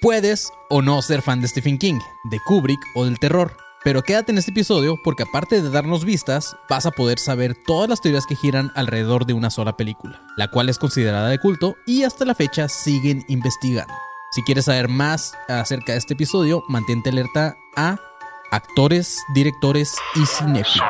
[0.00, 3.54] Puedes o no ser fan de Stephen King, de Kubrick o del terror,
[3.84, 7.90] pero quédate en este episodio porque aparte de darnos vistas, vas a poder saber todas
[7.90, 11.76] las teorías que giran alrededor de una sola película, la cual es considerada de culto
[11.86, 13.92] y hasta la fecha siguen investigando.
[14.30, 17.98] Si quieres saber más acerca de este episodio, mantente alerta a
[18.52, 20.88] actores, directores y cinéfilos.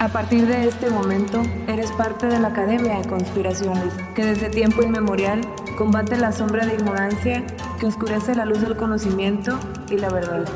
[0.00, 4.82] A partir de este momento, eres parte de la Academia de Conspiraciones, que desde tiempo
[4.82, 5.42] inmemorial
[5.76, 7.44] combate la sombra de ignorancia
[7.78, 10.48] que oscurece la luz del conocimiento y la verdad.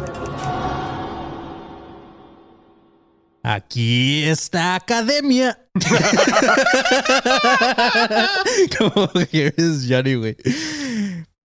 [3.42, 5.58] Aquí está Academia.
[8.78, 10.38] Como eres Johnny, güey.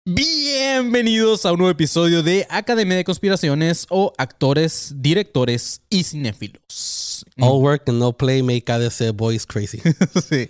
[0.03, 7.02] Bienvenidos a un nuevo episodio de Academia de Conspiraciones o actores, directores y cinéfilos.
[7.39, 9.81] All work and no play make ADC boys crazy.
[10.23, 10.49] Sí.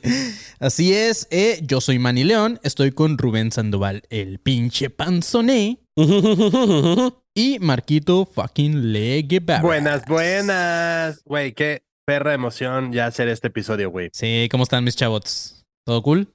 [0.60, 5.80] Así es, eh, yo soy Manny León, estoy con Rubén Sandoval, el pinche panzoné,
[7.36, 9.62] y Marquito fucking Leguevara.
[9.62, 11.24] Buenas, buenas.
[11.26, 14.10] Güey, qué perra emoción ya hacer este episodio, güey.
[14.14, 15.66] Sí, ¿cómo están mis chavots?
[15.86, 16.34] ¿Todo cool?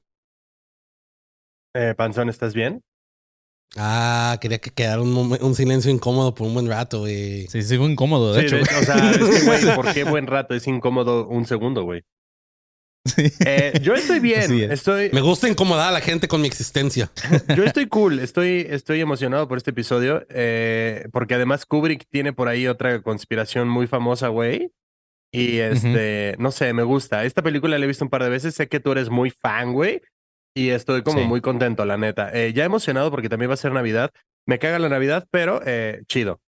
[1.75, 2.83] Eh, Panzón, ¿estás bien?
[3.77, 7.47] Ah, quería que quedara un, un silencio incómodo por un buen rato, güey.
[7.48, 8.56] Sí, sigo incómodo, de Sí, hecho.
[8.56, 10.55] de- o sea, es que, güey, ¿por qué buen rato?
[10.55, 12.02] Es incómodo un segundo, güey.
[13.05, 13.25] Sí.
[13.47, 14.70] Eh, yo estoy bien, es.
[14.70, 17.10] estoy, Me gusta incomodar a la gente con mi existencia.
[17.56, 22.48] yo estoy cool, estoy, estoy emocionado por este episodio, eh, porque además Kubrick tiene por
[22.48, 24.72] ahí otra conspiración muy famosa, güey.
[25.32, 27.25] Y este, no sé, me gusta.
[27.25, 29.72] Esta película la he visto un par de veces, sé que tú eres muy fan,
[29.72, 30.03] güey.
[30.59, 31.25] Y estoy como Sí.
[31.27, 32.31] muy contento, la neta.
[32.33, 34.11] Eh, ya emocionado porque también va a ser Navidad.
[34.47, 36.41] Me caga la Navidad, pero eh, chido.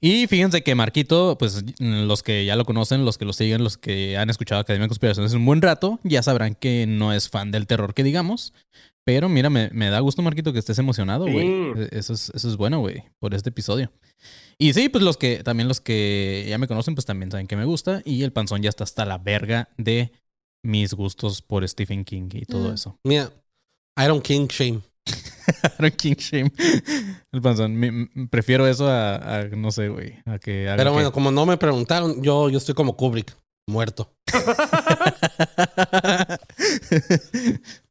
[0.00, 3.78] Y fíjense que Marquito, pues los que ya lo conocen, los que lo siguen, los
[3.78, 7.50] que han escuchado Academia de Conspiraciones un buen rato, ya sabrán que no es fan
[7.50, 8.52] del terror que digamos.
[9.04, 11.46] Pero mira, me, me da gusto, Marquito, que estés emocionado, güey.
[11.46, 11.72] Sí.
[11.92, 13.90] E- Eso, es, eso es bueno, güey, por este episodio.
[14.58, 17.56] Y sí, pues los que, también los que ya me conocen, pues también saben que
[17.56, 18.02] me gusta.
[18.04, 20.12] Y el panzón ya está hasta la verga de
[20.64, 22.74] mis gustos por Stephen King y todo Mm.
[22.74, 22.98] eso.
[23.04, 23.30] Mira,
[24.04, 24.80] Iron King Shame.
[25.78, 26.52] Aaron King Shame.
[27.32, 28.10] El panzón.
[28.30, 30.16] prefiero eso a, a, no sé, güey.
[30.26, 33.34] A que Pero que- bueno, como no me preguntaron, yo, yo estoy como Kubrick,
[33.66, 34.12] muerto.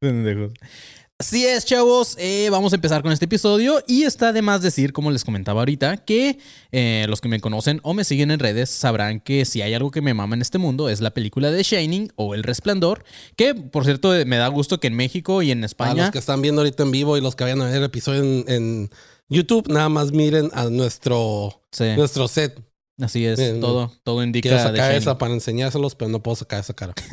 [1.19, 2.15] Así es, chavos.
[2.19, 3.83] eh, vamos a empezar con este episodio.
[3.87, 6.37] Y está de más decir, como les comentaba ahorita, que
[6.71, 9.89] eh, los que me conocen o me siguen en redes sabrán que si hay algo
[9.89, 13.03] que me mama en este mundo es la película de Shining o El Resplandor.
[13.35, 16.01] Que, por cierto, me da gusto que en México y en Para España.
[16.03, 18.21] los que están viendo ahorita en vivo y los que vayan a ver el episodio
[18.21, 18.89] en, en
[19.27, 22.61] YouTube, nada más miren a nuestro, Sí, nuestro set.
[23.01, 23.37] Así es.
[23.39, 24.49] Bien, todo, todo indica.
[24.49, 26.93] Quiero sacar esa para enseñárselos, pero no puedo sacar esa cara.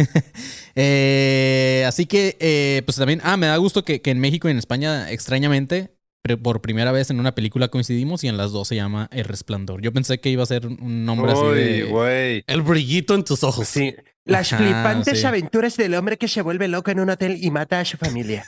[0.77, 4.50] Eh, así que, eh, pues también, ah, me da gusto que, que en México y
[4.50, 5.94] en España, extrañamente,
[6.43, 9.83] por primera vez en una película coincidimos y en las dos se llama El Resplandor.
[9.83, 11.83] Yo pensé que iba a ser un nombre así Uy, de...
[11.84, 12.44] güey.
[12.47, 13.69] El brillito en tus ojos.
[13.69, 13.94] Sí.
[14.25, 15.27] Las Ajá, flipantes sí.
[15.27, 18.47] aventuras del hombre que se vuelve loco en un hotel y mata a su familia.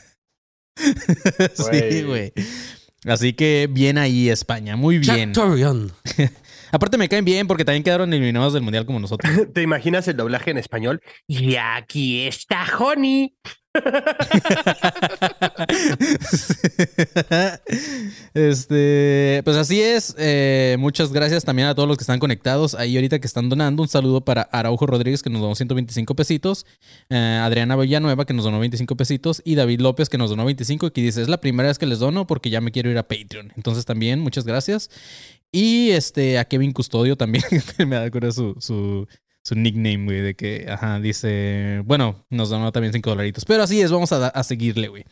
[0.76, 2.32] sí, güey.
[3.04, 5.34] Así que bien ahí España, muy bien.
[5.34, 6.32] Jack.
[6.72, 9.30] Aparte me caen bien porque también quedaron eliminados del Mundial como nosotros.
[9.54, 11.00] ¿Te imaginas el doblaje en español?
[11.26, 13.34] Y aquí está Honey.
[18.34, 20.14] este, pues así es.
[20.18, 23.82] Eh, muchas gracias también a todos los que están conectados ahí ahorita que están donando.
[23.82, 26.66] Un saludo para Araujo Rodríguez que nos donó 125 pesitos.
[27.10, 29.42] Eh, Adriana Villanueva que nos donó 25 pesitos.
[29.44, 31.86] Y David López que nos donó 25 y que dice, es la primera vez que
[31.86, 33.52] les dono porque ya me quiero ir a Patreon.
[33.56, 34.90] Entonces también, muchas gracias.
[35.52, 37.44] Y este, a Kevin Custodio también,
[37.86, 39.06] me da cura su, su,
[39.42, 43.44] su nickname, güey, de que, ajá, dice, bueno, nos donó también 5 dolaritos.
[43.44, 45.04] Pero así es, vamos a, a seguirle, güey.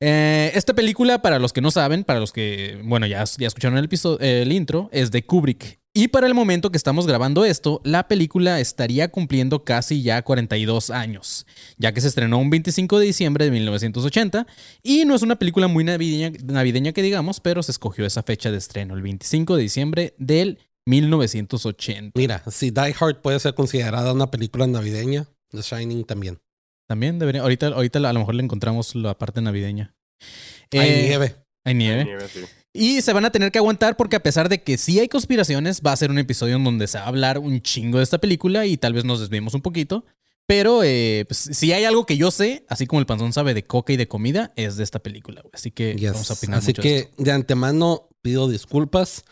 [0.00, 3.76] Eh, esta película, para los que no saben, para los que, bueno, ya, ya escucharon
[3.76, 5.79] el, episodio, el intro, es de Kubrick.
[5.92, 10.90] Y para el momento que estamos grabando esto, la película estaría cumpliendo casi ya 42
[10.90, 11.46] años,
[11.78, 14.46] ya que se estrenó un 25 de diciembre de 1980
[14.84, 18.52] y no es una película muy navideña, navideña que digamos, pero se escogió esa fecha
[18.52, 22.12] de estreno, el 25 de diciembre del 1980.
[22.14, 26.38] Mira, si Die Hard puede ser considerada una película navideña, The Shining también.
[26.86, 29.92] También debería, ahorita, ahorita a lo mejor le encontramos la parte navideña.
[30.72, 31.34] Hay Eh, nieve.
[31.64, 32.16] Hay nieve.
[32.72, 35.80] Y se van a tener que aguantar porque a pesar de que sí hay conspiraciones,
[35.84, 38.18] va a ser un episodio en donde se va a hablar un chingo de esta
[38.18, 40.04] película y tal vez nos desviemos un poquito.
[40.46, 43.64] Pero eh, pues, si hay algo que yo sé, así como el panzón sabe de
[43.64, 45.42] coca y de comida, es de esta película.
[45.42, 45.50] güey.
[45.54, 46.12] Así que Yes.
[46.12, 47.22] vamos a opinar Así mucho de que esto.
[47.22, 49.24] de antemano pido disculpas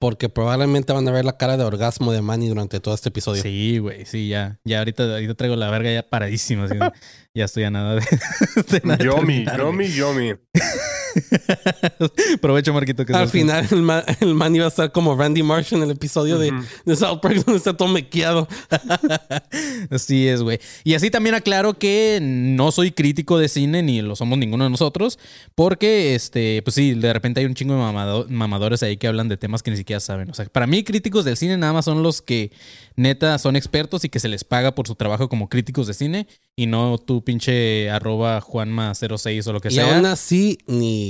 [0.00, 3.42] porque probablemente van a ver la cara de orgasmo de Manny durante todo este episodio.
[3.42, 4.58] Sí, güey, sí, ya.
[4.64, 6.64] Ya ahorita, ahorita traigo la verga ya paradísima.
[6.64, 6.74] así,
[7.34, 8.00] ya estoy a nada de,
[8.70, 10.32] de nada Yomi, yomi, yomi.
[12.40, 13.04] Provecho, Marquito.
[13.04, 15.90] Que Al final, el man, el man iba a estar como Randy Marsh en el
[15.90, 16.52] episodio de,
[16.84, 18.48] de South Park, donde está todo mequeado.
[19.90, 20.58] Así es, güey.
[20.84, 24.70] Y así también aclaro que no soy crítico de cine, ni lo somos ninguno de
[24.70, 25.18] nosotros,
[25.54, 29.28] porque, este, pues sí, de repente hay un chingo de mamado- mamadores ahí que hablan
[29.28, 30.30] de temas que ni siquiera saben.
[30.30, 32.50] O sea, para mí, críticos del cine nada más son los que
[32.96, 36.26] neta son expertos y que se les paga por su trabajo como críticos de cine
[36.56, 39.96] y no tu pinche arroba Juanma06 o lo que Y sea.
[39.96, 41.03] aún así, ni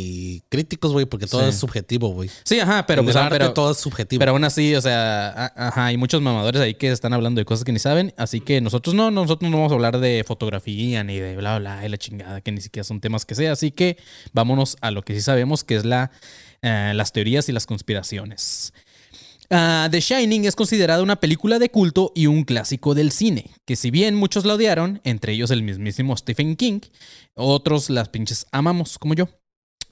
[0.49, 1.49] críticos, güey, porque todo Sí.
[1.51, 2.31] es subjetivo, güey.
[2.45, 4.19] Sí, ajá, pero En pues el arte pero, todo es subjetivo.
[4.19, 7.65] pero aún así, o sea, ajá, hay muchos mamadores ahí que están hablando de cosas
[7.65, 11.19] que ni saben, así que nosotros no, nosotros no vamos a hablar de fotografía ni
[11.19, 13.97] de bla bla y la chingada, que ni siquiera son temas que sea, así que
[14.33, 16.11] vámonos a lo que sí sabemos, que es la,
[16.63, 18.73] eh, las teorías y las conspiraciones.
[19.51, 23.77] Ah, The Shining es considerada una película de culto y un clásico del cine, que
[23.77, 26.81] si bien muchos la odiaron, entre ellos el mismísimo Stephen King,
[27.35, 29.29] otros las pinches amamos, como yo.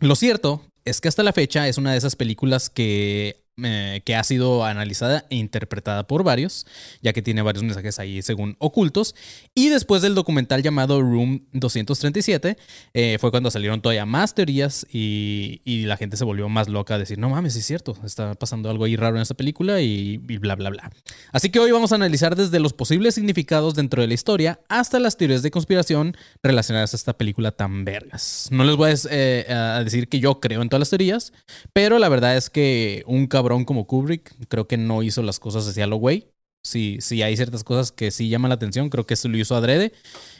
[0.02, 4.16] Lo cierto es que hasta la fecha es una de esas películas que, eh, que
[4.16, 6.66] ha sido analizada e interpretada por varios,
[7.02, 9.14] ya que tiene varios mensajes ahí según ocultos.
[9.54, 12.56] Y después del documental llamado Room 237,
[12.94, 16.94] eh, fue cuando salieron todavía más teorías y, y la gente se volvió más loca
[16.94, 20.16] a decir, no mames, es cierto, está pasando algo ahí raro en esta película y,
[20.16, 20.90] bla, bla, bla.
[21.30, 24.98] Así que hoy vamos a analizar desde los posibles significados dentro de la historia hasta
[24.98, 28.48] las teorías de conspiración relacionadas a esta película tan vergas.
[28.50, 31.34] No les voy a, eh, decir que yo creo en todas las teorías,
[31.74, 35.68] pero la verdad es que un cabrón como Kubrick creo que no hizo las cosas
[35.68, 36.28] hacia lo güey.
[36.64, 39.56] Sí, sí, hay ciertas cosas que sí llaman la atención, creo que eso lo hizo
[39.56, 39.92] adrede.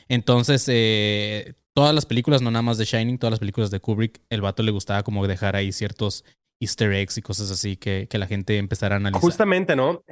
[0.07, 4.21] Entonces, eh, todas las películas, no nada más de Shining, todas las películas de Kubrick,
[4.29, 6.23] el vato le gustaba como dejar ahí ciertos
[6.61, 9.21] easter eggs y cosas así que, que la gente empezara a analizar.
[9.21, 10.03] Justamente, ¿no?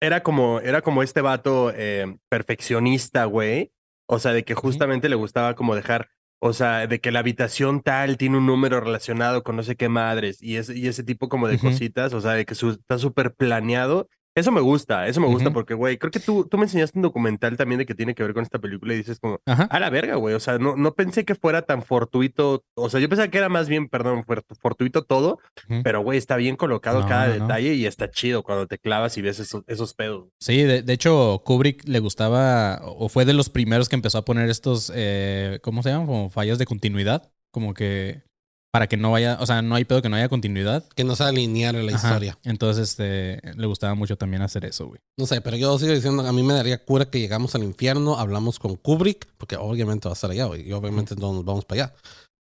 [0.00, 3.72] Era como, era como este vato eh, perfeccionista, güey.
[4.08, 6.08] O sea, de que justamente le gustaba como dejar,
[6.40, 9.88] o sea, de que la habitación tal tiene un número relacionado con no sé qué
[9.90, 12.98] madres y, ese y ese tipo como de cositas, o sea, de que su- está
[12.98, 14.08] súper planeado.
[14.40, 17.02] Eso me gusta, eso me gusta porque, güey, creo que tú, tú me enseñaste un
[17.02, 19.64] documental también de que tiene que ver con esta película y dices como, Ajá.
[19.64, 20.34] a la verga, güey.
[20.34, 22.64] O sea, no, no pensé que fuera tan fortuito.
[22.74, 24.24] O sea, yo pensaba que era más bien, perdón,
[24.60, 25.38] fortuito todo,
[25.84, 27.40] pero güey, está bien colocado No, cada no, no.
[27.46, 30.28] detalle y está chido cuando te clavas y ves esos, esos pedos.
[30.40, 34.24] Sí, de, de hecho, Kubrick le gustaba, o fue de los primeros que empezó a
[34.24, 36.06] poner estos, eh, ¿cómo se llaman?
[36.06, 37.30] Como fallas de continuidad.
[37.52, 38.22] Como que
[38.70, 40.84] para que no vaya, o sea, no hay pedo que no haya continuidad.
[40.94, 42.08] Que no se alineara la Ajá.
[42.08, 42.38] historia.
[42.44, 45.00] Entonces, este, le gustaba mucho también hacer eso, güey.
[45.16, 48.16] No sé, pero yo sigo diciendo, a mí me daría cura que llegamos al infierno,
[48.18, 51.64] hablamos con Kubrick, porque obviamente va a estar allá, güey, y obviamente no nos vamos
[51.64, 51.94] para allá.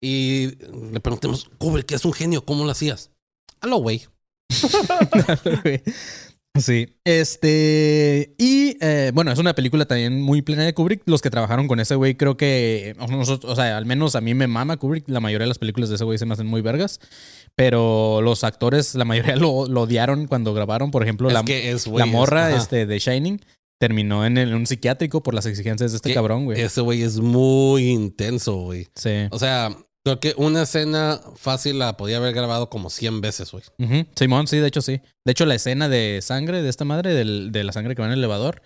[0.01, 0.57] Y
[0.93, 3.11] le preguntemos, Kubrick, que es un genio, ¿cómo lo hacías?
[3.61, 4.07] Aló, güey.
[6.59, 6.89] Sí.
[7.05, 8.35] Este.
[8.39, 11.03] Y eh, bueno, es una película también muy plena de Kubrick.
[11.07, 12.95] Los que trabajaron con ese güey, creo que.
[13.09, 15.09] Nosotros, o sea, al menos a mí me mama Kubrick.
[15.09, 17.01] La mayoría de las películas de ese güey se me hacen muy vergas.
[17.55, 20.91] Pero los actores, la mayoría lo, lo odiaron cuando grabaron.
[20.91, 23.41] Por ejemplo, Es la, que es, la morra este, de Shining
[23.79, 26.61] terminó en, el- en un psiquiátrico por las exigencias de este Que cabrón, güey.
[26.61, 28.87] Ese güey es muy intenso, güey.
[28.95, 29.27] Sí.
[29.31, 33.65] O sea, creo que una escena fácil la podía haber grabado como 100 veces, güey.
[34.17, 35.01] Simón, sí, de hecho sí.
[35.25, 38.07] De hecho, la escena de sangre de esta madre, del- de la sangre que va
[38.09, 38.63] en el elevador,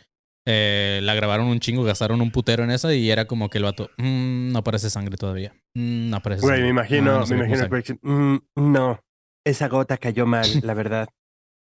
[0.48, 3.64] eh, la grabaron un chingo, gastaron un putero en esa y era como que el
[3.64, 5.52] vato, "Mm, no aparece sangre todavía.
[5.74, 6.64] Mm, no aparece Güey, sangre.
[6.64, 7.64] me imagino, Ah, no me imagino sangre".
[7.64, 7.98] el Brexit.
[8.02, 8.36] Mm,
[8.72, 9.00] no,
[9.44, 11.08] esa gota cayó mal, la verdad.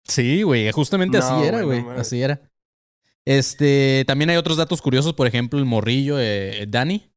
[0.06, 1.98] Sí, güey, justamente No, así era, güey, güey.
[1.98, 2.42] así era.
[3.26, 7.10] Este, también hay otros datos curiosos, por ejemplo, el morrillo, eh, Danny.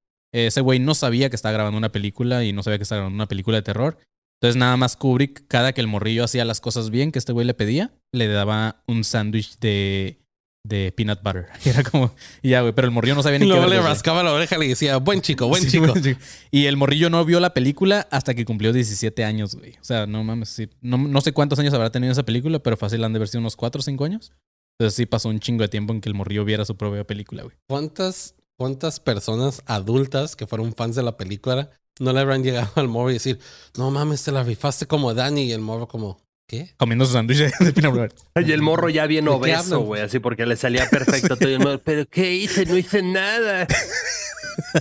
[0.45, 3.17] Ese güey no sabía que estaba grabando una película y no sabía que estaba grabando
[3.17, 3.99] una película de terror.
[4.41, 7.47] Entonces, nada más Kubrick, cada que el morrillo hacía las cosas bien que este güey
[7.47, 10.19] le pedía, le daba un sándwich de,
[10.63, 11.47] de peanut butter.
[11.65, 14.23] Y era como, y ya, güey, pero el morrillo no sabía ni qué le rascaba
[14.23, 15.87] la oreja y le decía, buen chico, buen Sí, chico.
[15.87, 16.21] buen chico.
[16.51, 19.73] Y el morrillo no vio la película hasta que cumplió 17 años, güey.
[19.81, 20.51] O sea, no mames.
[20.51, 20.69] sí.
[20.83, 23.41] No, no sé cuántos años habrá tenido esa película, pero fácil han de haber sido
[23.41, 24.33] unos 4 o 5 años.
[24.79, 27.45] Entonces sí pasó un chingo de tiempo en que el morrillo viera su propia película,
[27.45, 27.57] güey.
[27.67, 31.71] ¿Cuántas, ¿Cuántas personas adultas que fueron fans de la película
[32.01, 33.39] no le habrán llegado al morro y decir,
[33.77, 35.43] no mames, te la rifaste como Danny?
[35.45, 36.73] Y el morro como, ¿qué?
[36.79, 38.15] Comiendo su sándwich de peanut butter.
[38.47, 41.51] Y el morro ya bien ¿De qué obeso, güey, así porque le salía perfecto todo.
[41.51, 42.65] y el morro, Pero ¿qué hice?
[42.65, 43.67] No hice nada.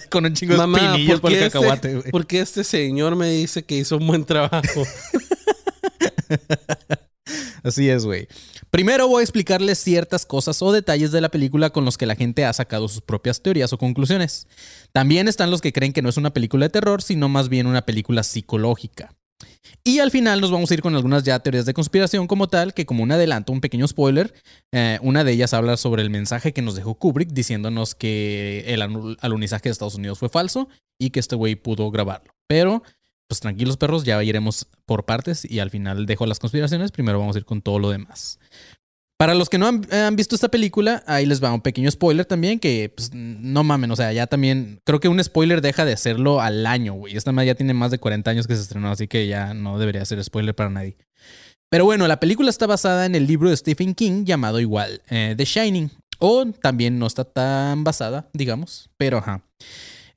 [0.09, 2.11] Con un chingo de Mamá, espinillos por ¿por el qué, cacahuate, este, güey.
[2.11, 4.83] por qué este señor me dice que hizo un buen trabajo?
[7.63, 8.27] Así es, güey.
[8.75, 12.17] Primero voy a explicarles ciertas cosas o detalles de la película con los que la
[12.17, 14.49] gente ha sacado sus propias teorías o conclusiones.
[14.91, 17.67] También están los que creen que no es una película de terror, sino más bien
[17.67, 19.15] una película psicológica.
[19.85, 22.73] Y al final nos vamos a ir con algunas ya teorías de conspiración como tal,
[22.73, 24.33] que como un adelanto, un pequeño spoiler,
[24.73, 28.81] eh, una de ellas habla sobre el mensaje que nos dejó Kubrick diciéndonos que el
[29.21, 30.67] alunizaje de Estados Unidos fue falso
[30.99, 32.35] y que este güey pudo grabarlo.
[32.45, 32.83] Pero
[33.27, 37.35] pues tranquilos perros, ya iremos por partes y al final dejo las conspiraciones, primero vamos
[37.35, 38.39] a ir con todo lo demás.
[39.17, 42.59] Para los que no han, visto esta película, ahí les va un pequeño spoiler también,
[42.59, 46.41] que pues, no mamen, o sea, ya también creo que un spoiler deja de hacerlo
[46.41, 47.15] al año, güey.
[47.15, 50.03] Esta ya tiene más de 40 años que se estrenó, así que ya no debería
[50.03, 50.97] ser spoiler para nadie.
[51.69, 55.33] Pero bueno, la película está basada en el libro de Stephen King llamado igual, eh,
[55.37, 59.41] The Shining, o también no está tan basada, digamos, pero ajá.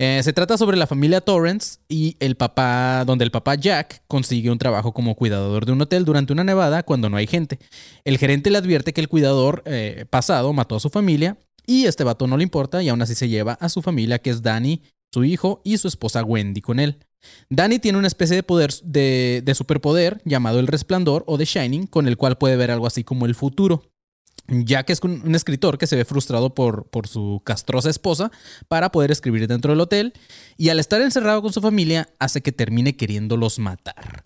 [0.00, 4.50] Eh, se trata sobre la familia Torrance y el papá, donde el papá Jack consigue
[4.50, 7.58] un trabajo como cuidador de un hotel durante una nevada cuando no hay gente.
[8.04, 11.36] El gerente le advierte que el cuidador eh, pasado mató a su familia
[11.66, 14.30] y este vato no le importa y aún así se lleva a su familia, que
[14.30, 16.98] es Danny, su hijo y su esposa Wendy con él.
[17.50, 21.88] Danny tiene una especie de poder de, de superpoder llamado el resplandor o The Shining,
[21.88, 23.82] con el cual puede ver algo así como el futuro.
[24.46, 28.30] Jack es un escritor que se ve frustrado por, por, su castrosa esposa
[28.68, 30.14] para poder escribir dentro del hotel
[30.56, 34.24] y al estar encerrado con su familia hace que termine queriéndolos matar.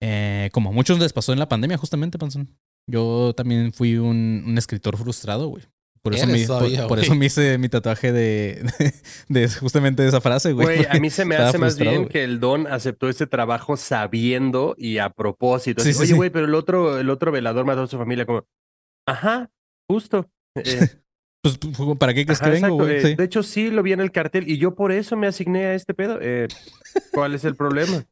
[0.00, 2.50] Eh, como a muchos les pasó en la pandemia, justamente, Panzón.
[2.86, 5.64] Yo también fui un, escritor frustrado, güey.
[6.02, 6.46] Por eso, me,
[6.86, 8.62] por, eso me hice mi tatuaje de,
[9.28, 10.66] de, justamente esa frase, güey.
[10.66, 14.74] Güey, a mí se me hace más bien que el Don aceptó este trabajo sabiendo
[14.76, 15.82] y a propósito.
[15.82, 18.44] Oye, güey, pero el otro, el otro velador mató a su familia como,
[19.06, 19.50] Ajá,
[19.88, 20.30] justo.
[20.56, 20.88] Eh,
[21.42, 21.58] pues,
[21.98, 24.58] ¿para qué crees que vengo, eh, De hecho, sí lo vi en el cartel y
[24.58, 26.18] yo por eso me asigné a este pedo.
[26.20, 26.48] Eh,
[27.12, 28.04] ¿Cuál es el problema?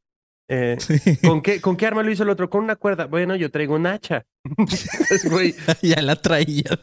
[1.22, 2.50] ¿con, qué, ¿Con qué arma lo hizo el otro?
[2.50, 3.06] Con una cuerda.
[3.06, 4.26] Bueno, yo traigo un hacha.
[5.82, 6.78] ya la traía.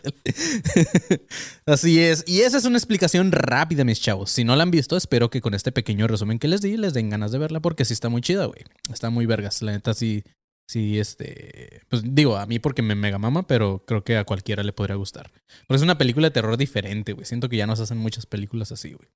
[1.67, 2.23] Así es.
[2.25, 4.31] Y esa es una explicación rápida, mis chavos.
[4.31, 6.93] Si no la han visto, espero que con este pequeño resumen que les di les
[6.93, 8.63] den ganas de verla porque sí está muy chida, güey.
[8.91, 9.61] Está muy vergas.
[9.61, 10.23] La neta sí,
[10.69, 14.61] sí, este, pues digo, a mí porque me mega mama, pero creo que a cualquiera
[14.61, 15.31] le podría gustar.
[15.65, 17.25] Porque es una película de terror diferente, güey.
[17.25, 19.09] Siento que ya nos hacen muchas películas así, güey.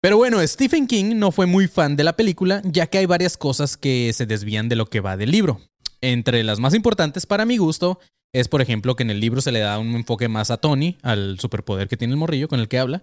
[0.00, 3.36] Pero bueno, Stephen King no fue muy fan de la película, ya que hay varias
[3.36, 5.60] cosas que se desvían de lo que va del libro.
[6.00, 7.98] Entre las más importantes para mi gusto
[8.32, 10.98] es, por ejemplo, que en el libro se le da un enfoque más a Tony,
[11.02, 13.02] al superpoder que tiene el morrillo con el que habla,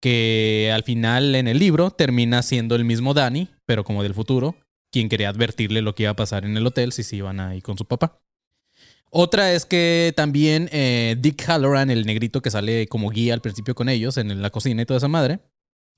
[0.00, 4.54] que al final en el libro termina siendo el mismo Danny, pero como del futuro,
[4.94, 7.60] quien quería advertirle lo que iba a pasar en el hotel si se iban ahí
[7.60, 8.20] con su papá.
[9.10, 13.74] Otra es que también eh, Dick Halloran, el negrito que sale como guía al principio
[13.74, 15.40] con ellos en la cocina y toda esa madre,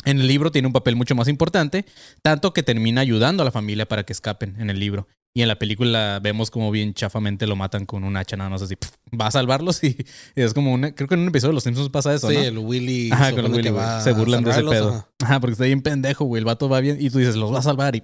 [0.06, 1.84] en el libro tiene un papel mucho más importante,
[2.22, 5.08] tanto que termina ayudando a la familia para que escapen en el libro.
[5.36, 8.62] Y en la película vemos como bien chafamente lo matan con un hacha, nada más
[8.62, 8.74] así.
[9.20, 9.94] va a salvarlos y,
[10.34, 10.94] es como una.
[10.94, 12.30] Creo que en un episodio de Los Simpsons pasa eso.
[12.30, 13.10] Sí, el Willy.
[13.12, 13.70] Ajá, con el Willy.
[14.02, 15.06] se burlan de ese pedo.
[15.22, 15.38] Ajá.
[15.38, 16.38] porque está bien pendejo, güey.
[16.38, 18.02] El vato va bien y tú dices, los va a salvar y,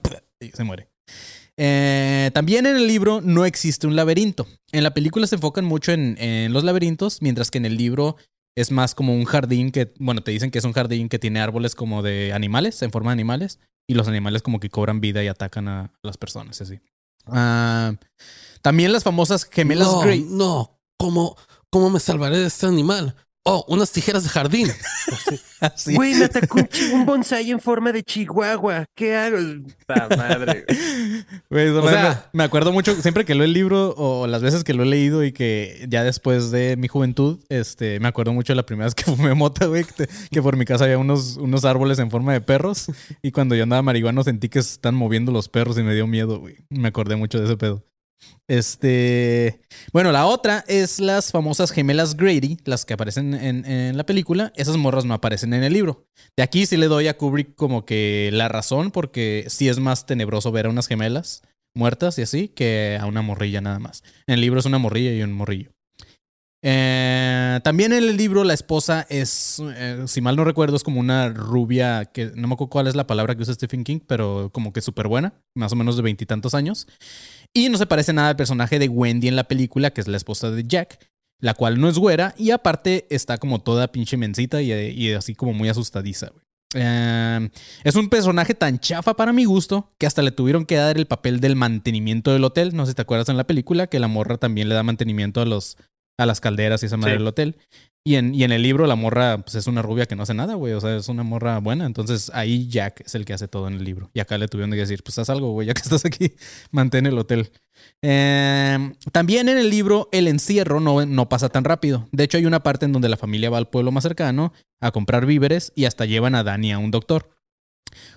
[0.53, 0.91] se muere.
[1.57, 4.47] Eh, también en el libro no existe un laberinto.
[4.71, 8.17] En la película se enfocan mucho en, en, los laberintos, mientras que en el libro
[8.59, 11.41] es más como un jardín que, bueno, te dicen que es un jardín que tiene
[11.41, 13.59] árboles como de animales, en forma de animales,
[13.89, 16.79] y los animales como que cobran vida y atacan a las personas, así.
[17.27, 17.95] Ah,
[18.63, 21.37] también las famosas gemelas no, No, ¿cómo,
[21.71, 23.17] ¿cómo me salvaré de este animal?
[23.45, 24.69] Oh, unas tijeras de jardín.
[25.95, 26.59] Güey, me atacó
[26.93, 28.85] un, bonsai en forma de chihuahua.
[28.97, 29.37] ¿Qué hago?
[30.17, 30.65] madre.
[31.51, 34.83] o sea, me acuerdo mucho, siempre que leo el libro o las veces que lo
[34.83, 38.67] he leído y que ya después de mi juventud, este, me acuerdo mucho de la
[38.67, 39.85] primera vez que fumé mota, güey,
[40.31, 42.87] que, por mi casa había unos, unos árboles en forma de perros
[43.23, 46.09] y cuando yo andaba marihuano sentí que se están moviendo los perros y me dio
[46.09, 46.57] miedo, güey.
[46.71, 47.85] Me acordé mucho de ese pedo.
[48.49, 49.61] Este.
[49.93, 54.53] Bueno, la otra es las famosas gemelas Grady, las que aparecen en, la película.
[54.57, 56.07] Esas morras no aparecen en el libro.
[56.37, 60.07] De aquí sí le doy a Kubrick como que la razón, porque sí es más
[60.07, 61.43] tenebroso ver a unas gemelas
[61.75, 64.03] muertas y así que a una morrilla nada más.
[64.27, 65.73] En el libro es una morrilla y un morrillo.
[66.65, 71.01] Eh, también en el libro la esposa es, eh, si mal no recuerdo, es como
[71.01, 74.51] una rubia que no me acuerdo cuál es la palabra que usa Stephen King, pero
[74.53, 76.87] como que súper buena, más o menos de veintitantos años.
[77.55, 80.17] Y no se parece nada al personaje de Wendy en la película, que es la
[80.17, 80.99] esposa de Jack,
[81.39, 85.53] la cual no es güera y aparte está como toda pinche mensita y, así como
[85.53, 86.33] muy asustadiza,
[86.73, 87.51] em,
[87.85, 91.07] es un personaje tan chafa para mi gusto que hasta le tuvieron que dar el
[91.07, 92.75] papel del mantenimiento del hotel.
[92.75, 95.43] No sé si te acuerdas en la película que la morra también le da mantenimiento
[95.43, 95.77] a los
[96.23, 97.57] a las calderas y esa madre del hotel.
[98.05, 100.35] Y en, y en el libro la morra pues, es una rubia que no hace
[100.35, 100.73] nada, güey.
[100.73, 101.87] O sea, es una morra buena.
[101.87, 104.11] Entonces ahí Jack es el que hace todo en el libro.
[104.13, 106.35] Y acá le tuvieron que decir, pues haz algo, güey, ya que estás aquí,
[106.73, 107.53] mantén el hotel.
[108.03, 112.09] Em, también en el libro el encierro no, no pasa tan rápido.
[112.11, 114.91] De hecho hay una parte en donde la familia va al pueblo más cercano a
[114.91, 117.31] comprar víveres y hasta llevan a Dani a un doctor.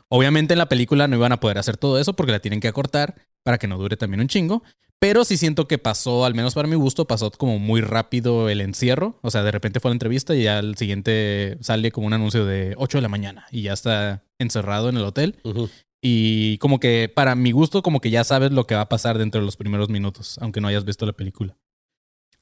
[0.08, 2.68] Obviamente en la película no iban a poder hacer todo eso porque la tienen que
[2.68, 4.64] acortar para que no dure también un chingo.
[5.00, 8.62] Pero sí siento que pasó, al menos para mi gusto, pasó como muy rápido el
[8.62, 9.20] encierro.
[9.22, 12.46] O sea, de repente fue la entrevista y ya al siguiente sale como un anuncio
[12.46, 15.36] de 8 de la mañana y ya está encerrado en el hotel.
[16.02, 19.18] Y como que para mi gusto, como que ya sabes lo que va a pasar
[19.18, 21.58] dentro de los primeros minutos, aunque no hayas visto la película.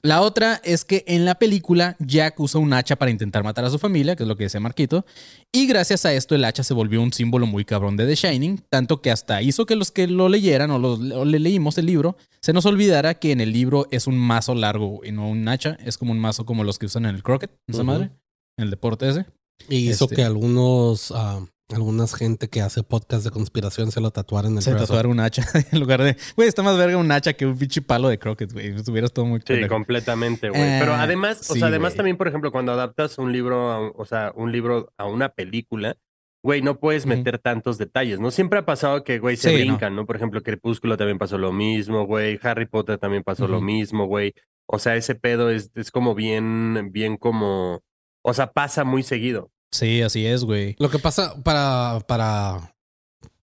[0.05, 3.69] La otra es que en la película Jack usa un hacha para intentar matar a
[3.69, 5.05] su familia, que es lo que decía Marquito,
[5.49, 8.65] y gracias a esto el hacha se volvió un símbolo muy cabrón de The Shining,
[8.69, 12.17] tanto que hasta hizo que los que lo leyeran o, los, le leímos el libro,
[12.41, 15.77] se nos olvidara que en el libro es un mazo largo y no un hacha,
[15.85, 18.11] es como un mazo como los que usan en el croquet, esa madre,
[18.57, 19.25] en el deporte ese.
[19.69, 24.11] Y hizo este que algunos ah, algunas gente que hace podcast de conspiración se lo
[24.11, 26.17] tatuaron en el Se tatuaron un hacha en lugar de.
[26.35, 28.75] Güey, está más verga un hacha que un pinche palo de croquet, güey.
[28.75, 30.79] Estuvieras todo muy Sí, completamente, güey.
[30.79, 34.05] Pero eh, además, o sea, además también, por ejemplo, cuando adaptas un libro, a, o
[34.05, 35.95] sea, un libro a una película,
[36.43, 38.29] güey, no puedes meter tantos detalles, ¿no?
[38.29, 40.01] Siempre ha pasado que, güey, se brincan, no.
[40.01, 40.05] ¿no?
[40.05, 42.39] Por ejemplo, Crepúsculo también pasó lo mismo, güey.
[42.43, 44.33] Harry Potter también pasó lo mismo, güey.
[44.65, 47.81] O sea, ese pedo es, es como bien, bien como.
[48.21, 49.52] O sea, pasa muy seguido.
[49.73, 50.75] Sí, así es, güey.
[50.77, 52.75] Lo que pasa para, para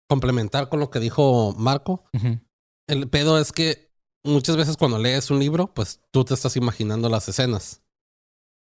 [0.08, 2.04] complementar con lo que dijo Marco,
[2.88, 3.92] el pedo es que
[4.24, 7.82] muchas veces cuando lees un libro, pues tú te estás imaginando las escenas.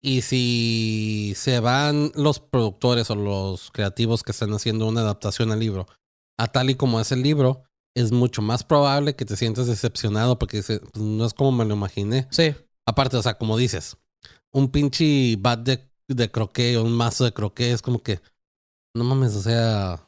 [0.02, 5.60] Y si se van los productores o los creativos que están haciendo una adaptación al
[5.60, 5.88] libro
[6.38, 7.64] a tal y como es el libro,
[7.96, 11.76] es mucho más probable que te sientas decepcionado porque pues, no es como me lo
[11.76, 12.28] imaginé.
[12.32, 12.56] Sí.
[12.86, 13.98] Aparte, o sea, como dices,
[14.52, 18.20] un pinche bad de de croquet o un mazo de croquet, es como que,
[18.96, 20.08] no mames, o sea...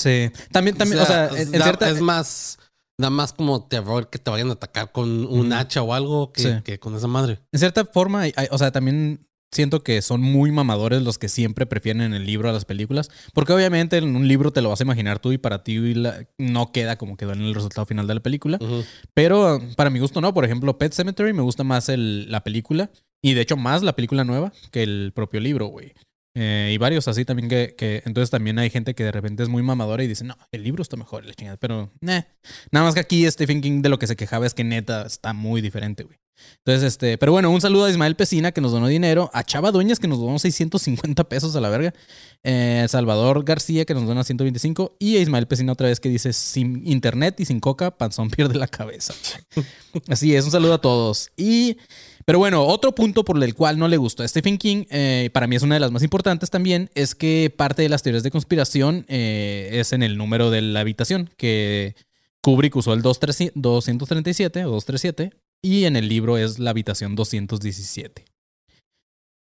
[0.00, 2.58] Sí, también, también, o sea, es más,
[2.98, 6.62] da más como terror que te vayan a atacar con un hacha o algo que,
[6.64, 7.40] que, con esa madre.
[7.52, 12.02] En cierta forma, o sea, también siento que son muy mamadores los que siempre prefieren
[12.02, 14.84] en el libro a las películas, porque obviamente en un libro te lo vas a
[14.84, 15.78] imaginar tú y para ti
[16.38, 18.58] no queda como quedó en el resultado final de la película,
[19.12, 22.90] pero para mi gusto no, por ejemplo, Pet Cemetery me gusta más el, la película
[23.22, 25.92] y de hecho más la película nueva que el propio libro, güey.
[26.34, 29.48] Eh, y varios así también que, que, entonces también hay gente que de repente es
[29.48, 31.56] muy mamadora y dice, no, el libro está mejor, la chingada.
[31.56, 32.26] Pero, nada
[32.70, 35.60] más que aquí Stephen King de lo que se quejaba es que neta está muy
[35.60, 36.18] diferente, güey.
[36.58, 39.72] Entonces, este, pero bueno, un saludo a Ismael Pesina que nos donó dinero, a Chava
[39.72, 41.94] Dueñas que nos donó 650 pesos a la verga,
[42.42, 46.32] eh, Salvador García que nos dona 125 y a Ismael Pesina otra vez que dice,
[46.32, 49.14] sin internet y sin coca, Panzón pierde la cabeza.
[50.08, 51.30] Así es, un saludo a todos.
[51.36, 51.78] Y
[52.30, 55.48] pero bueno, otro punto por el cual no le gustó a Stephen King, eh, para
[55.48, 58.30] mí es una de las más importantes también, es que parte de las teorías de
[58.30, 61.96] conspiración eh, es en el número de la habitación, que
[62.40, 68.24] Kubrick usó el 237 o 237 y en el libro es la habitación 217.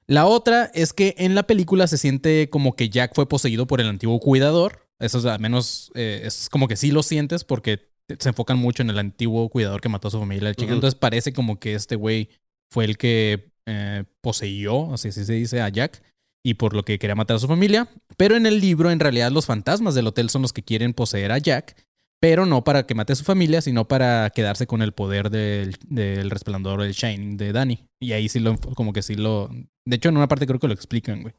[0.07, 3.81] La otra es que en la película se siente como que Jack fue poseído por
[3.81, 4.87] el antiguo cuidador.
[4.99, 8.83] Eso es, al menos eh, es como que sí lo sientes porque se enfocan mucho
[8.83, 10.53] en el antiguo cuidador que mató a su familia.
[10.55, 12.29] Entonces parece como que este güey
[12.71, 16.03] fue el que eh, poseyó, así se dice, a Jack
[16.45, 17.89] y por lo que quería matar a su familia.
[18.17, 21.33] Pero en el libro, en realidad, los fantasmas del hotel son los que quieren poseer
[21.33, 21.75] a Jack,
[22.21, 25.77] pero no para que mate a su familia, sino para quedarse con el poder del,
[25.89, 27.87] del resplandor del Shining de Danny.
[28.01, 29.49] Y ahí sí lo, como que sí lo.
[29.87, 31.35] De hecho, en una parte creo que lo explican, güey.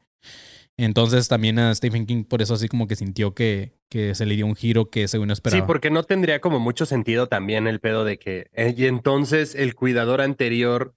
[0.78, 4.36] Entonces también a Stephen King por eso así como que sintió que, que se le
[4.36, 5.62] dio un giro que según esperaba.
[5.62, 9.54] Sí, porque no tendría como mucho sentido también el pedo de que eh, y entonces
[9.54, 10.94] el cuidador anterior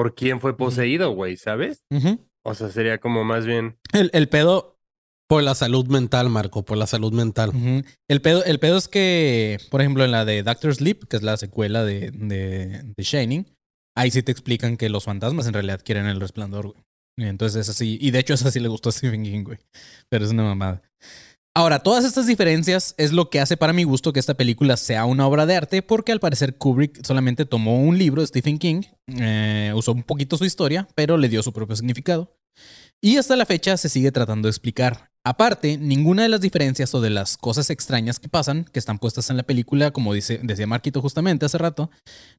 [0.00, 1.84] por quién fue poseído, güey, ¿sabes?
[2.42, 3.78] O sea, sería como más bien.
[3.92, 4.78] El, el, pedo.
[5.28, 7.52] Por la salud mental, Marco, por la salud mental.
[8.08, 11.22] el, pedo, el pedo es que, por ejemplo, en la de Doctor Sleep, que es
[11.22, 13.46] la secuela de, de, de Shining,
[13.94, 16.82] ahí sí te explican que los fantasmas en realidad quieren el resplandor, güey.
[17.18, 17.98] Entonces es así.
[18.00, 19.58] Y de hecho, es así le gustó a Stephen King, güey.
[20.08, 20.82] Pero es una mamada.
[21.52, 25.04] Ahora, todas estas diferencias es lo que hace para mi gusto que esta película sea
[25.04, 28.82] una obra de arte, porque al parecer Kubrick solamente tomó un libro de Stephen King,
[29.18, 32.36] eh, usó un poquito su historia, pero le dio su propio significado.
[33.02, 35.10] Y hasta la fecha se sigue tratando de explicar.
[35.24, 39.28] Aparte, ninguna de las diferencias o de las cosas extrañas que pasan, que están puestas
[39.30, 41.90] en la película, como dice, decía Marquito justamente hace rato,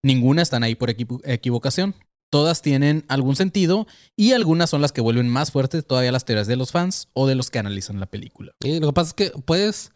[0.02, 1.96] ninguna están ahí por equivocación.
[2.32, 6.48] Todas tienen algún sentido y algunas son las que vuelven más fuertes todavía las teorías
[6.48, 8.54] de los fans o de los que analizan la película.
[8.64, 9.92] Y lo que pasa es que puedes,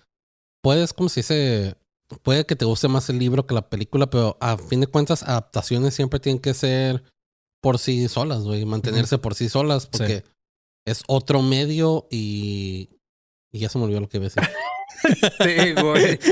[0.62, 1.76] puedes, como se dice,
[2.24, 5.24] puede que te guste más el libro que la película, pero a fin de cuentas,
[5.24, 7.04] adaptaciones siempre tienen que ser
[7.62, 10.24] por sí solas, güey, mantenerse por sí solas, porque
[10.86, 12.90] es otro medio y,
[13.56, 14.44] y ya se me olvidó lo que iba a decir.
[15.40, 16.20] Sí, güey.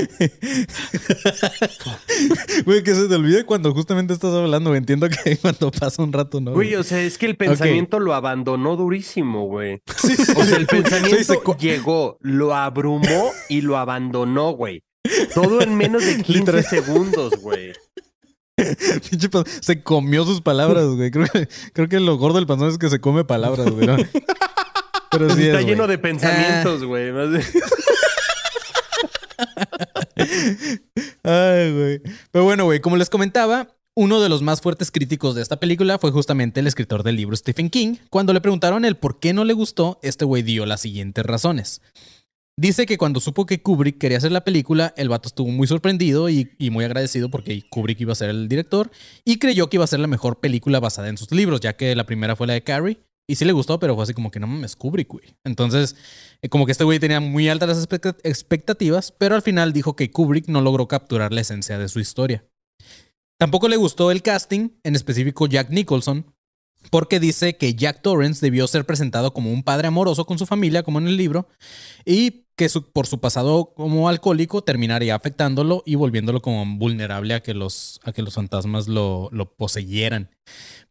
[2.64, 4.74] Güey, que se te olvide cuando justamente estás hablando.
[4.74, 6.52] Entiendo que cuando pasa un rato, ¿no?
[6.52, 9.80] Güey, o sea, es que el pensamiento lo abandonó durísimo, güey.
[10.36, 14.82] o sea, el pensamiento llegó, lo abrumó y lo abandonó, güey.
[15.34, 17.72] Todo en menos de 15 segundos, güey.
[19.60, 21.10] se comió sus palabras, güey.
[21.10, 23.88] Creo que, creo que lo gordo del panzón es que se come palabras, güey.
[25.18, 27.10] Pero sí Está lleno de pensamientos, güey.
[31.22, 32.02] Ay, güey.
[32.30, 35.98] Pero bueno, güey, como les comentaba, uno de los más fuertes críticos de esta película
[35.98, 37.96] fue justamente el escritor del libro Stephen King.
[38.10, 41.80] Cuando le preguntaron el por qué no le gustó, este güey dio las siguientes razones.
[42.56, 46.28] Dice que cuando supo que Kubrick quería hacer la película, el vato estuvo muy sorprendido
[46.28, 48.92] y, y, muy agradecido porque Kubrick iba a ser el director
[49.24, 51.96] y creyó que iba a ser la mejor película basada en sus libros, ya que
[51.96, 53.00] la primera fue la de Carrie.
[53.26, 55.36] Y sí le gustó, pero fue así como que no mames, Kubrick, güey.
[55.44, 55.96] Entonces,
[56.42, 57.86] eh, como que este güey tenía muy altas
[58.22, 62.44] expectativas, pero al final dijo que Kubrick no logró capturar la esencia de su historia.
[63.38, 66.33] Tampoco le gustó el casting, en específico Jack Nicholson,
[66.90, 70.82] porque dice que Jack Torrance debió ser presentado como un padre amoroso con su familia,
[70.82, 71.48] como en el libro,
[72.04, 77.52] y que por su pasado como alcohólico terminaría afectándolo y volviéndolo como vulnerable a que
[77.52, 80.30] los, a que los fantasmas lo, lo poseyeran.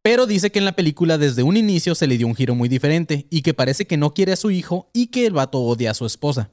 [0.01, 2.67] Pero dice que en la película desde un inicio se le dio un giro muy
[2.67, 5.91] diferente y que parece que no quiere a su hijo y que el vato odia
[5.91, 6.51] a su esposa.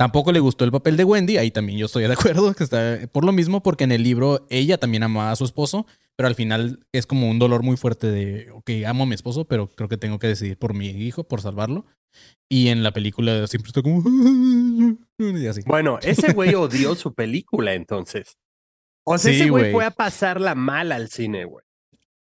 [0.00, 3.00] Tampoco le gustó el papel de Wendy, ahí también yo estoy de acuerdo, que está
[3.12, 5.86] por lo mismo, porque en el libro ella también amaba a su esposo,
[6.16, 9.44] pero al final es como un dolor muy fuerte de, ok, amo a mi esposo,
[9.44, 11.84] pero creo que tengo que decidir por mi hijo, por salvarlo.
[12.48, 14.02] Y en la película siempre está como...
[15.18, 15.60] y así.
[15.66, 18.38] Bueno, ese güey odió su película entonces.
[19.04, 21.62] O sea, ese güey fue a pasarla mal al cine, güey.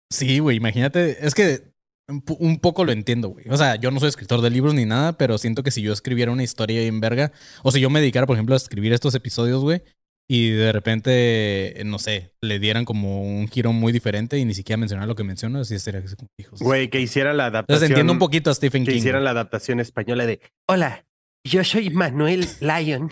[0.09, 1.73] Sí, güey, imagínate, es que
[2.09, 3.45] un poco lo entiendo, güey.
[3.49, 5.91] O sea, yo no soy escritor de libros ni nada, pero siento que si yo
[5.91, 7.31] escribiera una historia en verga,
[7.63, 9.81] o si yo me dedicara, por ejemplo, a escribir estos episodios, güey,
[10.29, 14.77] y de repente, no sé, le dieran como un giro muy diferente y ni siquiera
[14.77, 16.61] mencionar lo que menciona, así sería como hijos.
[16.61, 17.75] Güey, que hiciera la adaptación.
[17.75, 18.91] Entonces entiendo un poquito a Stephen King.
[18.91, 21.05] Que hiciera la adaptación española de Hola,
[21.45, 23.09] yo soy Manuel Lyon.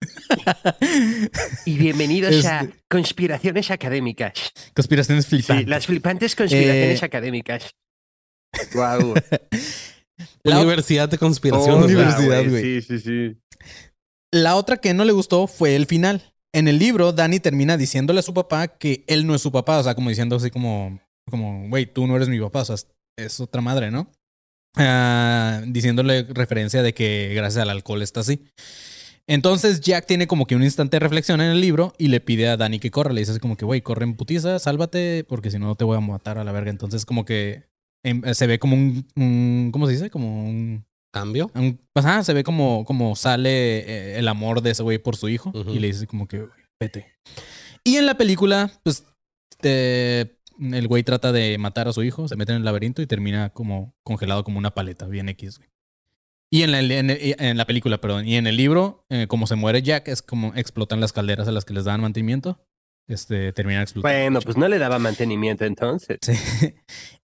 [1.66, 4.52] y bienvenidos a este Conspiraciones Académicas.
[4.74, 5.64] Conspiraciones flipantes.
[5.64, 7.74] Sí, las flipantes conspiraciones eh, académicas.
[8.74, 9.14] Wow.
[10.44, 11.82] La Universidad de Conspiración.
[11.82, 12.82] Universidad, güey.
[12.82, 13.36] Sí, sí, sí.
[14.32, 16.34] La otra que no le gustó fue el final.
[16.54, 19.78] En el libro, Danny termina diciéndole a su papá que él no es su papá.
[19.78, 22.62] O sea, como diciendo así como, como, güey, tú no eres mi papá.
[22.62, 22.76] O sea,
[23.16, 24.10] es otra madre, ¿no?
[24.76, 28.44] Ah, diciéndole referencia de que gracias al alcohol está así.
[29.28, 32.48] Entonces Jack tiene como que un instante de reflexión en el libro y le pide
[32.48, 33.12] a Danny que corra.
[33.12, 35.96] Le dice así como que, güey, corre en putiza, sálvate, porque si no te voy
[35.96, 36.70] a matar a la verga.
[36.70, 37.64] Entonces como que
[38.06, 40.10] Em, eh, se ve como un, ¿cómo se dice?
[40.10, 41.50] Como un cambio.
[41.94, 45.52] ajá, se ve como, como sale eh, el amor de ese güey por su hijo
[45.66, 46.46] y le dice como que,
[46.78, 47.16] vete.
[47.82, 49.04] Y en la película, pues,
[49.60, 53.50] el güey trata de matar a su hijo, se mete en el laberinto y termina
[53.50, 55.68] como congelado como una paleta, bien X, güey.
[56.48, 59.82] Y en la, en, la película, perdón, y en el libro, eh, como se muere
[59.82, 62.60] Jack, es como explotan las calderas a las que les dan mantenimiento
[63.06, 64.16] este, termina explotando.
[64.16, 66.18] Bueno, pues no le daba mantenimiento entonces.
[66.22, 66.32] Sí.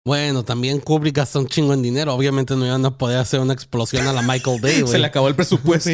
[0.04, 2.16] Bueno, también Kubrick gastó un chingo en dinero.
[2.16, 4.92] Obviamente no iban a poder hacer una explosión a la Michael Bay, güey.
[4.92, 5.92] Se le acabó el presupuesto.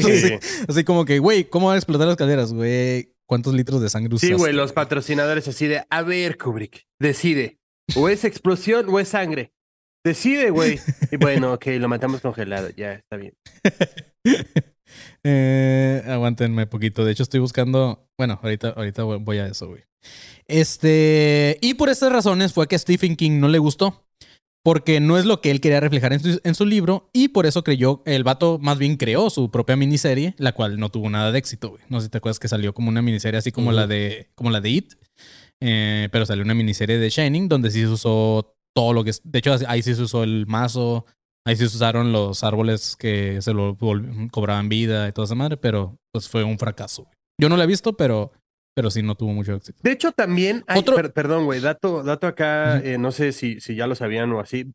[0.67, 3.13] Así, como que, güey, ¿cómo van a explotar las calderas, güey?
[3.25, 4.33] ¿Cuántos litros de sangre usaste?
[4.33, 7.59] Sí, güey, los patrocinadores así de, a ver, Kubrick, decide.
[7.95, 9.51] O es explosión o es sangre.
[10.05, 10.79] Decide, güey.
[11.11, 12.69] Y bueno, ok, lo matamos congelado.
[12.77, 13.33] Ya, está bien.
[15.29, 17.03] Eh, aguántenme poquito.
[17.03, 18.09] De hecho, estoy buscando.
[18.17, 19.83] Bueno, ahorita, ahorita voy a eso, güey.
[20.45, 21.57] Este.
[21.61, 24.05] Y por estas razones fue que a Stephen King no le gustó.
[24.63, 27.09] Porque no es lo que él quería reflejar en su, en su, libro.
[27.11, 28.03] Y por eso creyó.
[28.05, 31.71] El vato más bien creó su propia miniserie, la cual no tuvo nada de éxito,
[31.71, 31.83] güey.
[31.89, 34.29] No sé si te acuerdas que salió como una miniserie así como la de.
[34.35, 34.93] como la de It.
[35.59, 39.11] Eh, pero salió una miniserie de Shining, donde sí se usó todo lo que.
[39.23, 41.05] De hecho, ahí sí se usó el mazo,
[41.47, 43.77] Ahí sí se usaron los árboles que se lo
[44.31, 47.09] cobraban vida y toda esa madre, pero pues fue un fracaso.
[47.39, 48.33] Yo no lo he visto, pero,
[48.75, 49.79] pero sí no tuvo mucho éxito.
[49.81, 50.83] De hecho, también hay,
[51.13, 54.73] perdón, güey, dato, dato acá, eh, no sé si, si ya lo sabían o así.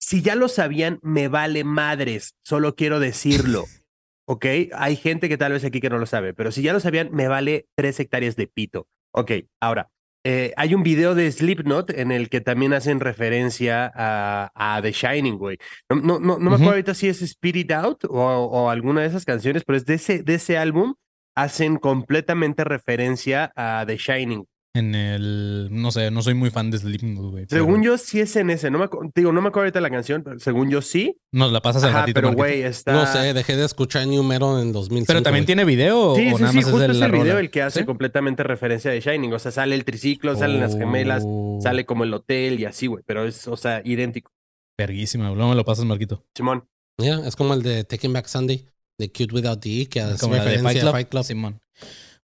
[0.00, 3.66] Si ya lo sabían, me vale madres, solo quiero decirlo.
[4.26, 4.46] ¿Ok?
[4.72, 7.10] Hay gente que tal vez aquí que no lo sabe, pero si ya lo sabían,
[7.12, 8.86] me vale tres hectáreas de pito.
[9.12, 9.90] Ok, ahora,
[10.24, 15.36] eh, hay un video de Slipknot en el que también hacen referencia a, The Shining,
[15.36, 15.58] güey.
[15.90, 19.26] No, no, no, me acuerdo ahorita si es Spirit Out o, o, alguna de esas
[19.26, 20.94] canciones, pero es de ese, de ese álbum.
[21.36, 25.68] Hacen completamente referencia a The Shining en el.
[25.70, 27.46] No sé, no soy muy fan de Slipknot, güey.
[27.48, 28.70] Según yo, sí es en ese.
[28.70, 31.16] No me, digo, no me acuerdo ahorita la canción, pero según yo sí.
[31.32, 32.20] Nos la pasas al ratito.
[32.20, 32.92] Pero, güey, está.
[32.92, 35.06] No sé, dejé de escuchar New Metal en 2005.
[35.06, 36.16] Pero también tiene video.
[36.16, 39.32] Sí, sí, sí, justo es el, video el que hace completamente referencia de Shining.
[39.32, 41.60] O sea, sale el triciclo, salen las gemelas, oh.
[41.62, 43.04] sale como el hotel y así, güey.
[43.06, 44.32] Pero es, o sea, idéntico.
[44.76, 46.24] Verguísima, luego me lo pasas, Marquito.
[46.34, 46.64] Simón.
[46.98, 48.66] Ya, es como el de Taking Back Sunday,
[48.98, 51.22] de Cute Without the E, que hace como referencia Fight Club.
[51.22, 51.60] Simón.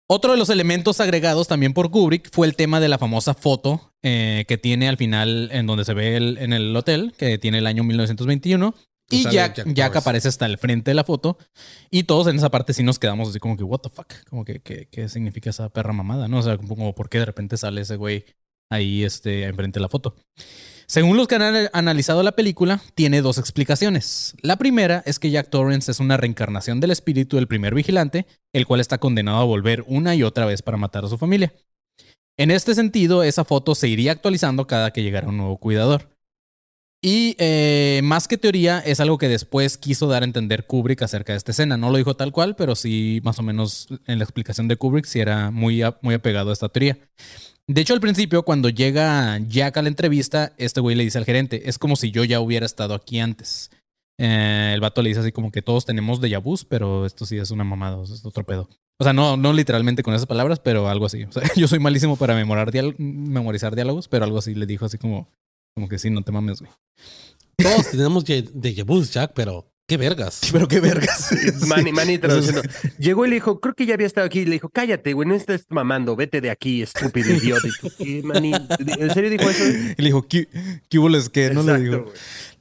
[0.07, 3.93] Otro de los elementos agregados también por Kubrick fue el tema de la famosa foto
[4.01, 7.67] eh, que tiene al final en donde se ve en el hotel, que tiene el
[7.67, 8.75] año 1921,
[9.09, 11.37] Y Jack, Jack aparece hasta el frente de la foto.
[11.89, 14.13] Y todos en esa parte sí nos quedamos así como que, what the fuck?
[14.29, 16.27] Como que, ¿qué, qué significa esa perra mamada?
[16.27, 16.39] ¿No?
[16.39, 18.25] O sea, como, ¿por qué de repente sale ese güey
[18.69, 20.15] ahí este, enfrente de la foto?
[20.85, 24.35] Según los que han analizado la película, tiene dos explicaciones.
[24.41, 28.65] La primera es que Jack Torrance es una reencarnación del espíritu del primer vigilante, el
[28.65, 31.53] cual está condenado a volver una y otra vez para matar a su familia.
[32.37, 36.09] En este sentido, esa foto se iría actualizando cada que llegara un nuevo cuidador.
[37.05, 41.33] Y eh, más que teoría, es algo que después quiso dar a entender Kubrick acerca
[41.33, 41.75] de esta escena.
[41.75, 45.05] No lo dijo tal cual, pero sí, más o menos en la explicación de Kubrick,
[45.05, 46.97] sí era muy, muy apegado a esta teoría.
[47.67, 51.25] De hecho, al principio, cuando llega Jack a la entrevista, este güey le dice al
[51.25, 53.71] gerente, es como si yo ya hubiera estado aquí antes.
[54.19, 57.37] Eh, el vato le dice así como que todos tenemos déjà vus, pero esto sí
[57.37, 58.69] es una mamada, es otro pedo.
[58.99, 61.23] O sea, no, no literalmente con esas palabras, pero algo así.
[61.23, 65.29] O sea, yo soy malísimo para memorizar diálogos, pero algo así le dijo así como,
[65.73, 66.71] como que sí, no te mames, güey.
[67.55, 70.41] Todos tenemos de vus, Jack, pero qué vergas.
[70.51, 71.29] Pero qué vergas.
[71.67, 72.61] Manny, Manny traduciendo.
[72.97, 74.39] Llegó y le dijo, creo que ya había estado aquí.
[74.39, 77.67] Y le dijo, cállate, güey, no estás mamando, vete de aquí, estúpido idiota.
[77.67, 78.53] Y tú, ¿qué, Manny?
[78.53, 79.63] ¿En serio dijo eso?
[79.63, 80.47] Y le dijo, ¿qué,
[80.89, 81.49] qué hubo les que?
[81.51, 82.11] No le digo.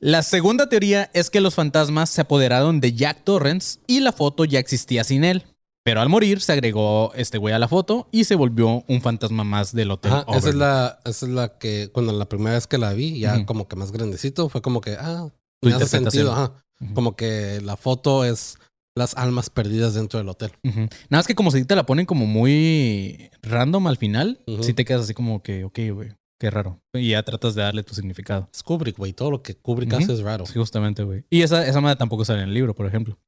[0.00, 4.44] La segunda teoría es que los fantasmas se apoderaron de Jack Torrance y la foto
[4.44, 5.44] ya existía sin él.
[5.84, 9.42] Pero al morir se agregó este güey a la foto y se volvió un fantasma
[9.42, 10.12] más del hotel.
[10.12, 13.18] Ajá, esa es la, esa es la que cuando la primera vez que la vi,
[13.18, 15.28] ya como que más grandecito, fue como que, ah,
[15.60, 16.64] me hace sentido, ajá.
[16.94, 18.58] Como que la foto es
[18.96, 20.52] las almas perdidas dentro del hotel.
[20.62, 24.62] Nada más que como si te la ponen como muy random al final, Ujú.
[24.62, 26.80] sí te quedas así como que, ok, güey, qué raro.
[26.94, 28.48] Y ya tratas de darle tu significado.
[28.52, 29.12] Es Kubrick, güey.
[29.12, 30.44] Todo lo que Kubrick hace es raro.
[30.44, 31.24] Sí, justamente, güey.
[31.30, 33.18] Y esa, esa madre tampoco sale en el libro, por ejemplo.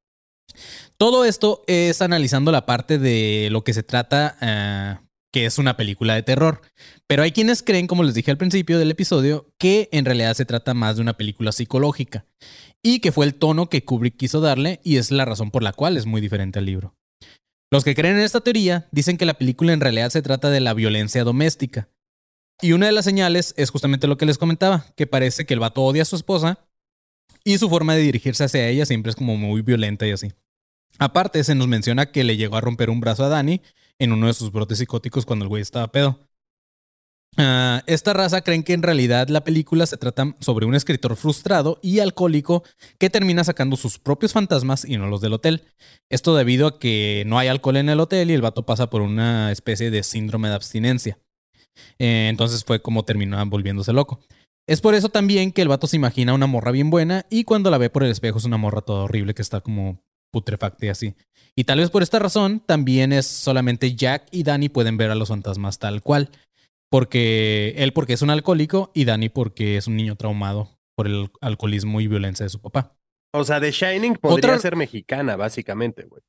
[0.99, 4.97] Todo esto es analizando la parte de lo que se trata, eh,
[5.33, 6.61] que es una película de terror.
[7.09, 10.45] Pero hay quienes creen, como les dije al principio del episodio, que en realidad se
[10.45, 12.25] trata más de una película psicológica.
[12.87, 15.73] Y que fue el tono que Kubrick quiso darle y es la razón por la
[15.73, 16.95] cual es muy diferente al libro.
[17.73, 20.61] Los que creen en esta teoría dicen que la película en realidad se trata de
[20.61, 21.89] la violencia doméstica.
[22.61, 25.61] Y una de las señales es justamente lo que les comentaba, que parece que el
[25.61, 26.59] vato odia a su esposa
[27.43, 30.33] y su forma de dirigirse hacia ella siempre es como muy violenta y así.
[30.99, 33.61] Aparte, se nos menciona que le llegó a romper un brazo a Danny
[33.99, 36.21] en uno de sus brotes psicóticos cuando el güey estaba pedo.
[37.37, 41.81] Ah, esta raza creen que en realidad la película se trata sobre un escritor frustrado
[41.83, 42.63] y alcohólico
[42.99, 45.65] que termina sacando sus propios fantasmas y no los del hotel.
[46.11, 49.03] Esto debido a que no hay alcohol en el hotel y el vato pasa por
[49.03, 51.19] una especie de síndrome de abstinencia.
[51.99, 54.21] Eh, entonces fue como terminó volviéndose loco.
[54.67, 57.71] Es por eso también que el vato se imagina una morra bien buena y cuando
[57.71, 60.89] la ve por el espejo es una morra toda horrible que está como putrefacta y
[60.89, 61.15] así.
[61.57, 65.15] Y tal vez por esta razón también es solamente Jack y Danny pueden ver a
[65.15, 66.31] los fantasmas tal cual.
[66.95, 71.29] Porque él porque es un alcohólico y Danny porque es un niño traumado por el
[71.41, 72.95] alcoholismo y violencia de su papá.
[73.33, 76.23] O sea, The Shining podría Otra- ser mexicana, básicamente, güey.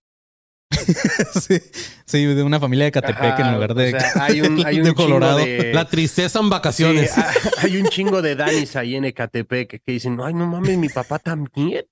[1.39, 1.60] sí,
[2.08, 4.84] sí, de una familia de Catepec en lugar o de, sea, hay un, hay un
[4.86, 5.38] de chingo Colorado.
[5.38, 7.12] de- La tristeza en vacaciones.
[7.12, 7.21] Sí,
[7.60, 11.19] hay un chingo de Danis ahí en Ecatepec que dicen, ay, no mames, mi papá
[11.19, 11.86] también.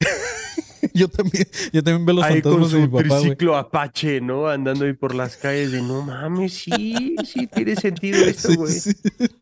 [0.94, 4.20] Yo también, yo también veo los Ahí con fantasmas de mi su papá, triciclo Apache,
[4.20, 4.48] ¿no?
[4.48, 8.72] Andando ahí por las calles de, no mames, sí, sí tiene sentido esto, güey.
[8.72, 8.92] sí.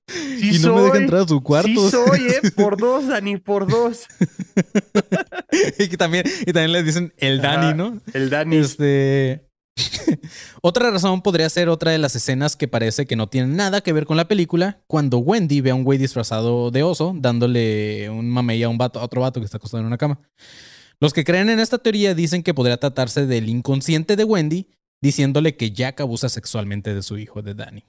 [0.08, 1.68] Sí y no me deja entrar a su cuarto.
[1.68, 2.50] Sí soy, ¿eh?
[2.56, 4.06] Por dos, Dani, por dos.
[5.78, 8.00] y, que también, y también le dicen el Dani, Ajá, ¿no?
[8.12, 8.56] El Dani.
[8.56, 9.48] Este.
[10.60, 13.92] otra razón podría ser otra de las escenas que parece que no tienen nada que
[13.92, 14.82] ver con la película.
[14.86, 19.00] Cuando Wendy ve a un güey disfrazado de oso dándole un mamey a un vato,
[19.00, 20.20] a otro vato que está acostado en una cama.
[21.00, 24.68] Los que creen en esta teoría dicen que podría tratarse del inconsciente de Wendy
[25.00, 27.84] diciéndole que Jack abusa sexualmente de su hijo, de Danny.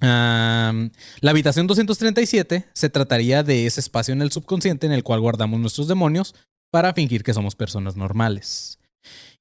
[0.00, 5.60] La habitación 237 se trataría de ese espacio en el subconsciente en el cual guardamos
[5.60, 6.34] nuestros demonios
[6.70, 8.78] para fingir que somos personas normales.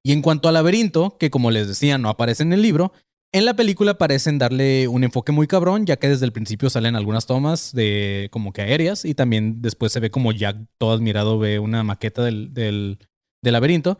[0.03, 2.91] Y en cuanto al laberinto, que como les decía no aparece en el libro,
[3.33, 6.95] en la película parecen darle un enfoque muy cabrón, ya que desde el principio salen
[6.95, 11.39] algunas tomas de como que aéreas y también después se ve como Jack todo admirado
[11.39, 12.99] ve una maqueta del, del,
[13.41, 13.97] del laberinto.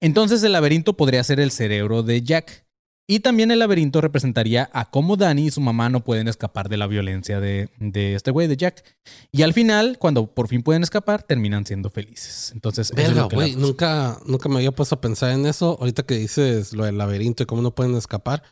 [0.00, 2.64] Entonces el laberinto podría ser el cerebro de Jack.
[3.08, 6.76] Y también el laberinto representaría a cómo Danny y su mamá no pueden escapar de
[6.76, 8.82] la violencia de, de este güey, de Jack.
[9.30, 12.50] Y al final, cuando por fin pueden escapar, terminan siendo felices.
[12.52, 13.54] Entonces, Verga, güey.
[13.54, 15.76] Nunca, nunca me había puesto a pensar en eso.
[15.80, 18.42] Ahorita que dices lo del laberinto y cómo no pueden escapar.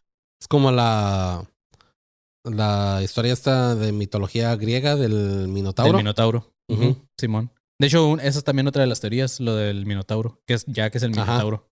[0.40, 1.44] Es como la.
[2.44, 5.92] La historia esta de mitología griega del Minotauro.
[5.92, 6.52] Del Minotauro.
[7.18, 7.50] Simón.
[7.80, 10.90] De hecho, esa es también otra de las teorías, lo del Minotauro, que es ya
[10.90, 11.24] que es el Ajá.
[11.24, 11.70] Minotauro.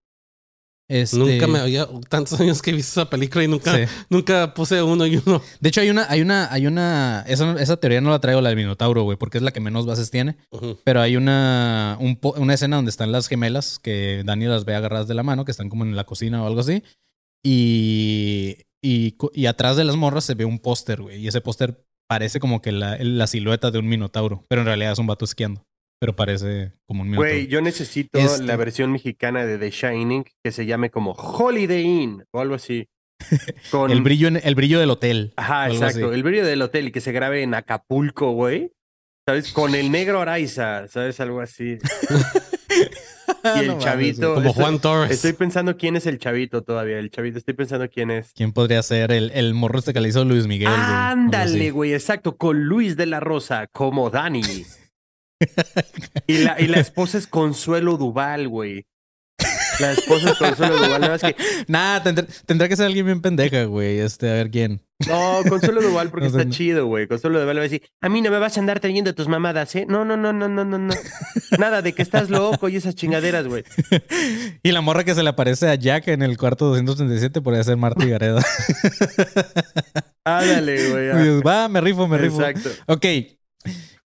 [0.88, 1.16] Este...
[1.18, 3.84] Nunca me había tantos años que he visto esa película y nunca, Sí.
[4.10, 5.42] nunca puse uno y uno.
[5.60, 7.22] De hecho, hay una, hay una, hay una.
[7.28, 9.84] Esa, esa teoría no la traigo la del Minotauro, güey, porque es la que menos
[9.86, 10.36] bases tiene.
[10.84, 15.06] Pero hay una, un una escena donde están las gemelas que Dani las ve agarradas
[15.06, 16.82] de la mano, que están como en la cocina o algo así.
[17.44, 21.18] Y, y, y atrás de las morras se ve un póster, güey.
[21.20, 24.44] Y ese póster parece como que la, la silueta de un Minotauro.
[24.48, 25.62] Pero en realidad es un vato esquiando.
[26.00, 27.30] Pero parece como un Minotauro.
[27.32, 31.82] Güey, yo necesito Este- la versión mexicana de The Shining que se llame como Holiday
[31.84, 32.88] Inn o algo así.
[33.70, 33.90] Con...
[33.90, 35.32] el, brillo en- el brillo del hotel.
[35.36, 36.06] Ajá, exacto.
[36.06, 36.14] así.
[36.14, 38.72] El brillo del hotel y que se grabe en Acapulco, güey.
[39.28, 39.52] ¿Sabes?
[39.52, 41.20] Con el negro Araiza, ¿sabes?
[41.20, 41.78] Algo así.
[43.56, 44.34] Y el No chavito.
[44.34, 45.10] Como estoy- Juan Torres.
[45.12, 46.98] Estoy pensando quién es el chavito todavía.
[46.98, 48.32] El chavito, estoy pensando quién es.
[48.34, 50.68] ¿Quién podría ser el, el morro este que le hizo Luis Miguel?
[50.68, 54.42] Ándale, güey, exacto, con Luis de la Rosa como Dani.
[56.26, 58.86] y, la, y la esposa es Consuelo Duval, güey.
[59.80, 61.36] La esposa es Consuelo Duval, nada más que.
[61.66, 63.98] Nah, tendrá, tendrá que ser alguien bien pendeja, güey.
[63.98, 64.82] Este, a ver quién.
[65.08, 66.50] No, Consuelo Duval porque No está no.
[66.50, 67.06] chido, güey.
[67.06, 69.74] Consuelo Duval va a decir, a mí no me vas a andar trayendo tus mamadas,
[69.74, 69.86] ¿eh?
[69.88, 70.94] No, no, no, no, no, no, no.
[71.58, 73.64] Nada de que estás loco y esas chingaderas, güey.
[74.62, 77.76] Y la morra que se le aparece a Jack en el cuarto 237 podría ser
[77.76, 78.42] Marta Gareda.
[80.24, 81.10] Ándale, güey.
[81.38, 81.40] ah.
[81.44, 82.42] Va, me rifo, me rifo.
[82.42, 82.70] Exacto.
[82.86, 83.04] Ok.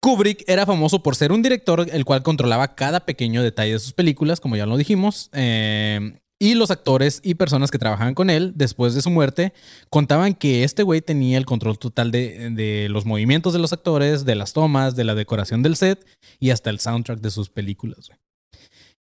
[0.01, 3.93] Kubrick era famoso por ser un director el cual controlaba cada pequeño detalle de sus
[3.93, 5.29] películas, como ya lo dijimos.
[5.33, 9.51] eh, y los actores y personas que trabajaban con él después de su muerte
[9.89, 14.23] contaban que este güey tenía el control total de, de los movimientos de los actores,
[14.23, 16.05] de las tomas, de la decoración del set
[16.39, 18.09] y hasta el soundtrack de sus películas.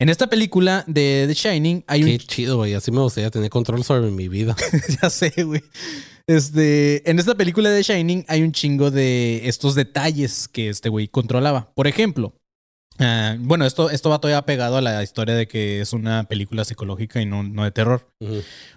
[0.00, 2.72] En esta película de The Shining hay un Qué chido, güey.
[2.74, 4.56] Así me gustaría tener control sobre mi vida.
[5.02, 5.62] ya sé, güey.
[6.28, 11.08] Este, en esta película de Shining hay un chingo de estos detalles que este güey
[11.08, 11.72] controlaba.
[11.74, 12.34] Por ejemplo,
[12.98, 16.66] ah, bueno, esto, esto va todavía pegado a la historia de que es una película
[16.66, 18.12] psicológica y no, no de terror.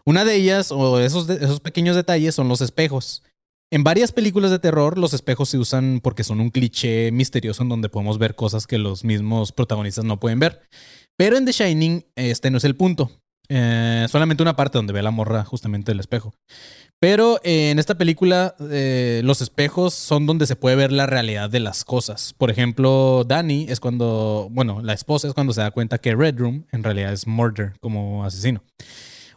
[0.05, 3.21] Una de ellas, o esos, esos pequeños detalles, son los espejos.
[3.69, 7.69] En varias películas de terror, los espejos se usan porque son un cliché misterioso en
[7.69, 10.61] donde podemos ver cosas que los mismos protagonistas no pueden ver.
[11.17, 13.11] Pero en The Shining, este no es el punto.
[13.49, 16.33] Eh, solamente una parte donde ve a la morra justamente el espejo.
[17.01, 21.49] Pero eh, en esta película, eh, los espejos son donde se puede ver la realidad
[21.49, 22.35] de las cosas.
[22.37, 26.37] Por ejemplo, Danny es cuando, bueno, la esposa es cuando se da cuenta que Red
[26.37, 28.61] Room en realidad es murder como asesino.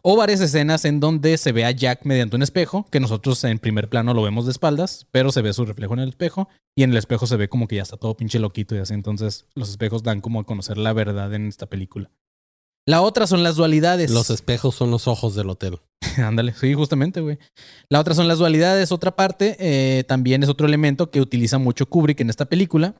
[0.02, 3.58] O varias escenas en donde se ve a Jack mediante un espejo, que nosotros en
[3.58, 6.82] primer plano lo vemos de espaldas, pero se ve su reflejo en el espejo y
[6.82, 8.92] en el espejo se ve como que ya está todo pinche loquito y así.
[8.92, 12.10] Entonces los espejos dan como a conocer la verdad en esta película.
[12.86, 14.10] La otra son las dualidades.
[14.10, 15.78] Los espejos son los ojos del hotel.
[16.18, 17.38] Ándale, sí, justamente, güey.
[17.88, 18.92] La otra son las dualidades.
[18.92, 22.94] Otra parte eh, también es otro elemento que utiliza mucho Kubrick en esta película,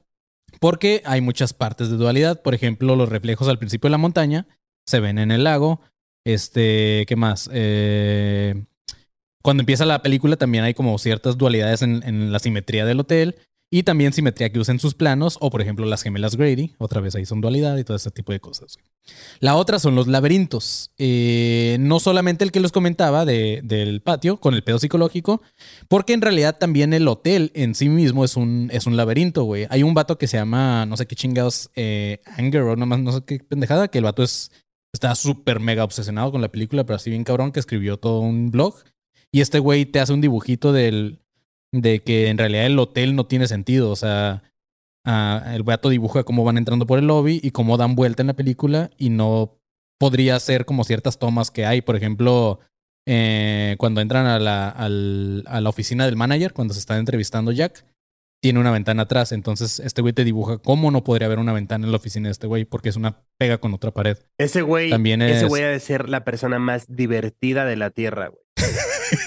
[0.59, 2.40] porque hay muchas partes de dualidad.
[2.40, 4.47] Por ejemplo, los reflejos al principio de la montaña
[4.87, 5.81] se ven en el lago.
[6.27, 7.51] Este, ¿qué más?
[7.53, 8.64] Eh,
[9.42, 13.37] cuando empieza la película también hay como ciertas dualidades en, en la simetría del hotel.
[13.76, 17.00] Y también simetría que usa en sus planos, o por ejemplo las gemelas Grady, otra
[17.00, 18.76] vez ahí son dualidad y todo ese tipo de cosas.
[19.40, 20.92] La otra son los laberintos.
[20.96, 25.42] Eh, no solamente el que los comentaba de- del patio con el pedo psicológico,
[25.88, 29.66] porque en realidad también el hotel en sí mismo es un, es un laberinto, güey.
[29.70, 33.10] Hay un vato que se llama, no sé qué chingados, eh, Anger o nomás, no
[33.10, 34.52] sé qué pendejada, que el vato es,
[34.92, 38.52] está súper mega obsesionado con la película, pero así bien cabrón, que escribió todo un
[38.52, 38.76] blog.
[39.32, 41.23] Y este güey te hace un dibujito del,
[41.80, 43.90] de que en realidad el hotel no tiene sentido.
[43.90, 44.42] O sea,
[45.06, 48.28] ah, el vato dibuja cómo van entrando por el lobby y cómo dan vuelta en
[48.28, 49.58] la película y no
[49.98, 51.80] podría ser como ciertas tomas que hay.
[51.82, 52.60] Por ejemplo,
[53.06, 57.52] eh, cuando entran a la, al- a la oficina del manager, cuando se está entrevistando
[57.52, 57.84] Jack,
[58.42, 59.32] tiene una ventana atrás.
[59.32, 62.32] Entonces, este güey te dibuja cómo no podría haber una ventana en la oficina de
[62.32, 64.18] este güey, porque es una pega con otra pared.
[64.38, 67.90] Ese güey, También ese es- güey ha de ser la persona más divertida de la
[67.90, 68.43] tierra, güey.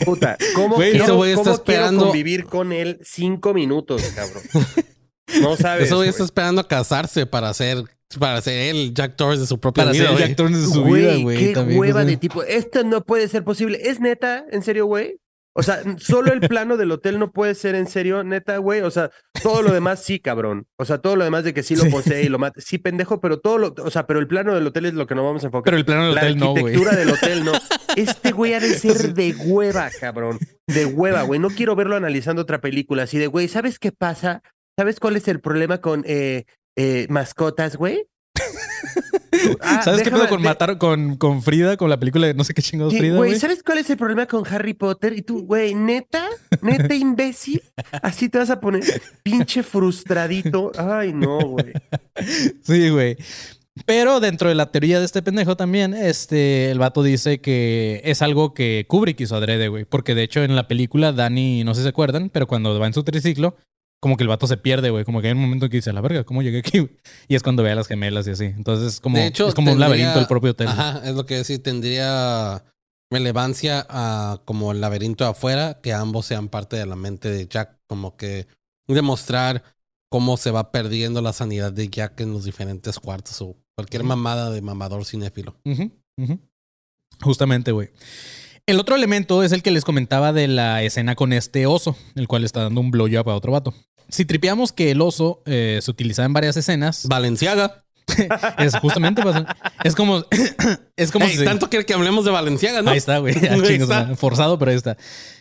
[0.06, 4.44] Puta, ¿cómo, Güey, quiero, está cómo quiero esperando- convivir con él cinco minutos, cabrón?
[5.42, 5.86] No sabes.
[5.86, 6.10] Ese güey güey.
[6.10, 7.84] está esperando a casarse para ser,
[8.20, 10.04] para ser el Jack Torres de su propia Para vida.
[10.04, 10.28] ser el güey.
[10.28, 11.38] Jack Torrance de su Güey, vida, güey.
[11.38, 12.44] qué también, hueva de tipo.
[12.44, 13.80] Esto no puede ser posible.
[13.84, 14.46] ¿Es neta?
[14.52, 15.20] ¿En serio, güey?
[15.60, 18.82] O sea, solo el plano del hotel no puede ser en serio, neta, güey.
[18.82, 19.10] O sea,
[19.41, 20.67] todo lo demás sí, cabrón.
[20.78, 22.62] O sea, todo lo demás de que sí lo posee y lo mata.
[22.62, 23.74] Sí, pendejo, pero todo lo.
[23.80, 25.63] O sea, pero el plano del hotel es lo que nos vamos a enfocar.
[25.63, 26.63] Pero el plano del La hotel no, güey.
[26.63, 27.54] arquitectura del hotel no.
[27.96, 30.38] Este güey ha de ser de hueva, cabrón.
[30.67, 31.40] De hueva, güey.
[31.40, 34.44] No quiero verlo analizando otra película así de, güey, ¿sabes qué pasa?
[34.77, 38.06] ¿Sabes cuál es el problema con eh, eh, mascotas, güey?
[39.62, 42.44] Ah, ¿Sabes qué pedo con de- matar con, con Frida, con la película de no
[42.44, 43.40] sé qué chingados Sí, Frida, güey?
[43.40, 45.13] ¿sabes cuál es el problema con Harry Potter?
[45.13, 46.27] Y tú, güey, neta,
[46.62, 47.62] neta imbécil,
[48.02, 48.83] así te vas a poner
[49.23, 50.71] pinche frustradito.
[50.77, 51.73] Ay, no, güey.
[52.63, 53.15] Sí, güey.
[53.85, 58.23] Pero dentro de la teoría de este pendejo también, este, el vato dice que es
[58.23, 59.85] algo que Kubrick hizo adrede, güey.
[59.85, 62.88] Porque de hecho en la película, Danny, no sé si se acuerdan, pero cuando va
[62.88, 63.56] en su triciclo,
[64.00, 65.06] como que el vato se pierde, güey.
[65.06, 66.89] Como que hay un momento que dice, la verga, ¿cómo llegué aquí?
[67.27, 68.45] Y es cuando ve a las gemelas y así.
[68.45, 70.67] Entonces es como, De hecho, es como un laberinto del propio hotel.
[70.67, 72.63] Ajá, es lo que decir, tendría
[73.12, 77.48] relevancia a como el laberinto de afuera, que ambos sean parte de la mente de
[77.48, 78.48] Jack, como que
[78.87, 79.63] demostrar
[80.10, 84.50] cómo se va perdiendo la sanidad de Jack en los diferentes cuartos o cualquier mamada
[84.50, 85.56] de mamador cinéfilo.
[85.65, 86.39] Ujú, ujú.
[87.21, 87.89] Justamente, güey.
[88.68, 92.28] El otro elemento es el que les comentaba de la escena con este oso, el
[92.28, 93.74] cual está dando un blowjob a otro vato.
[94.10, 97.86] Si tripeamos que el oso eh, se utilizaba en varias escenas, Valenciaga.
[98.58, 99.35] es justamente pues,
[99.83, 100.23] es como
[100.95, 102.91] es como si tanto quiere que hablemos de Valenciaga, ¿no?
[102.91, 103.35] ahí está, güey,
[103.87, 104.15] madre.
[104.15, 104.97] forzado, pero ahí está.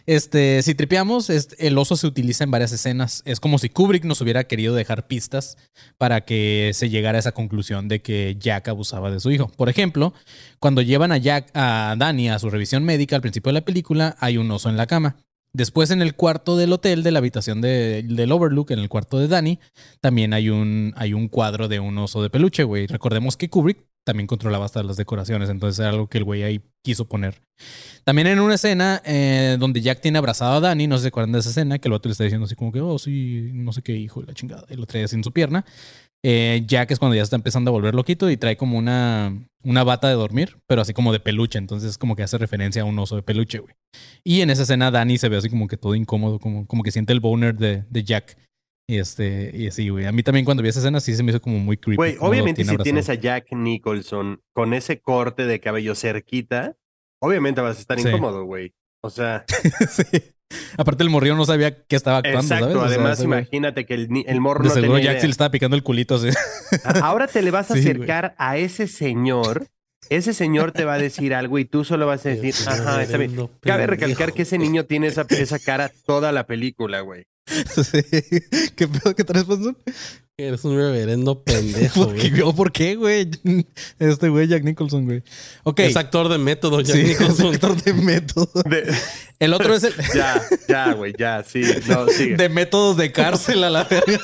[0.06, 3.22] Este, si tripeamos, este, el oso se utiliza en varias escenas.
[3.24, 5.56] Es como si Kubrick nos hubiera querido dejar pistas
[5.98, 9.50] para que se llegara a esa conclusión de que Jack abusaba de su hijo.
[9.56, 10.14] Por ejemplo,
[10.60, 14.16] cuando llevan a Jack, a Danny a su revisión médica al principio de la película,
[14.20, 15.16] hay un oso en la cama.
[15.57, 19.18] Después en el cuarto del hotel, de la habitación de- del Overlook, en el cuarto
[19.18, 19.59] de Danny,
[20.02, 22.86] también hay un, hay un cuadro de un oso de peluche, güey.
[22.86, 26.61] Recordemos que Kubrick también controlaba hasta las decoraciones, entonces era algo que el güey ahí
[26.84, 27.40] quiso poner.
[28.04, 31.38] También en una escena eh, donde Jack tiene abrazado a Danny, no se acuerdan de
[31.38, 33.80] esa escena, que el otro le está diciendo así como que, oh, sí, no sé
[33.80, 35.64] qué hijo de la chingada, y lo trae así en su pierna.
[36.24, 39.84] Eh, Jack es cuando ya está empezando a volver loquito y trae como una, una
[39.84, 42.98] bata de dormir, pero así como de peluche, entonces como que hace referencia a un
[42.98, 43.74] oso de peluche, güey.
[44.24, 46.90] Y en esa escena Danny se ve así como que todo incómodo, como, como que
[46.90, 48.36] siente el boner de, de Jack.
[48.88, 50.06] Y este, y así, güey.
[50.06, 51.96] A mí también cuando vi esa escena sí se me hizo como muy creepy.
[51.96, 52.84] Güey, obviamente si abrazado.
[52.84, 56.76] tienes a Jack Nicholson con ese corte de cabello cerquita,
[57.20, 58.08] obviamente vas a estar Sí.
[58.08, 58.74] incómodo, güey.
[59.02, 59.44] O sea,
[59.90, 60.04] sí.
[60.78, 62.64] Aparte el morrillo no sabía que estaba actuando, exacto.
[62.66, 62.76] ¿sabes?
[62.76, 65.20] O sea, Además, ese güey- imagínate que el, el morro De no seguro tenía Jack
[65.22, 66.28] sí le estaba picando el culito así.
[67.03, 67.92] Ahora te le vas a Sí, güey.
[67.92, 69.66] acercar a ese señor.
[70.09, 73.16] Ese señor te va a decir algo y tú solo vas a decir, ajá, está
[73.16, 73.49] bien.
[73.61, 77.24] Cabe recalcar que ese niño tiene esa, esa cara toda la película, güey.
[77.82, 78.03] Sí.
[78.76, 79.76] ¿Qué pedo que traes, Panzón?
[80.39, 82.53] Eres un reverendo pendejo, ¿Por qué, güey.
[82.53, 83.30] ¿Por qué, güey?
[83.99, 85.22] Este güey, Jack Nicholson, güey.
[85.64, 85.80] Ok.
[85.80, 87.55] Es actor de método, Jack Sí, es Nicholson.
[87.55, 88.51] actor de método.
[88.68, 88.93] De-
[89.39, 91.62] El otro es el ya, ya, güey, ya, sí.
[91.89, 92.37] No, sigue.
[92.37, 94.20] de métodos de cárcel a la verga.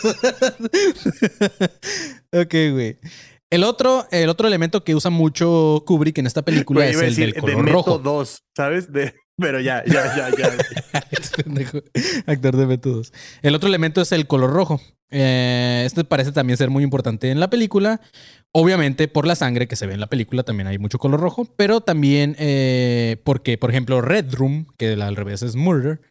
[2.33, 2.99] ok, güey.
[3.49, 7.25] El otro, el otro elemento que usa mucho Kubrick en esta película es el decir
[7.27, 7.99] del de color Meto rojo.
[7.99, 8.93] 2, ¿sabes?
[8.93, 10.53] De, pero ya, ya, ya, ya.
[11.11, 11.79] Este pendejo,
[12.27, 13.13] Actor de métodos.
[13.43, 14.81] El otro elemento es el color rojo.
[15.11, 18.01] Eh, este parece también ser muy importante en la película.
[18.55, 21.47] Obviamente por la sangre que se ve en la película también hay mucho color rojo,
[21.57, 26.03] pero también eh, porque, por ejemplo, Red Room, que al revés es Murder,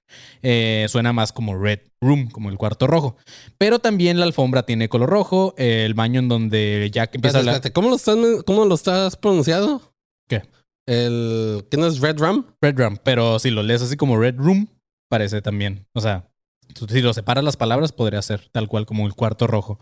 [0.42, 3.16] eh, suena más como Red Room, como el cuarto rojo.
[3.60, 7.50] Pero también la alfombra tiene color rojo, eh, el baño en donde Jack empieza Espérate,
[7.50, 7.74] a hablar...
[7.74, 9.91] ¿Cómo lo estás, cómo lo estás pronunciado?
[10.92, 11.66] El.
[11.72, 12.46] ¿Qué no es Red Rum?
[12.62, 14.68] Red Room, pero si lo lees así como Red Room,
[15.10, 15.88] parece también.
[15.94, 16.30] O sea,
[16.90, 19.80] si lo separas las palabras, podría ser tal cual como el cuarto rojo.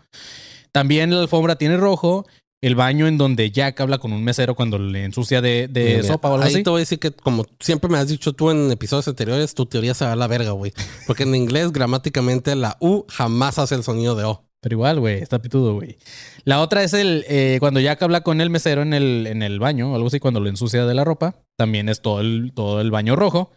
[0.70, 2.26] También la alfombra tiene rojo.
[2.62, 6.02] El baño en donde Jack habla con un mesero cuando le ensucia de, de Mira,
[6.02, 6.62] sopa o algo ahí así.
[6.62, 9.64] te voy a decir que, como siempre me has dicho tú en episodios anteriores, tu
[9.64, 10.72] teoría se va a la verga, güey.
[11.06, 14.44] Porque en inglés, gramáticamente, la U jamás hace el sonido de O.
[14.62, 15.96] Pero igual, güey, está pitudo, güey.
[16.44, 19.58] La otra es el eh, cuando Jack habla con el mesero en el, en el
[19.58, 21.36] baño, o algo así, cuando lo ensucia de la ropa.
[21.56, 23.52] También es todo el, todo el baño rojo.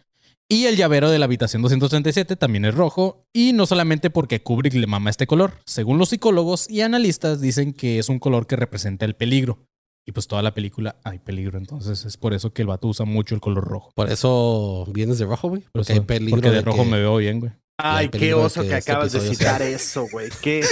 [0.48, 3.26] Y el llavero de la habitación 237 también es rojo.
[3.32, 5.54] Y no solamente porque Kubrick le mama este color.
[5.66, 9.58] Según los psicólogos y analistas, dicen que es un color que representa el peligro.
[10.06, 11.56] Y pues toda la película hay peligro.
[11.58, 13.90] Entonces es por eso que el vato usa mucho el color rojo.
[13.94, 15.62] Por eso vienes de rojo, güey.
[15.62, 16.36] Por Porque eso- hay peligro.
[16.36, 17.52] porque de, de rojo que- me veo bien, güey.
[17.76, 20.28] Ay, qué oso que que este acabas de citar sea- eso, güey.
[20.42, 20.64] Qué,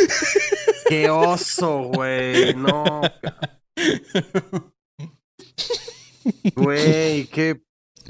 [0.88, 2.54] qué oso, güey.
[2.54, 3.02] No.
[6.54, 7.60] Güey, qué.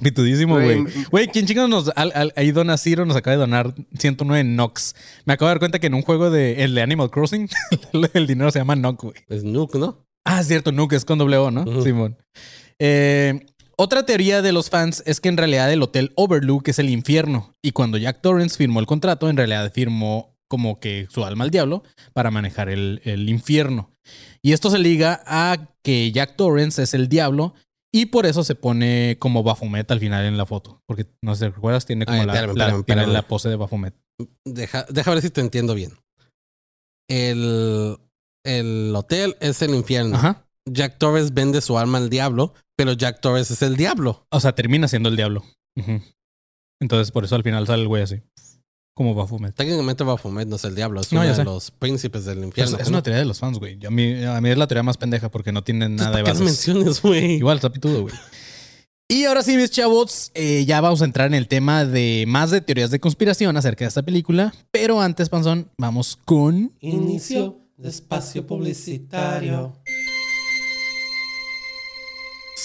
[0.02, 0.84] Pitudísimo, güey.
[1.10, 1.28] Güey.
[1.28, 1.90] ¿quién chingos nos.
[1.96, 4.94] Al, al- ahí Dona Ciro nos acaba de donar 109 Nox.
[5.26, 7.48] Me acabo de dar cuenta que en un juego de, el de Animal Crossing,
[8.14, 9.14] el dinero se llama Nock, güey.
[9.28, 10.06] Es Nuke, ¿no?
[10.24, 11.82] Ah, es cierto, Nook es con doble O, ¿no?
[11.82, 12.16] Simón.
[12.78, 13.46] Eh,
[13.82, 17.54] otra teoría de los fans es que en realidad el hotel Overlook es el infierno.
[17.62, 21.50] Y cuando Jack Torrance firmó el contrato, en realidad firmó como que su alma al
[21.50, 23.90] diablo para manejar el, el infierno.
[24.42, 27.54] Y esto se liga a que Jack Torrance es el diablo
[27.94, 30.80] y por eso se pone como Baphomet al final en la foto.
[30.86, 31.86] Porque no sé, ¿recuerdas?
[31.86, 33.12] Tiene como Ay, la, espérame, la- espérame, tiene espérame.
[33.14, 33.94] la pose de Baphomet.
[34.46, 35.92] Deja, deja ver si te entiendo bien.
[37.08, 37.96] El,
[38.44, 40.16] el hotel es el infierno.
[40.16, 40.46] Ajá.
[40.70, 42.54] Jack Torres vende su alma al diablo,
[42.84, 44.26] pero Jack Torres es el diablo.
[44.30, 45.44] O sea, termina siendo el diablo.
[46.80, 48.16] Entonces por eso al final sale el güey así.
[48.94, 49.54] como Baphomet.
[49.54, 51.44] Técnicamente Baphomet no es el diablo, es No, uno de sé.
[51.44, 52.76] los príncipes del infierno.
[52.78, 53.78] es una teoría de los fans, güey.
[53.86, 56.34] A mí, a mí es la teoría más pendeja porque no tienen nada de ¿Para
[56.34, 56.66] qué lo bases.
[56.68, 57.32] menciones, güey?
[57.36, 58.14] Igual, está pitudo, güey.
[59.08, 62.50] Y ahora sí, mis chavos, eh, ya vamos a entrar en el tema de más
[62.50, 64.52] de teorías de conspiración acerca de esta película.
[64.70, 66.72] Pero antes, Panzón, vamos con...
[66.80, 69.76] Inicio de espacio publicitario.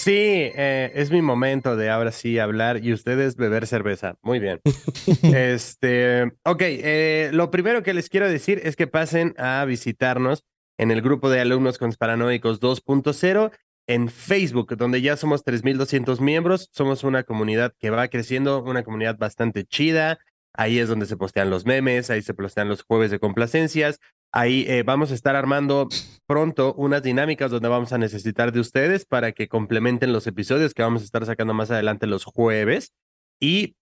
[0.00, 4.14] Sí, eh, es mi momento de ahora sí hablar y ustedes beber cerveza.
[4.22, 4.60] Muy bien.
[5.24, 10.44] este, ok, eh, lo primero que les quiero decir es que pasen a visitarnos
[10.78, 13.50] en el grupo de alumnos conspiranoicos 2.0
[13.88, 16.70] en Facebook, donde ya somos 3.200 miembros.
[16.72, 20.20] Somos una comunidad que va creciendo, una comunidad bastante chida.
[20.54, 23.98] Ahí es donde se postean los memes, ahí se postean los jueves de complacencias.
[24.32, 25.88] Ahí eh, vamos a estar armando
[26.26, 30.82] pronto unas dinámicas donde vamos a necesitar de ustedes para que complementen los episodios que
[30.82, 32.92] vamos a estar sacando más adelante los jueves.
[33.40, 33.76] Y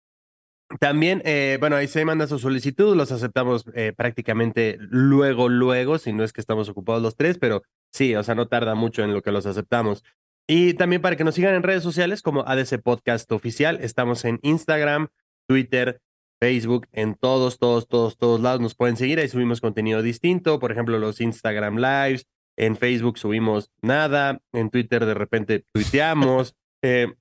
[0.80, 6.12] también, eh, bueno, ahí se manda su solicitud, los aceptamos eh, prácticamente luego, luego, si
[6.12, 9.14] no es que estamos ocupados los tres, pero sí, o sea, no tarda mucho en
[9.14, 10.04] lo que los aceptamos.
[10.48, 14.38] Y también para que nos sigan en redes sociales como ADC Podcast Oficial, estamos en
[14.42, 15.08] Instagram,
[15.48, 16.00] Twitter,
[16.40, 19.18] Facebook, en todos, todos, todos, todos lados nos pueden seguir.
[19.18, 22.26] Ahí subimos contenido distinto, por ejemplo, los Instagram Lives.
[22.58, 26.54] En Facebook subimos nada, en Twitter de repente tuiteamos.
[26.82, 27.14] eh,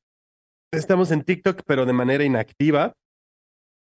[0.72, 2.93] estamos en TikTok, pero de manera inactiva.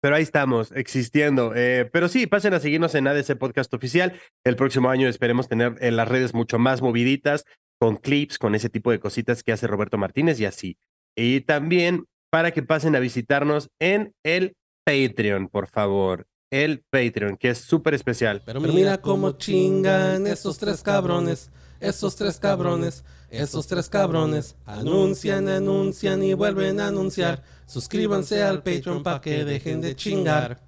[0.02, 1.54] Pero ahí estamos, existiendo.
[1.56, 4.20] Eh, pero sí, pasen a seguirnos en ADC Podcast Oficial.
[4.44, 7.46] El próximo año esperemos tener en las redes mucho más moviditas,
[7.80, 10.78] con clips, con ese tipo de cositas que hace Roberto Martínez y así.
[11.16, 14.56] Y también para que pasen a visitarnos en el
[14.86, 16.28] Patreon, por favor.
[16.52, 18.42] El Patreon, que es súper especial.
[18.46, 24.56] Pero mira cómo chingan esos tres cabrones, esos tres cabrones, esos tres cabrones.
[24.66, 27.44] Anuncian, anuncian y vuelven a anunciar.
[27.66, 30.62] Suscríbanse al Patreon para que dejen de chingar.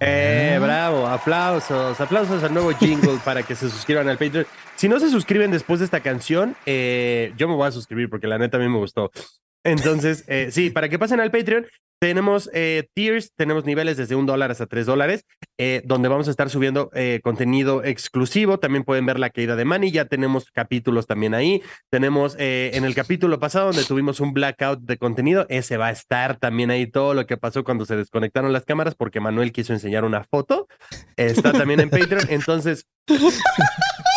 [0.00, 4.46] Eh, bravo, aplausos, aplausos al nuevo jingle para que se suscriban al Patreon.
[4.76, 8.26] Si no se suscriben después de esta canción, eh, yo me voy a suscribir porque
[8.26, 9.10] la neta a mí me gustó.
[9.64, 11.66] Entonces, eh, sí, para que pasen al Patreon,
[12.00, 15.24] tenemos eh, tiers, tenemos niveles desde un dólar hasta tres dólares,
[15.58, 18.58] eh, donde vamos a estar subiendo eh, contenido exclusivo.
[18.58, 21.62] También pueden ver la caída de Manny, ya tenemos capítulos también ahí.
[21.90, 25.92] Tenemos eh, en el capítulo pasado donde tuvimos un blackout de contenido, ese va a
[25.92, 29.72] estar también ahí todo lo que pasó cuando se desconectaron las cámaras porque Manuel quiso
[29.72, 30.68] enseñar una foto.
[31.16, 32.86] Está también en Patreon, entonces...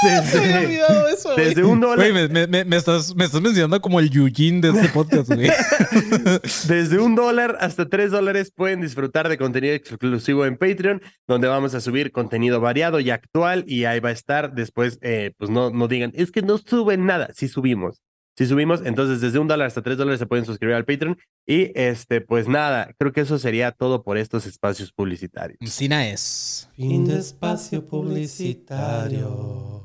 [0.03, 0.79] Desde,
[1.11, 2.11] eso, desde un dólar.
[2.11, 5.49] Güey, me- me- me estás, me estás mencionando como el Yujin de este podcast, güey.
[6.67, 11.75] Desde un dólar hasta tres dólares pueden disfrutar de contenido exclusivo en Patreon, donde vamos
[11.75, 14.53] a subir contenido variado y actual y ahí va a estar.
[14.53, 17.29] Después, eh, pues no, no digan, es que no suben nada.
[17.35, 18.01] Sí subimos.
[18.37, 18.85] Sí subimos.
[18.85, 21.17] Entonces, desde un dólar hasta tres dólares se pueden suscribir al Patreon.
[21.45, 25.57] Y este, pues nada, creo que eso sería todo por estos espacios publicitarios.
[25.69, 26.69] Sina es.
[26.75, 29.83] Fin de espacio publicitario.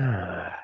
[0.00, 0.57] Ah,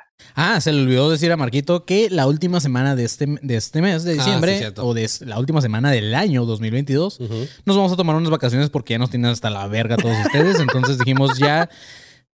[0.60, 4.02] se le olvidó decir a Marquito que la última semana de este, de este mes
[4.04, 7.34] de Ah, sí, diciembre, o de la última semana del año 2022, Ujú.
[7.64, 10.58] nos vamos a tomar unas vacaciones porque ya nos tienen hasta la verga todos ustedes.
[10.60, 11.68] Entonces dijimos ya,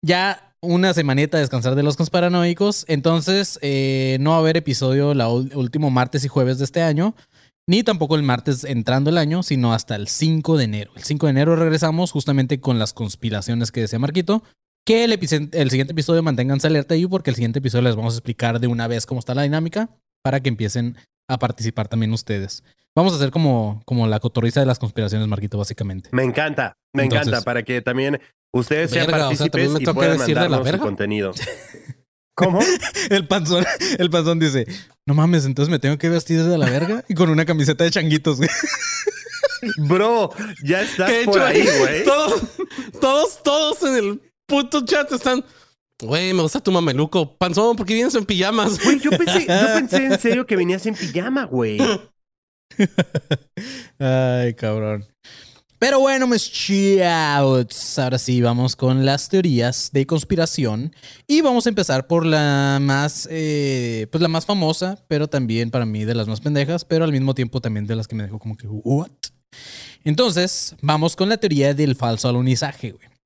[0.02, 2.86] ya una semanita a descansar de los conspiranoicos.
[2.88, 5.22] Entonces eh, no va a haber episodio el
[5.56, 7.16] último martes y jueves de este año.
[7.68, 10.92] Ni tampoco el martes entrando el año, sino hasta el 5 de enero.
[10.96, 14.42] El 5 de enero regresamos justamente con las conspiraciones que decía Marquito.
[14.90, 18.18] Que el, el siguiente episodio manténganse alerta ahí porque el siguiente episodio les vamos a
[18.18, 19.88] explicar de una vez cómo está la dinámica
[20.24, 22.64] para que empiecen a participar también ustedes.
[22.96, 26.10] Vamos a hacer como, como la cotorriza de las conspiraciones, Marquito, básicamente.
[26.12, 28.20] Me encanta, me Entonces- encanta, para que también
[28.52, 30.84] ustedes sean Verga, o sea, partícipes ¿también me y puedan de la mandarnos su verga?
[30.84, 31.32] contenido.
[32.34, 32.60] ¿Cómo?
[33.12, 33.66] El panzón,
[34.00, 34.66] el panzón dice,
[35.06, 37.92] no mames, entonces me tengo que vestir de la verga y con una camiseta de
[37.92, 38.50] changuitos, güey.
[39.78, 40.32] Bro,
[40.64, 42.04] ya estás De por hecho, ahí, güey.
[42.06, 42.42] Todos,
[43.00, 45.46] todos, todos en el puto chat están.
[46.02, 47.38] Güey, me gusta tu mameluco.
[47.38, 48.84] Panzón, ¿por qué vienes en pijamas?
[48.84, 51.78] Güey, yo pensé, yo pensé en serio que venías en pijama, güey.
[54.00, 55.06] Ay, cabrón.
[55.78, 60.94] Pero bueno, mis chavos, ahora sí vamos con las teorías de conspiración
[61.26, 65.86] y vamos a empezar por la más, eh, pues la más famosa, pero también para
[65.86, 68.40] mí de las más pendejas, pero al mismo tiempo también de las que me dejó
[68.40, 69.10] como que what.
[70.04, 73.19] Entonces, vamos con la teoría del falso alunizaje, güey.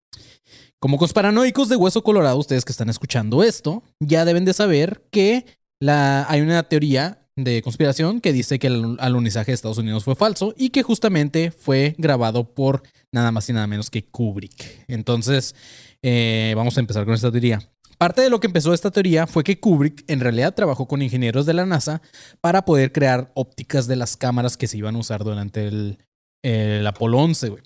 [0.84, 5.46] Como conspiranoicos de hueso colorado, ustedes que están escuchando esto, ya deben de saber que
[5.80, 10.54] hay una teoría de conspiración que dice que el alunizaje de Estados Unidos fue falso
[10.58, 14.84] y que justamente fue grabado por nada más y nada menos que Kubrick.
[14.90, 15.56] Entonces,
[16.02, 17.62] eh, vamos a empezar con esta teoría.
[17.98, 21.46] Parte de lo que empezó esta teoría fue que Kubrick en realidad trabajó con ingenieros
[21.46, 22.02] de la NASA
[22.42, 26.00] para poder crear ópticas de las cámaras que se iban a usar durante el,
[26.44, 27.64] el Apolo 11, güey.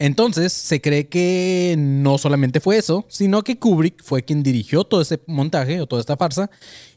[0.00, 5.02] Entonces, se cree que no solamente fue eso, sino que Kubrick fue quien dirigió todo
[5.02, 6.50] ese montaje o toda esta farsa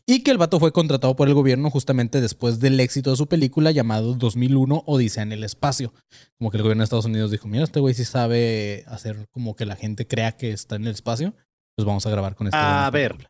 [0.05, 3.27] y que el vato fue contratado por el gobierno justamente después del éxito de su
[3.27, 5.93] película llamado 2001 Odisea en el espacio.
[6.37, 9.53] Como que el gobierno de Estados Unidos dijo, mira, este güey sí sabe hacer como
[9.57, 11.35] que la gente crea que está en el espacio,
[11.75, 12.57] pues vamos a grabar con este.
[12.57, 13.29] A ver.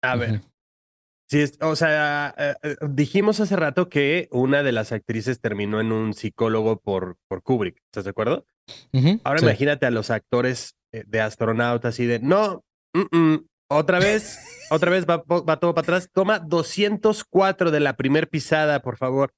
[0.00, 0.42] A ver.
[1.34, 5.90] Sí, o sea, eh, eh, dijimos hace rato que una de las actrices terminó en
[5.90, 8.46] un psicólogo por, por Kubrick, ¿estás de acuerdo?
[9.24, 12.62] Ahora imagínate a los actores eh, de astronautas y de, no,
[13.68, 14.38] otra vez,
[14.70, 19.32] otra vez va, va, todo para atrás, toma 204 de la primer pisada, por favor.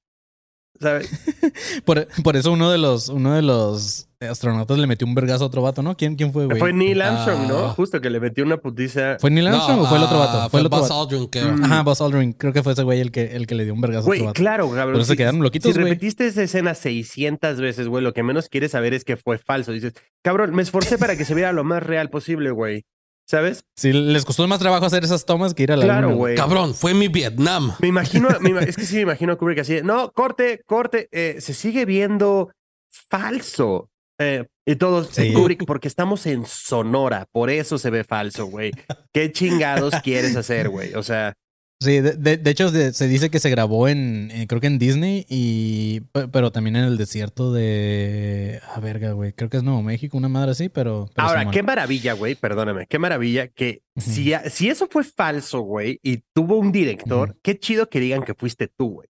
[0.79, 1.09] ¿Sabes?
[1.85, 5.47] por, por, eso uno de los, uno de los astronautas le metió un vergazo a
[5.47, 5.95] otro vato, ¿no?
[5.95, 6.59] ¿Quién, quién fue, güey?
[6.59, 7.65] Fue Neil Armstrong, ¿no?
[7.65, 7.69] Ah.
[7.69, 9.17] Justo que le metió una putiza.
[9.19, 10.41] ¿Fue Neil Armstrong o fue el otro vato?
[10.41, 11.55] Ah, fue, el otro Buzz Aldrin, creo.
[11.63, 12.33] Ajá, Buzz Aldrin.
[12.33, 14.21] Creo que fue ese güey el que, el que le dio un vergazo güey, a
[14.23, 14.39] otro vato.
[14.39, 14.93] claro, cabrón.
[14.93, 18.71] Pero se quedaron loquitos, Si repetiste esa escena 600 veces, güey, lo que menos quieres
[18.71, 19.71] saber es que fue falso.
[19.71, 22.85] Dices, cabrón, me esforcé para que se viera lo más real posible, güey.
[23.29, 23.65] ¿Sabes?
[23.75, 26.35] Sí, les costó más trabajo hacer esas tomas que ir a la Claro, luna, güey.
[26.35, 27.73] Cabrón, fue mi Vietnam.
[27.79, 31.09] Me imagino, me ima- es que sí me imagino a Kubrick así, no, corte, corte,
[31.11, 32.51] eh, se sigue viendo
[32.89, 33.89] falso.
[34.19, 35.33] Eh, y todos, Sí.
[35.33, 38.71] Kubrick, porque estamos en Sonora, por eso se ve falso, güey.
[39.13, 40.93] ¿Qué chingados quieres hacer, güey?
[40.95, 41.33] O sea,
[41.79, 44.65] Sí, de, de- de hecho se, se dice que se grabó en, en- creo que
[44.65, 49.57] en Disney y pe- pero también en el desierto de ah verga, güey, creo que
[49.57, 53.47] es Nuevo México, una madre así, pero, pero ahora, qué maravilla, güey, perdóname, qué maravilla
[53.47, 57.99] que si, a- si eso fue falso, güey, y tuvo un director, qué chido que
[57.99, 59.07] digan que fuiste tú, güey.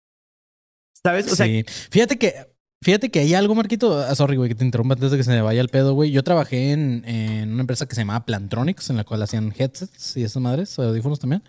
[1.04, 1.32] ¿Sabes?
[1.32, 1.64] O sea, sí.
[1.92, 2.34] Fíjate que
[2.84, 5.30] fíjate que hay algo, Marquito, ah, sorry, güey, que te interrumpa antes de que se
[5.32, 6.10] me vaya el pedo, güey.
[6.12, 10.18] Yo trabajé en, en una empresa que se llamaba Plantronics, en la cual hacían headsets
[10.18, 11.44] y esas madres, audífonos también.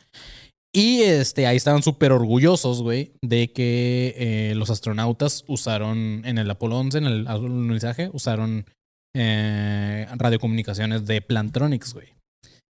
[0.77, 6.51] Y este, ahí estaban súper orgullosos, güey, de que eh, los astronautas usaron en el
[6.51, 8.67] Apolo 11, en el alunizaje, usaron
[9.15, 12.09] eh, radiocomunicaciones de Plantronics, güey.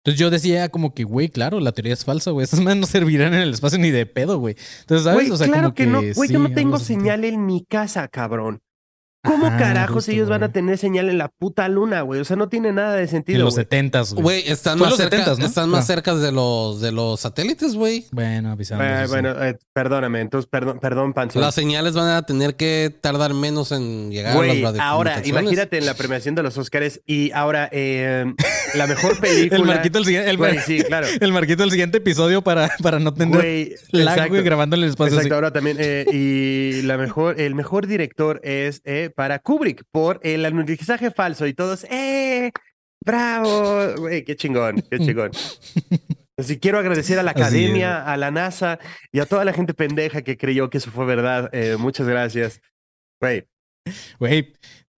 [0.03, 2.43] Entonces yo decía como que, güey, claro, la teoría es falsa, güey.
[2.45, 4.55] Estas madres no servirán en el espacio ni de pedo, güey.
[4.79, 5.19] Entonces, ¿sabes?
[5.19, 7.63] Güey, o sea, claro como que, no, güey, sí, yo no tengo señal en mi
[7.65, 8.63] casa, cabrón.
[9.23, 12.19] ¿Cómo Ajá, carajos justo, ellos van a tener señal en la puta luna, güey?
[12.21, 13.65] O sea, no tiene nada de En sentido, los güey.
[13.67, 14.23] 70s, güey.
[14.23, 15.45] Güey, están más los cerca, 70s, ¿no?
[15.45, 15.87] están más Ah.
[15.87, 18.05] cerca de los de los satélites, güey.
[18.11, 18.57] Bueno.
[18.59, 18.73] Eh, sí.
[19.09, 21.39] bueno, eh, perdóname, entonces, perdón, perdón, Pancho.
[21.39, 25.77] Las señales van a tener que tardar menos en llegar a Güey, las ahora, imagínate
[25.77, 28.25] en la premiación de los Oscars y ahora eh,
[28.73, 29.59] la mejor película.
[29.61, 31.05] el marquito el siguiente, el, Güey, mar- sí, claro.
[31.19, 34.89] el marquito el siguiente episodio para, para no tener Güey, lag, güey, grabando en el
[34.89, 35.13] espacio.
[35.13, 35.35] Exacto, así.
[35.35, 35.77] ahora también.
[35.79, 41.45] eh, y la mejor, el mejor director es eh, para Kubrick por el anunciaje falso
[41.47, 42.51] y todos, ¡eh!
[43.05, 43.95] ¡Bravo!
[43.97, 45.31] Güey, qué chingón, qué chingón.
[46.37, 48.79] Así quiero agradecer a la academia, a la NASA
[49.11, 51.49] y a toda la gente pendeja que creyó que eso fue verdad.
[51.53, 52.61] Eh, muchas gracias.
[53.19, 53.45] Güey,
[54.19, 54.53] Güey,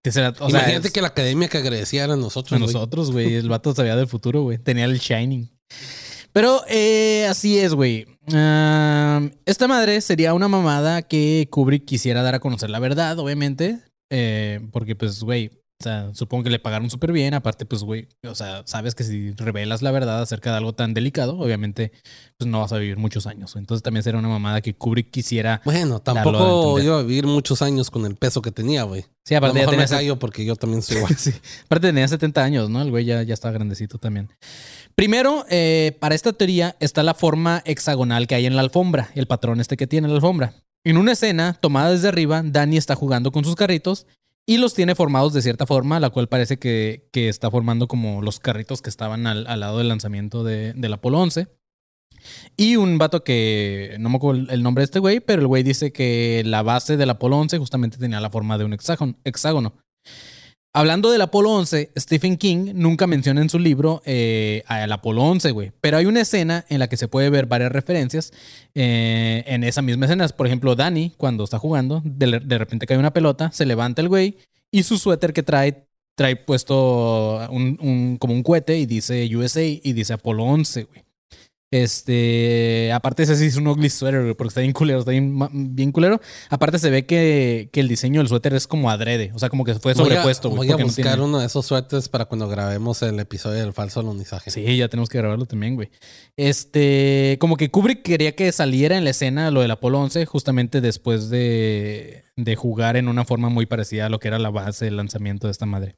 [0.08, 2.54] o sea, Imagínate es- que la academia que agradecía a nosotros.
[2.54, 2.74] a güey.
[2.74, 3.36] nosotros, güey.
[3.36, 4.58] El vato sabía del futuro, güey.
[4.58, 5.50] Tenía el Shining.
[6.34, 8.08] Pero eh, así es, güey.
[8.34, 13.80] Ah, esta madre sería una mamada que Kubrick quisiera dar a conocer la verdad, obviamente.
[14.10, 17.34] Eh, porque, pues, güey, o sea, supongo que le pagaron súper bien.
[17.34, 20.94] Aparte, pues, güey, o sea, sabes que si revelas la verdad acerca de algo tan
[20.94, 21.92] delicado, obviamente,
[22.38, 23.58] pues no vas a vivir muchos años.
[23.58, 25.62] Entonces también sería una mamada que Kubrick quisiera.
[25.66, 29.06] Bueno, a tampoco iba a vivir muchos años con el peso que tenía, güey.
[29.26, 31.18] Sí, A lo aparte ya mejor me tenía callo porque yo también soy igual.
[31.18, 31.34] Sí.
[31.66, 32.82] Aparte tenía 70 años, ¿no?
[32.82, 34.30] El güey ya, ya estaba grandecito también.
[34.96, 39.28] Primero, eh, para esta teoría está la forma hexagonal que hay en la alfombra, el
[39.28, 40.54] patrón este que tiene la alfombra.
[40.86, 44.06] En una escena tomada desde arriba, Danny está jugando con sus carritos
[44.46, 48.22] y los tiene formados de cierta forma, la cual parece que, que está formando como
[48.22, 51.48] los carritos que estaban al, al lado del lanzamiento de, del Apolo 11.
[52.58, 55.64] Y un vato que no me acuerdo el nombre de este güey, pero el güey
[55.64, 59.74] dice que la base del Apolo 11 justamente tenía la forma de un hexágono.
[60.76, 65.52] Hablando del Apolo 11, Stephen King nunca menciona en su libro eh, al Apolo 11,
[65.52, 65.72] güey.
[65.82, 68.34] Pero hay una escena en la que se puede ver varias referencias
[68.74, 70.28] eh, en esa misma escena.
[70.30, 74.38] Por ejemplo, Danny, cuando está jugando, de, repente cae una pelota, se levanta el güey
[74.72, 79.64] y su suéter que trae, trae puesto un, un- como un cohete y dice USA
[79.64, 81.04] y dice Apolo 11, güey.
[81.74, 85.92] Este, aparte ese sí es un ugly sweater, porque está bien culero, está bien, bien
[85.92, 86.22] culero.
[86.50, 89.64] Aparte se ve que, que el diseño del suéter es como adrede, o sea, como
[89.66, 90.50] que fue Voy a- sobrepuesto.
[90.52, 93.60] Voy a porque no buscar tiene- uno de esos suéteres para cuando grabemos el episodio
[93.60, 94.52] del falso alunizaje.
[94.52, 95.90] Sí, ya tenemos que grabarlo también, güey.
[96.38, 100.80] Este, como que Kubrick quería que saliera en la escena lo del Apolo 11 justamente
[100.82, 104.86] después de, de jugar en una forma muy parecida a lo que era la base
[104.86, 105.96] del lanzamiento de esta madre.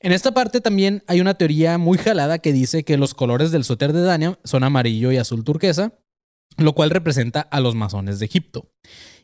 [0.00, 3.64] En esta parte también hay una teoría muy jalada que dice que los colores del
[3.64, 5.92] suéter de Dania son amarillo y azul turquesa,
[6.56, 8.70] lo cual representa a los masones de Egipto.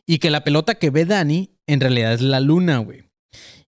[0.05, 3.09] Y que la pelota que ve Dani en realidad es la luna, güey.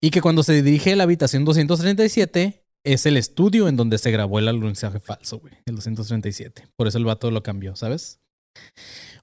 [0.02, 4.12] Y que cuando se dirige a la habitación 237 es el estudio en donde se
[4.12, 5.54] grabó el alunizaje falso, güey.
[5.66, 6.68] El 237.
[6.76, 8.20] Por eso el vato lo cambió, ¿sabes?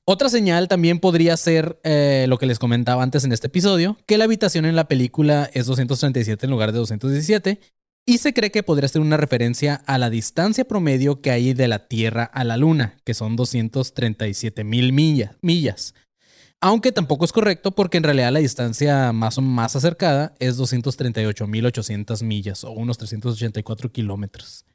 [0.06, 4.18] Otra señal también podría ser eh, lo que les comentaba antes en este episodio, que
[4.18, 7.60] la habitación en la película es 237 en lugar de 217,
[8.06, 11.68] y se cree que podría ser una referencia a la distancia promedio que hay de
[11.68, 15.94] la Tierra a la Luna, que son 237 mil millas.
[16.60, 22.64] Aunque tampoco es correcto porque en realidad la distancia más más acercada es 238.800 millas
[22.64, 24.66] o unos 384 kilómetros.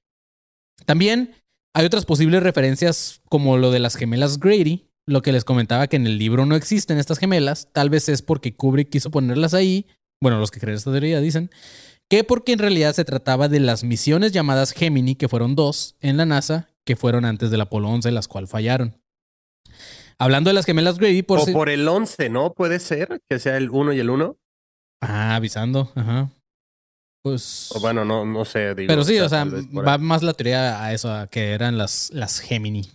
[0.86, 1.36] También
[1.74, 5.96] hay otras posibles referencias como lo de las gemelas Grady, lo que les comentaba que
[5.96, 9.88] en el libro no existen estas gemelas, tal vez es porque Kubrick quiso ponerlas ahí,
[10.22, 11.50] bueno, los que creen esta teoría dicen,
[12.10, 16.18] que porque en realidad se trataba de las misiones llamadas Gemini, que fueron dos en
[16.18, 19.00] la NASA, que fueron antes del Apolo 11, las cuales fallaron.
[20.18, 22.54] Hablando de las gemelas Grady, por O por el 11, ¿no?
[22.54, 24.38] Puede ser que sea el 1 y el 1.
[25.02, 26.30] Ah, avisando, ajá.
[27.24, 27.72] Pues.
[27.76, 28.76] O bueno, no, no sé.
[28.76, 32.12] Digo, pero sí, o sea, va más la teoría a eso, a que eran las,
[32.14, 32.90] las Gemini.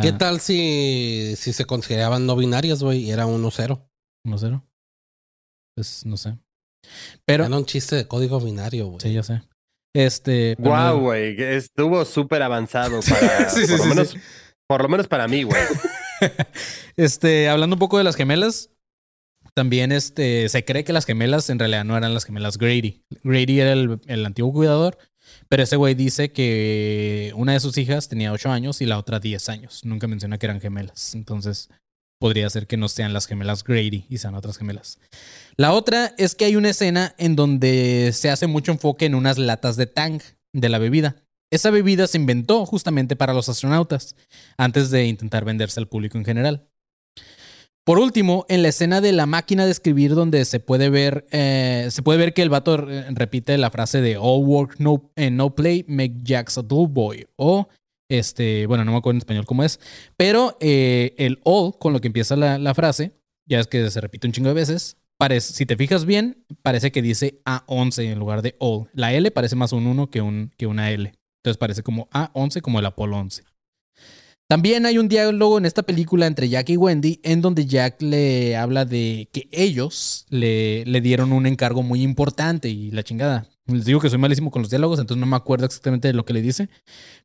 [0.00, 3.00] ¿Qué tal si, si se consideraban no binarias, güey?
[3.00, 3.78] Y era 1-0.
[4.26, 4.62] 1-0.
[5.74, 6.38] Pues no sé.
[7.26, 7.44] Pero.
[7.44, 9.00] Era un chiste de código binario, güey.
[9.00, 9.42] Sí, yo sé.
[9.94, 10.56] Este.
[10.58, 11.40] Wow, güey.
[11.42, 13.50] Estuvo súper avanzado para.
[13.50, 14.16] sí, sí, por, lo menos,
[14.66, 15.62] por lo menos para mí, güey.
[16.96, 18.70] este, hablando un poco de las gemelas.
[19.54, 23.02] También este, se cree que las gemelas en realidad no eran las gemelas Grady.
[23.22, 24.98] Grady era el, el antiguo cuidador
[25.48, 29.20] pero ese güey dice que una de sus hijas tenía 8 años y la otra
[29.20, 29.84] 10 años.
[29.84, 31.14] Nunca menciona que eran gemelas.
[31.14, 31.68] Entonces
[32.18, 34.98] podría ser que no sean las gemelas Grady y sean otras gemelas.
[35.56, 39.38] La otra es que hay una escena en donde se hace mucho enfoque en unas
[39.38, 40.20] latas de tang
[40.52, 41.16] de la bebida.
[41.50, 44.16] Esa bebida se inventó justamente para los astronautas,
[44.56, 46.66] antes de intentar venderse al público en general.
[47.84, 51.88] Por último, en la escena de la máquina de escribir donde se puede ver, eh,
[51.90, 55.56] se puede ver que el vato repite la frase de all work no, eh, no
[55.56, 57.68] play make Jax a dull boy o
[58.08, 59.80] este, bueno, no me acuerdo en español cómo es,
[60.16, 63.12] pero eh, el all con lo que empieza la, frase,
[63.46, 64.96] ya es que se repite un chingo de veces,
[65.40, 68.88] si te fijas bien, parece que dice A11 en lugar de all.
[68.92, 71.14] La L parece más un 1 que, un, que una L.
[71.38, 73.44] Entonces parece como A11 como el Apolo 11.
[74.52, 78.54] También hay un diálogo en esta película entre Jack y Wendy en donde Jack le
[78.54, 83.46] habla de que ellos le, dieron un encargo muy importante y la chingada.
[83.64, 86.26] Les digo que soy malísimo con los diálogos, entonces no me acuerdo exactamente de lo
[86.26, 86.68] que le dice.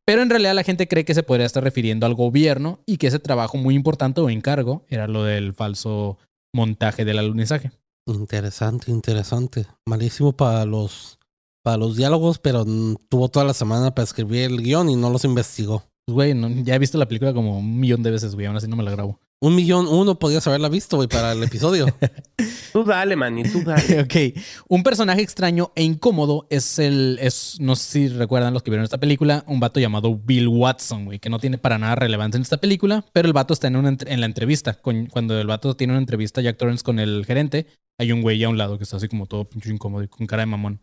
[0.06, 3.08] Pero en realidad la gente cree que se podría estar refiriendo al gobierno y que
[3.08, 6.18] ese trabajo muy importante o encargo era lo del falso
[6.54, 7.72] montaje del alunizaje.
[8.06, 9.66] Interesante, interesante.
[9.86, 11.20] Malísimo para los,
[11.62, 12.64] para los diálogos, pero
[13.10, 15.84] tuvo toda la semana para escribir el guion y no los investigó.
[16.08, 18.46] Pues, güey, ya he visto la película como un millón de veces, güey.
[18.46, 19.20] Aún así no me la grabo.
[19.42, 21.86] Un millón, uno podías haberla visto, güey, para el episodio.
[22.72, 24.00] tú dale, man, y tú dale.
[24.04, 24.42] ok.
[24.70, 27.20] Un personaje extraño e incómodo es el.
[27.22, 31.04] Es, no sé si recuerdan los que vieron esta película, un vato llamado Bill Watson,
[31.04, 33.76] güey, que no tiene para nada relevancia en esta película, pero el vato está en,
[33.76, 34.76] una, en la entrevista.
[34.76, 37.68] cuando el vato tiene una entrevista, Jack Torrance, con el gerente,
[38.00, 40.26] hay un güey a un lado que está así como todo pinche incómodo y con
[40.26, 40.80] cara de mamón.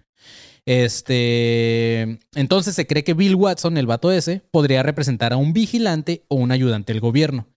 [0.67, 6.25] Este, entonces se cree que Bill Watson, el vato ese, podría representar a un vigilante
[6.29, 7.49] o un ayudante del gobierno.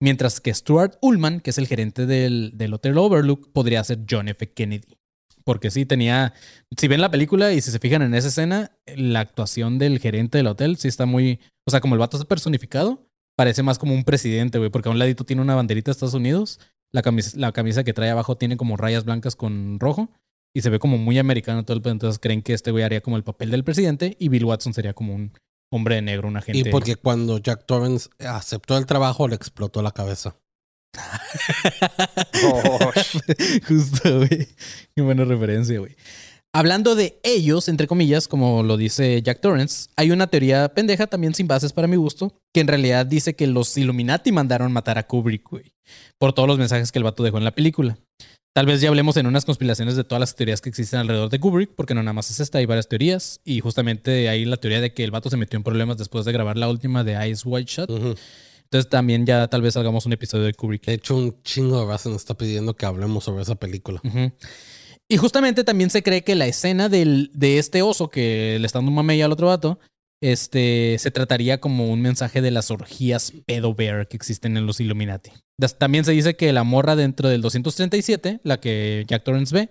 [0.00, 4.28] Mientras que Stuart Ullman, que es el gerente del, del Hotel Overlook, podría ser John
[4.28, 4.52] F.
[4.52, 4.96] Kennedy.
[5.44, 6.32] Porque sí tenía,
[6.76, 10.38] si ven la película y si se fijan en esa escena, la actuación del gerente
[10.38, 13.06] del hotel sí está muy, o sea, como el vato está personificado,
[13.36, 16.14] parece más como un presidente, güey, porque a un ladito tiene una banderita de Estados
[16.14, 16.60] Unidos,
[16.92, 17.02] la
[17.34, 20.10] la camisa que trae abajo tiene como rayas blancas con rojo
[20.54, 23.16] y se ve como muy americano todo el entonces creen que este güey haría como
[23.16, 25.32] el papel del presidente y Bill Watson sería como un
[25.72, 26.68] hombre de negro, un agente.
[26.68, 30.36] Y porque cuando Jack Torrance aceptó el trabajo le explotó la cabeza.
[32.44, 32.78] oh,
[33.68, 34.48] Justo, güey.
[34.94, 35.96] Qué buena referencia, güey.
[36.56, 41.34] Hablando de ellos, entre comillas, como lo dice Jack Torrance, hay una teoría pendeja también
[41.34, 45.02] sin bases para mi gusto, que en realidad dice que los Illuminati mandaron matar a
[45.08, 45.72] Kubrick, güey,
[46.16, 47.98] por todos los mensajes que el vato dejó en la película.
[48.54, 51.40] Tal vez ya hablemos en unas conspiraciones de todas las teorías que existen alrededor de
[51.40, 53.40] Kubrick, porque no nada más es esta, hay varias teorías.
[53.44, 56.30] Y justamente hay la teoría de que el vato se metió en problemas después de
[56.30, 57.90] grabar la última de Ice White Shot.
[57.90, 60.86] Entonces también ya tal vez hagamos un episodio de Kubrick.
[60.86, 64.00] De hecho, un chingo de raza nos está pidiendo que hablemos sobre esa película.
[65.08, 68.78] Y justamente también se cree que la escena del, de este oso que le está
[68.78, 69.80] dando un mamey al otro vato
[70.22, 74.80] este, se trataría como un mensaje de las orgías pedo bear que existen en los
[74.80, 75.32] Illuminati.
[75.78, 79.70] También se dice que la morra dentro del 237, la que Jack Torrance ve,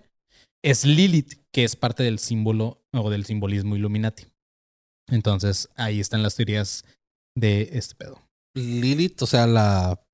[0.63, 4.27] es Lilith, que es parte del símbolo o del simbolismo Illuminati.
[5.09, 6.85] Entonces, ahí están las teorías
[7.35, 8.21] de este pedo.
[8.55, 10.05] Lilith, o sea, la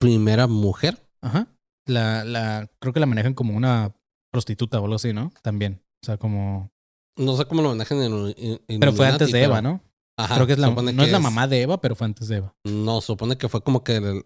[0.00, 0.98] primera mujer.
[1.20, 1.48] Ajá.
[1.86, 3.94] La, la, creo que la manejan como una
[4.32, 5.32] prostituta o algo así, ¿no?
[5.42, 5.82] También.
[6.02, 6.70] O sea, como.
[7.16, 9.80] No sé cómo lo manejan en, en- en Pero fue antes de Eva, pero- ¿no?
[10.16, 12.28] Ajá, creo que es la, no que es la mamá de Eva, pero fue antes
[12.28, 12.54] de Eva.
[12.64, 14.24] No, supone que fue como que, el-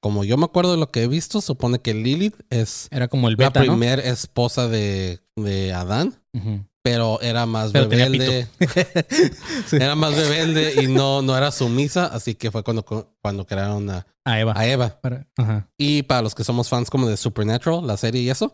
[0.00, 3.28] como yo me acuerdo de lo que he visto, supone que Lilith es Era como
[3.28, 3.66] el la beta, ¿no?
[3.72, 6.66] primera esposa de, de Adán, Ujú.
[6.82, 8.46] pero era más Pero rebelde.
[9.66, 9.76] Sí.
[9.76, 12.84] Era más rebelde y no, no era sumisa, así que fue cuando,
[13.22, 14.52] cuando crearon a, A Eva.
[14.56, 15.00] a Eva.
[15.00, 15.70] Para- Ajá.
[15.78, 18.52] Y para los que somos fans como de Supernatural, la serie y eso,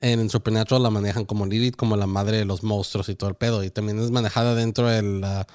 [0.00, 3.36] en Supernatural la manejan como Lilith, como la madre de los monstruos y todo el
[3.36, 3.64] pedo.
[3.64, 5.46] Y también es manejada dentro de, la,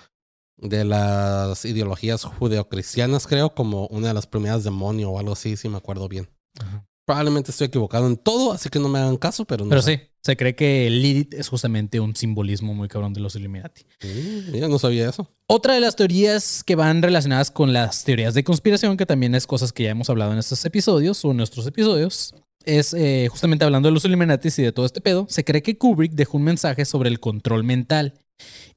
[0.58, 5.70] de las ideologías judeocristianas, creo, como una de las primeras demonio o algo así, si
[5.70, 6.30] me acuerdo bien.
[6.60, 6.86] Ajá.
[7.06, 9.70] Probablemente estoy equivocado en todo, así que no me hagan caso, pero no.
[9.70, 9.98] Pero sé.
[9.98, 13.86] sí, se cree que Lilith es justamente un simbolismo muy cabrón de los Illuminati.
[14.52, 15.28] Mira, no sabía eso.
[15.48, 19.48] Otra de las teorías que van relacionadas con las teorías de conspiración, que también es
[19.48, 22.36] cosas que ya hemos hablado en estos episodios o en nuestros episodios,
[22.66, 25.78] es eh, justamente hablando de los Illuminati y de todo este pedo, se cree que
[25.78, 28.14] Kubrick dejó un mensaje sobre el control mental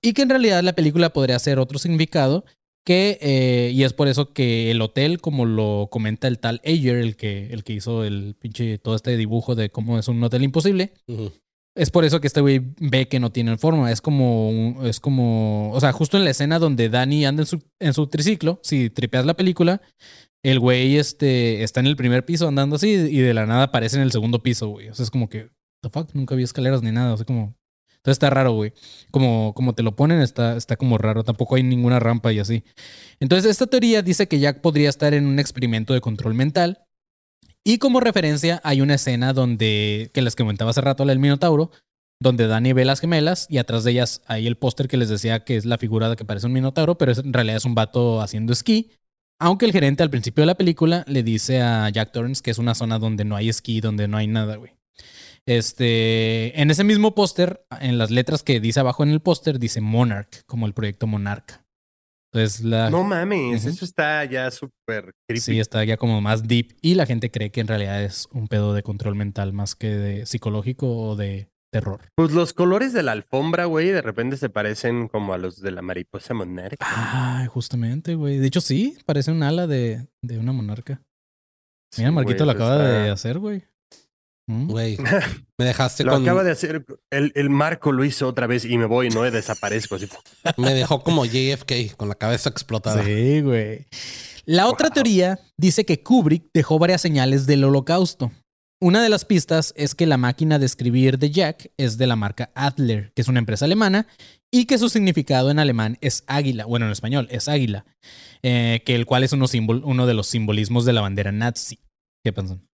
[0.03, 2.45] y que en realidad la película podría ser otro significado
[2.85, 6.97] que, eh, y es por eso que el hotel, como lo comenta el tal Ayer,
[6.97, 10.45] el que, el que hizo el pinche, todo este dibujo de cómo es un hotel
[10.45, 10.93] imposible,
[11.74, 13.91] es por eso que este güey ve que no tienen forma.
[13.91, 17.62] Es como, es como, o sea, justo en la escena donde Danny anda en su,
[17.80, 19.82] en su triciclo, si tripeas la película,
[20.45, 23.97] el güey este, está en el primer piso andando así y de la nada aparece
[23.97, 24.88] en el segundo piso, güey.
[24.90, 25.49] O sea, es como que,
[25.82, 27.14] the fuck, nunca vi escaleras ni nada.
[27.14, 27.57] O sea, como,
[28.05, 28.74] entonces está raro, güey.
[29.11, 31.24] Como, como te lo ponen, está, está como raro.
[31.24, 32.62] Tampoco hay ninguna rampa y así.
[33.20, 36.84] Entonces, esta teoría dice que Jack podría estar en un experimento de control mental.
[37.64, 41.70] Y como referencia, hay una escena donde, que les comentaba hace rato, del Minotauro,
[42.20, 45.42] donde Dani ve las gemelas y atrás de ellas hay el póster que les decía
[45.45, 48.20] que es la figura de que parece un Minotauro, pero en realidad es un vato
[48.20, 48.90] haciendo esquí.
[49.41, 52.59] Aunque el gerente al principio de la película le dice a Jack Torrance que es
[52.59, 54.72] una zona donde no hay esquí, donde no hay nada, güey.
[55.47, 59.80] Este, en ese mismo póster, en las letras que dice abajo en el póster, dice
[59.80, 61.64] Monarch, como el proyecto Monarca.
[62.32, 65.41] Entonces, la, No mames, eso está ya súper creepy.
[65.41, 68.49] Sí, está ya como más deep y la gente cree que en realidad es un
[68.49, 72.01] pedo de control mental más que de psicológico o de terror.
[72.16, 75.70] Pues los colores de la alfombra, güey, de repente se parecen como a los de
[75.72, 76.77] la mariposa monarca.
[76.89, 78.39] Ah, justamente, güey.
[78.39, 81.03] De hecho, sí, parece un ala de, de una monarca.
[81.93, 83.64] Sí, Mira, Marquito güey, lo acaba está- de hacer, güey.
[84.49, 84.68] Mm.
[84.68, 84.99] Güey,
[85.59, 86.22] me dejaste Lo con.
[86.22, 86.85] acaba de hacer.
[87.11, 89.97] El, el Marco lo hizo otra vez y me voy, no desaparezco.
[89.97, 90.09] Así.
[90.59, 93.03] Me dejó como JFK, con la cabeza explotada.
[93.05, 93.87] Sí, güey.
[94.45, 94.95] La otra Wow.
[94.95, 98.31] teoría dice que Kubrick dejó varias señales del holocausto.
[98.81, 102.16] Una de las pistas es que la máquina de escribir de Jack es de la
[102.16, 104.07] marca Adler, que es una empresa alemana,
[104.53, 107.87] y que su significado en alemán es águila, bueno, en español es águila,
[108.43, 109.47] eh, que el cual es uno,
[110.07, 111.79] de los simbolismos de la bandera nazi.
[112.25, 112.66] ¿Qué piensan?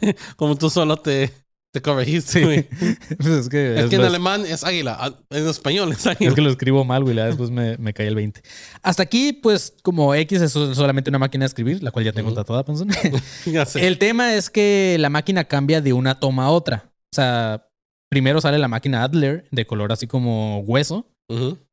[0.00, 1.32] Te- como tú solo te,
[1.72, 2.68] te corregiste, güey.
[3.18, 6.34] Pues es que, Es que en alemán es águila, ah, en español es Es águila.
[6.34, 7.14] que lo escribo mal, güey.
[7.16, 8.42] Después me, me cae el 20.
[8.82, 12.28] Hasta aquí, pues, como X es solamente una máquina de escribir, la cual ya tengo
[12.28, 12.36] Ujú.
[12.36, 12.88] tatuada, Panzón.
[13.46, 13.86] Ya sé.
[13.86, 16.90] El tema es que la máquina cambia de una toma a otra.
[17.12, 17.68] O sea,
[18.10, 21.10] primero sale la máquina Adler de color así como hueso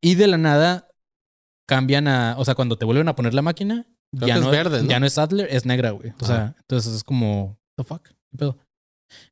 [0.02, 0.90] y de la nada
[1.68, 3.86] cambian a, o sea, cuando te vuelven a poner la máquina,
[4.16, 4.90] Creo ya no, es verde, ¿no?
[4.90, 6.12] ya no es Adler, es negra, güey.
[6.22, 6.56] O sea, Ajá.
[6.60, 8.58] entonces es como, the fuck, ¿Qué pedo?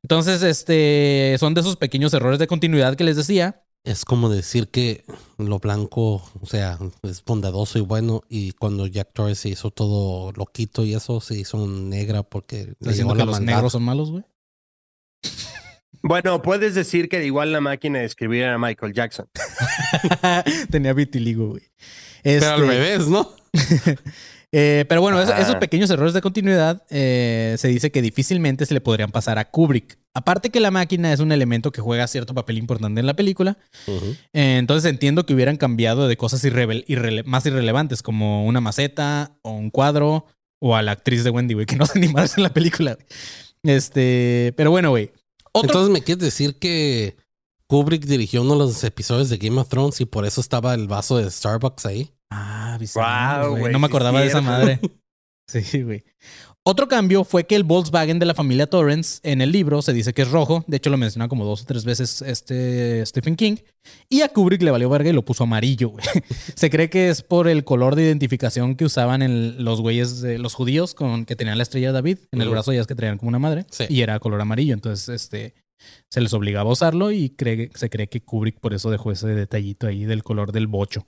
[0.01, 3.63] Entonces, este, son de esos pequeños errores de continuidad que les decía.
[3.85, 5.03] Es como decir que
[5.37, 10.31] lo blanco, o sea, es bondadoso y bueno, y cuando Jack Torres se hizo todo
[10.33, 13.55] loquito y eso, se hizo negra porque le Diciendo llegó que la los maldad.
[13.55, 14.23] negros son malos, güey.
[16.01, 19.27] Bueno, puedes decir que igual la máquina de escribir era Michael Jackson.
[20.71, 21.63] Tenía vitiligo, güey.
[22.37, 23.31] Pero al Este, revés, ¿no?
[24.53, 28.79] eh, pero bueno, esos pequeños errores de continuidad eh, se dice que difícilmente se le
[28.81, 29.97] podrían pasar a Kubrick.
[30.13, 33.57] Aparte que la máquina es un elemento que juega cierto papel importante en la película,
[33.87, 36.41] eh, entonces entiendo que hubieran cambiado de cosas
[37.25, 40.27] más irrelevantes, como una maceta o un cuadro
[40.61, 42.97] o a la actriz de Wendy, güey, que no se ni más en la película.
[43.63, 45.11] Este, pero bueno, güey.
[45.51, 47.17] Otro- Entonces, ¿me quieres decir que
[47.67, 50.87] Kubrick dirigió uno de los episodios de Game of Thrones y por eso estaba el
[50.87, 52.11] vaso de Starbucks ahí?
[52.33, 52.77] Ah,
[53.47, 54.79] wow, No me acordaba de esa madre.
[55.45, 56.03] Sí, güey.
[56.65, 60.13] Otro cambio fue que el Volkswagen de la familia Torrance en el libro se dice
[60.13, 60.63] que es rojo.
[60.67, 63.57] De hecho, lo menciona como dos o tres veces este Stephen King.
[64.09, 66.05] Y a Kubrick le valió verga y lo puso amarillo, güey.
[66.55, 70.39] Se cree que es por el color de identificación que usaban en los güeyes de
[70.39, 72.95] los judíos con que tenían la estrella de David en el brazo, ya es que
[72.95, 73.65] traían como una madre.
[73.69, 73.83] Sí.
[73.89, 74.73] Y era color amarillo.
[74.73, 75.53] Entonces, este.
[76.09, 79.27] se les obligaba a usarlo y cree- se cree que Kubrick por eso dejó ese
[79.27, 81.05] detallito ahí del color del bocho.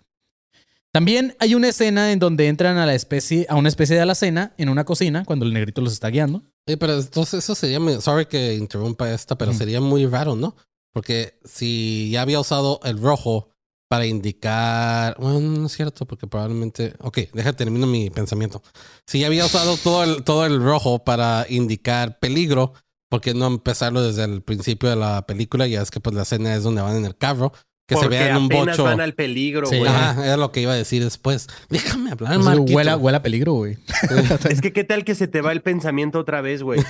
[0.96, 4.54] También hay una escena en donde entran a la especie, a una especie de alacena
[4.58, 6.42] en una cocina cuando el negrito los está guiando.
[6.66, 9.58] Oye, pero entonces eso sería, sorry que interrumpa esta, pero Ujú.
[9.58, 10.56] sería muy raro, ¿no?
[10.94, 13.50] Porque si ya había usado el rojo
[13.90, 18.64] para indicar, bueno, no es cierto, porque probablemente, ok, déjate termino mi pensamiento.
[19.06, 22.72] Si ya había usado todo el, todo el rojo para indicar peligro,
[23.10, 25.68] ¿por qué no empezarlo desde el principio de la película?
[25.68, 27.52] Ya es que pues la escena es donde van en el carro,
[27.88, 28.84] que se Porque vea en un bocho.
[28.84, 29.78] van al peligro, Sí.
[29.78, 29.90] güey.
[29.92, 31.48] Ajá, era lo que iba a decir después.
[31.70, 32.76] Déjame hablar, Entonces, Marquito.
[32.78, 33.78] huele, a- huele a peligro, güey.
[34.50, 36.82] Es que qué tal que se te va el pensamiento otra vez, güey.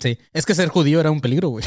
[0.00, 1.64] Sí, es que ser judío era un peligro, güey.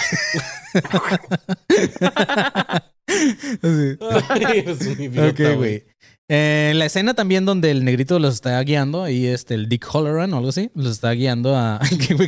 [5.30, 5.84] Ok, güey.
[6.28, 9.86] Eh, en la escena también donde el negrito los está guiando, ahí este, el Dick
[9.94, 11.80] Holloran o algo así, los está guiando a.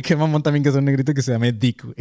[0.04, 1.96] Qué mamón también que es un negrito que se llame Dick, güey.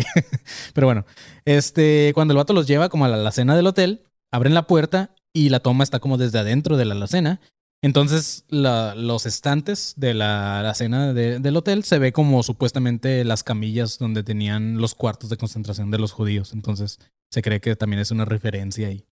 [0.73, 1.05] Pero bueno,
[1.45, 5.15] este, cuando el vato los lleva como a la alacena del hotel, abren la puerta
[5.33, 7.39] y la toma está como desde adentro de la alacena.
[7.83, 13.99] Entonces, los estantes de la alacena de- del hotel se ve como supuestamente las camillas
[13.99, 16.53] donde tenían los cuartos de concentración de los judíos.
[16.53, 16.99] Entonces,
[17.31, 19.05] se cree que también es una referencia ahí.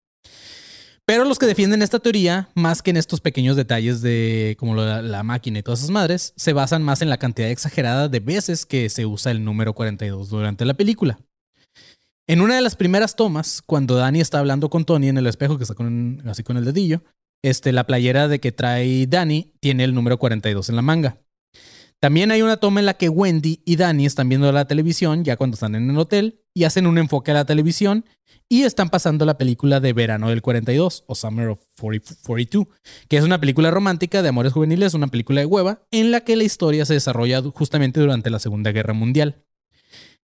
[1.06, 5.04] Pero los que defienden esta teoría, más que en estos pequeños detalles de como la,
[5.04, 8.66] la máquina y todas esas madres, se basan más en la cantidad exagerada de veces
[8.66, 11.20] que se usa el número 42 durante la película.
[12.28, 15.58] En una de las primeras tomas, cuando Danny está hablando con Tony en el espejo,
[15.58, 17.04] que está con, así con el dedillo,
[17.44, 21.22] este, la playera de que trae Danny tiene el número 42 en la manga.
[22.00, 25.38] También hay una toma en la que Wendy y Danny están viendo la televisión ya
[25.38, 28.06] cuando están en el hotel y hacen un enfoque a la televisión
[28.50, 32.68] y están pasando la película de verano del 42 o Summer of 40 42,
[33.08, 36.36] que es una película romántica de amores juveniles, una película de hueva en la que
[36.36, 39.44] la historia se desarrolla justamente durante la Segunda Guerra Mundial.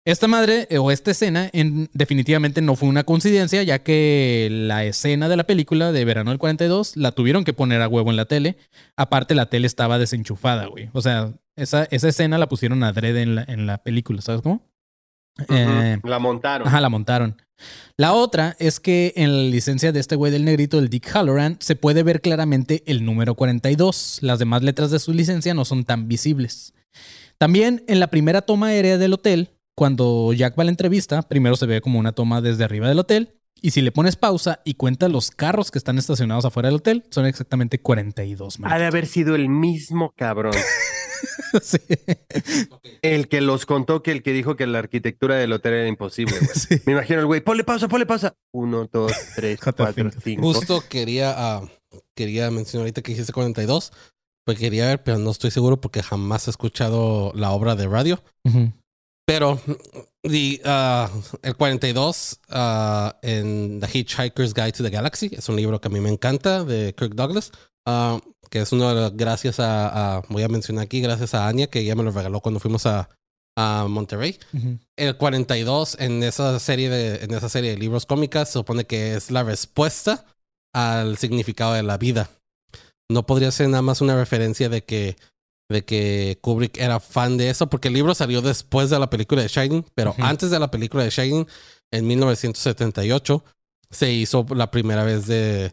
[0.07, 4.85] Esta madre eh, o esta escena en, definitivamente no fue una coincidencia, ya que la
[4.85, 8.17] escena de la película de verano del 42 la tuvieron que poner a huevo en
[8.17, 8.57] la tele.
[8.97, 10.91] Aparte, la tele estaba desenchufada, güey.
[10.93, 14.63] O sea, esa, esa escena la pusieron adrede en la, en la película, ¿sabes cómo?
[15.49, 16.69] Eh, La montaron.
[16.69, 17.41] Ajá, la montaron.
[17.97, 21.57] La otra es que en la licencia de este güey del negrito, el Dick Halloran,
[21.61, 24.19] se puede ver claramente el número 42.
[24.21, 26.75] Las demás letras de su licencia no son tan visibles.
[27.39, 31.57] También en la primera toma aérea del hotel, cuando Jack va a la entrevista, primero
[31.57, 33.35] se ve como una toma desde arriba del hotel.
[33.61, 37.05] Y si le pones pausa y cuentas los carros que están estacionados afuera del hotel,
[37.11, 38.59] son exactamente 42.
[38.63, 40.55] Ha de haber sido el mismo cabrón.
[41.63, 41.79] Sí.
[43.01, 46.35] El que los contó que el que dijo que la arquitectura del hotel era imposible.
[46.55, 46.77] Sí.
[46.85, 48.35] Me imagino el güey, ponle pausa, ponle pausa.
[48.53, 50.43] Uno, dos, tres, cuatro, cinco.
[50.43, 51.63] Justo quería, ah,
[52.15, 53.93] quería mencionar ahorita que dijiste 42.
[54.45, 58.23] Pues quería ver, pero no estoy seguro porque jamás he escuchado la obra de radio.
[58.45, 58.73] Ujú.
[59.27, 59.59] Pero
[60.23, 61.11] the, ah,
[61.43, 65.91] el 42 ah, en The Hitchhiker's Guide to the Galaxy es un libro que a
[65.91, 67.51] mí me encanta de Kirk Douglas.
[67.87, 68.21] ah,
[68.51, 71.67] que es uno de los, gracias a, a- voy a mencionar aquí, gracias a Anya,
[71.67, 73.09] que ella me lo regaló cuando fuimos a,
[73.57, 74.39] a Monterrey.
[74.53, 74.79] Ujú.
[74.97, 79.15] El 42 en esa serie de, en esa serie de libros cómicas se supone que
[79.17, 80.25] es la respuesta
[80.75, 82.31] al significado de la vida.
[83.11, 85.17] No podría ser nada más una referencia de que,
[85.69, 89.43] de que Kubrick era fan de eso, porque el libro salió después de la película
[89.43, 91.47] de Shining, pero antes de la película de Shining,
[91.91, 93.45] en 1978,
[93.91, 95.73] se hizo la primera vez de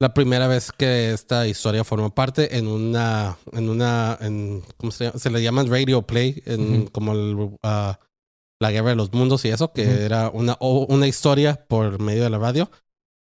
[0.00, 5.04] la primera vez que esta historia formó parte en una en una en ¿cómo se
[5.04, 5.18] llama?
[5.18, 8.00] Se le llaman radio play en como el, ah,
[8.60, 12.30] la guerra de los mundos y eso que era una una historia por medio de
[12.30, 12.70] la radio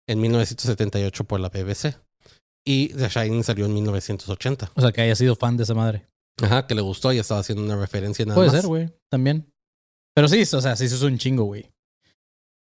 [0.07, 1.95] en 1978 por la BBC
[2.68, 6.05] y The Shining salió en 1980 O sea, que haya sido fan de esa madre.
[6.41, 9.51] ajá que le gustó y estaba haciendo una referencia nada Puede más ser, güey, también.
[10.13, 11.72] Pero sí, o sea, sí se hizo un chingo, güey.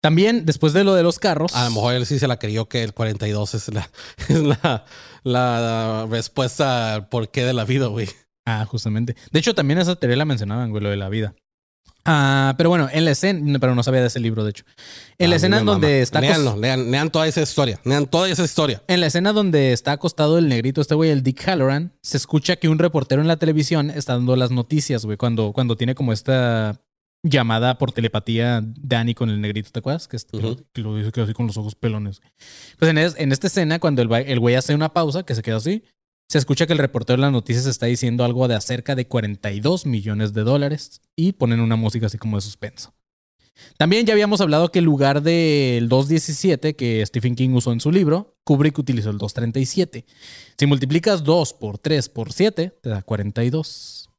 [0.01, 1.55] También, después de lo de los carros.
[1.55, 3.89] a lo mejor él sí se la creyó que el 42 es la
[4.29, 4.85] es la,
[5.23, 8.07] la respuesta al porqué de la vida güey
[8.45, 9.15] Ah, justamente.
[9.31, 11.35] De hecho, también esa teoría la mencionaban, güey, lo de la vida.
[12.09, 14.63] Ah, pero bueno, en la escena, pero no sabía de ese libro, de hecho.
[15.17, 15.71] En la Ah, escena mamá.
[15.73, 17.79] donde está Léanlo, lean, lean toda esa historia.
[17.83, 18.81] Lean toda esa historia.
[18.87, 22.55] en la escena donde está acostado el negrito, este güey, el Dick Halloran, se escucha
[22.55, 26.13] que un reportero en la televisión está dando las noticias, güey, cuando, cuando tiene como
[26.13, 26.79] esta
[27.23, 30.07] llamada por telepatía Danny con el negrito, ¿te acuerdas?
[30.07, 30.63] Que, es- que lo- Ujú.
[30.71, 32.21] que lo dice que así con los ojos pelones.
[32.79, 35.41] Pues en, es- en esta escena, cuando el, el güey hace una pausa, que se
[35.41, 35.83] queda así,
[36.27, 39.85] se escucha que el reportero en las noticias está diciendo algo de acerca de 42
[39.85, 42.93] millones de dólares y ponen una música así como de suspenso.
[43.77, 47.91] También ya habíamos hablado que en lugar del 217 que Stephen King usó en su
[47.91, 50.05] libro, Kubrick utilizó el 237.
[50.57, 54.09] Si multiplicas 2 por 3 por 7, te da 42.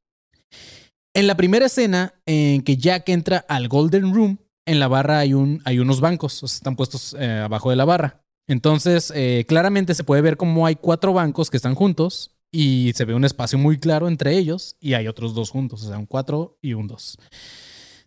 [1.15, 5.35] En la primera escena en que Jack entra al Golden Room, en la barra hay,
[5.35, 8.25] un, hay unos bancos, están puestos eh, abajo de la barra.
[8.49, 13.05] Entonces, eh, claramente se puede ver como hay cuatro bancos que están juntos y se
[13.05, 16.07] ve un espacio muy claro entre ellos y hay otros dos juntos, o sea, un
[16.07, 17.19] cuatro y un dos.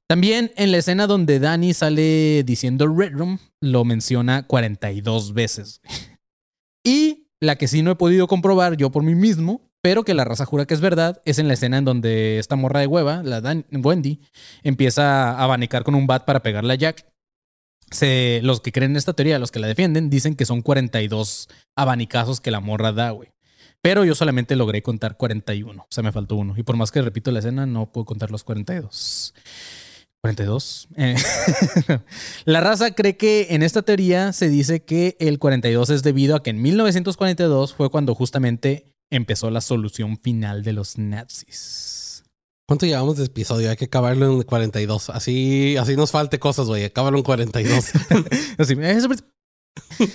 [0.07, 5.79] También en la escena donde Danny sale diciendo Red Room, lo menciona 42 veces.
[6.83, 10.25] y la que sí no he podido comprobar yo por mí mismo, pero que la
[10.25, 13.23] raza jura que es verdad, es en la escena en donde esta morra de hueva,
[13.23, 14.21] la Wendy,
[14.63, 17.05] empieza a abanicar con un bat para pegarle a Jack.
[17.91, 21.49] Se, los que creen en esta teoría, los que la defienden, dicen que son 42
[21.75, 23.29] abanicazos que la morra da, güey.
[23.81, 26.53] Pero yo solamente logré contar 41, o sea, me faltó uno.
[26.55, 29.33] Y por más que repito la escena, no puedo contar los 42.
[30.21, 30.87] 42.
[30.97, 31.15] Eh,
[32.45, 36.43] la raza cree que en esta teoría se dice que el 42 es debido a
[36.43, 42.00] que en 1942 fue cuando justamente empezó la solución final de los nazis.
[42.71, 43.69] ¿Cuánto llevamos de episodio?
[43.69, 45.09] Hay que acabarlo en 42.
[45.09, 46.85] Así, así nos falte cosas, güey.
[46.85, 47.91] Acabarlo en 42.
[48.57, 49.09] Así, eso-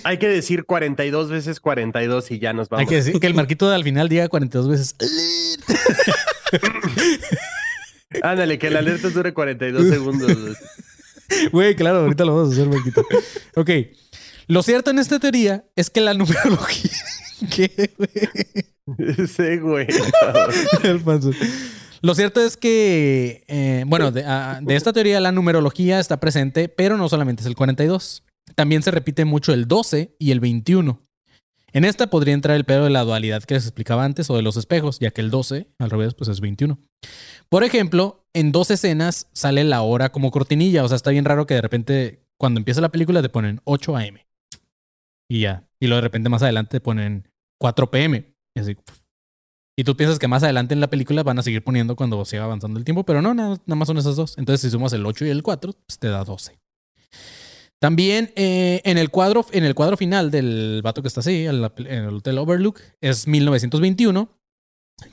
[0.03, 2.81] Hay que decir 42 veces 42 y ya nos vamos.
[2.81, 4.95] hay que decir que el marquito de al final diga 42 veces.
[8.23, 10.31] Ándale, que la alerta dure 42 segundos.
[11.51, 13.05] Güey, claro, ahorita lo vamos a hacer, marquito.
[13.55, 13.69] Ok.
[14.47, 16.89] Lo cierto en esta teoría es que la numerología.
[17.55, 19.27] ¿Qué, güey?
[19.27, 19.85] Sí, güey.
[20.81, 21.29] El panzo.
[22.01, 26.69] Lo cierto es que, eh, bueno, de, ah, de esta teoría la numerología está presente,
[26.69, 28.23] pero no solamente es el 42.
[28.55, 31.01] También se repite mucho el 12 y el 21.
[31.73, 34.41] En esta podría entrar el pedo de la dualidad que les explicaba antes o de
[34.41, 36.79] los espejos, ya que el 12, al revés, pues es 21.
[37.49, 40.83] Por ejemplo, en dos escenas sale la hora como cortinilla.
[40.83, 43.97] O sea, está bien raro que de repente, cuando empieza la película, te ponen 8
[43.97, 44.19] AM.
[45.29, 45.67] Y ya.
[45.79, 47.27] Y luego de repente más adelante te ponen
[47.59, 48.33] 4 PM.
[48.55, 48.77] Y así.
[49.79, 52.45] Y tú piensas que más adelante en la película van a seguir poniendo cuando siga
[52.45, 54.35] avanzando el tiempo, pero no, nada, más son esas dos.
[54.37, 56.59] Entonces, si sumas el 8 y el 4, pues te da 12.
[57.79, 61.63] También eh, en, el cuadro, en el cuadro final del vato que está así, en,
[61.63, 64.29] en el Hotel Overlook, es 1921,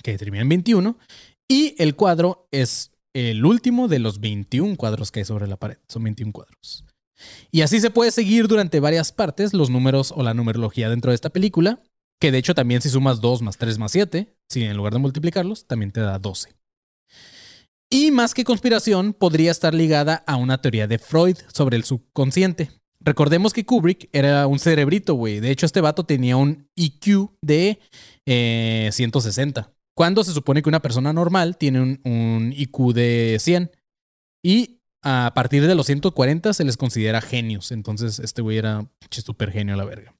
[0.02, 0.98] que termina en 21.
[1.46, 5.76] Y el cuadro es el último de los 21 cuadros que hay sobre la pared.
[5.88, 6.86] Son 21 cuadros.
[7.50, 11.16] Y así se puede seguir durante varias partes los números o la numerología dentro de
[11.16, 11.82] esta película.
[12.20, 14.98] Que de hecho también si sumas 2 más 3 más 7, si en lugar de
[14.98, 16.54] multiplicarlos, también te da 12.
[17.90, 22.70] Y más que conspiración, podría estar ligada a una teoría de Freud sobre el subconsciente.
[23.00, 25.40] Recordemos que Kubrick era un cerebrito, güey.
[25.40, 27.78] De hecho, este vato tenía un IQ de
[28.26, 29.70] eh, 160.
[29.94, 33.70] Cuando se supone que una persona normal tiene un, un IQ de 100.
[34.42, 37.72] Y a partir de los 140 se les considera genios.
[37.72, 40.16] Entonces, este güey era súper genio a la verga.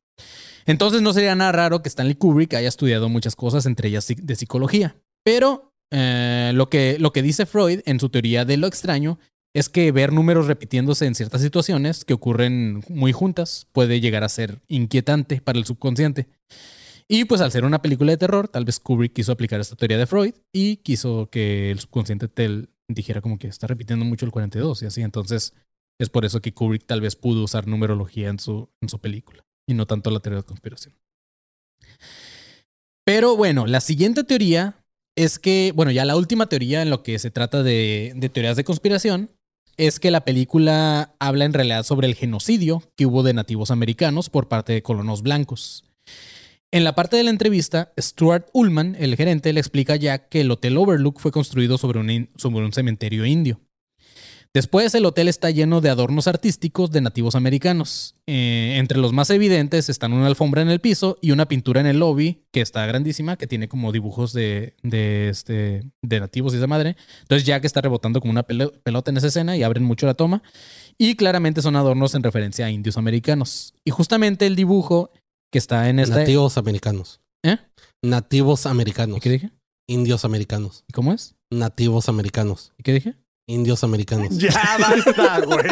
[0.67, 4.37] Entonces, no sería nada raro que Stanley Kubrick haya estudiado muchas cosas, entre ellas de
[4.37, 4.97] psicología.
[5.25, 9.19] Pero eh, lo, que, lo que dice Freud en su teoría de lo extraño
[9.55, 14.29] es que ver números repitiéndose en ciertas situaciones que ocurren muy juntas puede llegar a
[14.29, 16.27] ser inquietante para el subconsciente.
[17.07, 19.99] Y pues al ser una película de terror, tal vez Kubrick quiso aplicar esta teoría
[19.99, 24.33] de Freud y quiso que el subconsciente te dijera como que está repitiendo mucho el
[24.33, 25.03] 42 y así.
[25.03, 25.55] Entonces
[26.01, 29.45] es por eso que Kubrick tal vez pudo usar numerología en su, en su película
[29.67, 30.95] y no tanto la teoría de conspiración.
[33.05, 34.85] Pero bueno, la siguiente teoría
[35.17, 38.57] es que, bueno, ya la última teoría en lo que se trata de, de teorías
[38.57, 39.31] de conspiración
[39.77, 44.31] es que la película habla en realidad sobre el genocidio que hubo de nativos americanos
[44.31, 45.85] por parte de colonos blancos.
[46.73, 50.41] En la parte de la entrevista, Stuart Ullman, el gerente, le explica a Jack que
[50.41, 53.61] el Hotel Overlook fue construido sobre un, sobre un cementerio indio.
[54.55, 58.15] Después, el hotel está lleno de adornos artísticos de nativos americanos.
[58.29, 61.87] Eh, entre los más evidentes están una alfombra en el piso y una pintura en
[61.89, 66.59] el lobby que está grandísima, que tiene como dibujos de, de, este, de nativos y
[66.59, 66.97] esa madre.
[67.23, 70.15] Entonces Jack está rebotando como una pelo- pelota en esa escena y abren mucho la
[70.15, 70.41] toma.
[70.99, 73.75] Y claramente son adornos en referencia a indios americanos.
[73.85, 75.11] Y justamente el dibujo
[75.53, 76.19] que está en esta...
[76.19, 77.21] Nativos americanos.
[77.45, 77.57] ¿Eh?
[78.05, 79.17] Nativos americanos.
[79.17, 79.51] ¿Y qué dije?
[79.89, 80.85] Indios americanos.
[80.89, 81.35] ¿Y cómo es?
[81.51, 82.73] Nativos americanos.
[82.79, 83.15] ¿Y qué dije?
[83.47, 84.37] Indios americanos.
[84.39, 85.67] Ya basta, güey.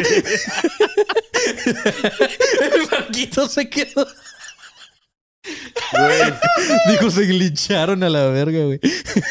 [2.61, 4.07] el Marquito se quedó.
[5.91, 6.33] Güey.
[6.89, 8.79] Dijo, se glitcharon a la verga, güey.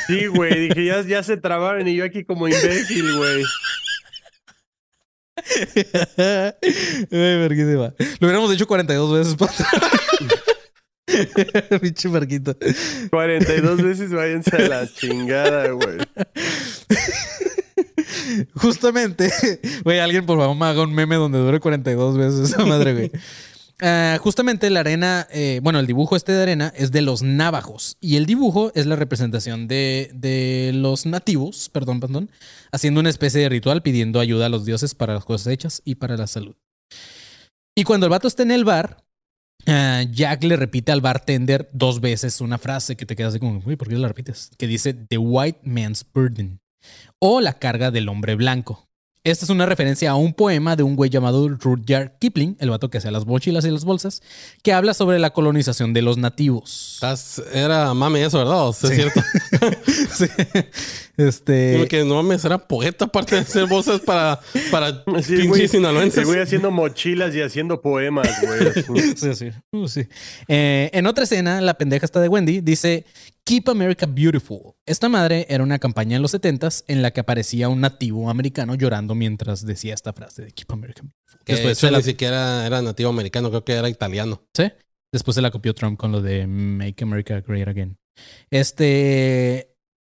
[0.07, 0.69] Sí, güey.
[0.69, 3.45] Dije, ya, ya se trabaron y yo aquí como imbécil, güey.
[7.11, 7.95] Verguísima.
[8.21, 9.37] Lo hubiéramos hecho 42 veces
[11.81, 12.57] Pinche Marquito.
[13.11, 15.99] 42 veces váyanse a la chingada, güey.
[18.55, 19.31] Justamente,
[19.85, 23.11] güey, alguien por favor me haga un meme donde dure 42 veces esa madre, güey.
[23.85, 27.97] Ah, justamente la arena, eh, bueno, el dibujo este de arena es de los navajos
[28.01, 32.31] y el dibujo es la representación de, de los nativos, perdón, perdón,
[32.71, 35.97] haciendo una especie de ritual pidiendo ayuda a los dioses para las cosas hechas y
[35.97, 36.55] para la salud.
[37.75, 39.03] Y cuando el vato está en el bar,
[39.67, 43.63] ah, Jack le repite al bartender dos veces una frase que te queda así como,
[43.67, 44.53] uy, ¿por qué la repites?
[44.59, 46.62] Que dice The White Man's Burden
[47.19, 48.92] o la carga del hombre blanco.
[49.25, 52.91] Esta es una referencia a un poema de un güey llamado Rudyard Kipling, el vato
[52.91, 54.21] que hacía las mochilas y las bolsas,
[54.65, 56.95] que habla sobre la colonización de los nativos.
[56.95, 58.69] Estás- Era mame eso, ¿verdad?
[58.71, 59.23] ¿Es cierto?
[60.13, 60.27] Sí.
[61.17, 61.77] Este.
[61.79, 64.41] Porque no mames, era poeta aparte de hacer voces para,
[64.71, 65.51] para Sí, güey.
[65.51, 66.19] pinches sinaloenses.
[66.21, 69.13] El güey haciendo mochilas y haciendo poemas, güey.
[69.17, 69.51] Sí, sí.
[69.73, 70.03] Uh, sí.
[70.49, 73.05] Eh, en otra escena, la pendeja está de Wendy dice
[73.45, 74.75] Keep America Beautiful.
[74.87, 78.75] Esta madre era una campaña en los 70s en la que aparecía un nativo americano
[78.75, 81.45] llorando mientras decía esta frase de Keep America Beautiful.
[81.45, 84.43] Que de Después hecho se la, ni siquiera era nativo americano, creo que era italiano.
[84.55, 84.65] ¿sí?
[85.13, 87.99] Después se la copió Trump con lo de Make America Great Again.
[88.51, 89.69] Este.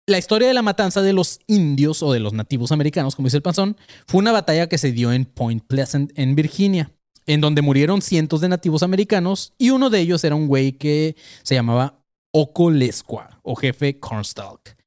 [0.07, 3.37] La historia de la matanza de los indios o de los nativos americanos, como dice
[3.37, 3.77] el panzón,
[4.07, 6.91] fue una batalla que se dio en Point Pleasant, en Virginia,
[7.27, 11.15] en donde murieron cientos de nativos americanos y uno de ellos era un güey que
[11.43, 12.03] se llamaba
[12.33, 14.78] Ocolesqua o jefe Cornstalk.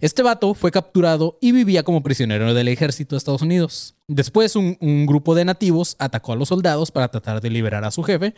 [0.00, 3.94] Este vato fue capturado y vivía como prisionero del ejército de Estados Unidos.
[4.08, 8.02] Después un, grupo de nativos atacó a los soldados para tratar de liberar a su
[8.02, 8.34] jefe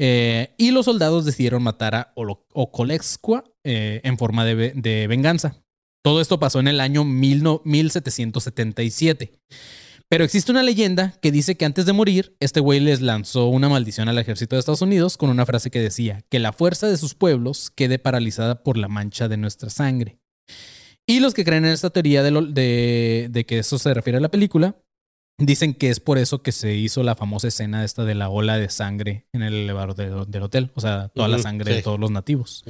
[0.00, 2.12] eh, y los soldados decidieron matar a
[2.52, 5.56] Ocolesqua eh, en forma de, ve- de venganza.
[6.04, 9.32] Todo esto pasó en el año mil no- 1777.
[10.08, 13.70] Pero existe una leyenda que dice que antes de morir, este güey les lanzó una
[13.70, 16.98] maldición al ejército de Estados Unidos con una frase que decía que la fuerza de
[16.98, 20.18] sus pueblos quede paralizada por la mancha de nuestra sangre.
[21.06, 24.18] Y los que creen en esta teoría de, lo- de- de que eso se refiere
[24.18, 24.76] a la película,
[25.38, 28.58] dicen que es por eso que se hizo la famosa escena esta de la ola
[28.58, 30.70] de sangre en el elevador de- del hotel.
[30.74, 32.62] O sea, toda la sangre de todos los nativos.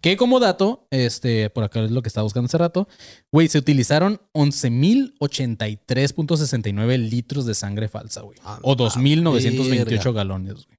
[0.00, 2.86] Que como dato, este, por acá es lo que estaba buscando hace rato,
[3.32, 8.38] güey, se utilizaron 11.083.69 litros de sangre falsa, güey.
[8.44, 10.12] A O la 2.928 verga.
[10.12, 10.78] galones, güey.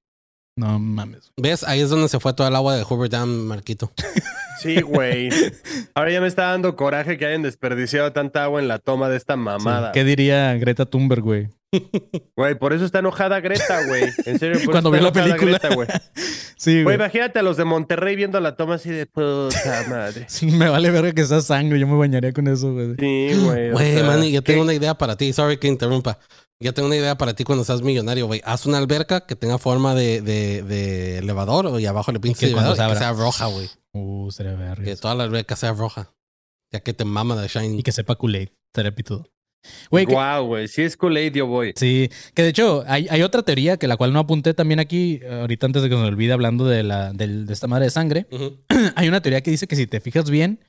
[0.58, 1.32] No mames.
[1.36, 1.64] ¿Ves?
[1.66, 3.92] Ahí es donde se fue todo el agua de Hoover Dam, Marquito.
[4.62, 5.30] Sí, güey.
[5.94, 9.18] Ahora ya me está dando coraje que hayan desperdiciado tanta agua en la toma de
[9.18, 9.40] esta Sí.
[9.42, 9.92] mamada.
[9.92, 11.50] ¿Qué diría Greta Thunberg, güey?
[12.36, 14.04] Güey, por eso está enojada Greta, güey.
[14.26, 15.52] En serio, por Cuando está la película.
[15.52, 15.88] Greta, güey.
[16.58, 20.26] Sí, Güey, imagínate a los de Monterrey viendo la toma así de puta madre.
[20.42, 21.78] Me vale verga que sea sangre.
[21.80, 22.96] Yo me bañaría con eso, güey.
[22.98, 23.72] Sí, güey.
[23.72, 24.64] Güey, Manny, yo tengo ¿qué?
[24.64, 25.34] una idea para ti.
[25.34, 26.18] Sorry que interrumpa.
[26.62, 28.42] Ya tengo una idea para ti cuando seas millonario, güey.
[28.46, 32.54] Haz una alberca que tenga forma de, de, de elevador y abajo le pinches que
[32.54, 33.70] cuando elevador y que sea roja, güey.
[33.92, 34.84] Uh, sería verga.
[34.84, 36.14] Que toda la alberca sea roja.
[36.72, 37.78] Ya que te mama de Shine.
[37.78, 38.50] Y que sepa Kool-Aid.
[38.74, 39.28] Sería pitudo.
[39.92, 40.68] Güey, Guau, güey.
[40.68, 41.74] Si es Kool-Aid, yo voy.
[41.76, 45.20] Sí, que de hecho hay, hay otra teoría que la cual no apunté también aquí,
[45.24, 47.86] eh, ahorita antes de que se me olvide hablando de, la, del- de esta madre
[47.86, 48.28] de sangre.
[48.96, 50.60] Hay una teoría que dice que si te fijas bien,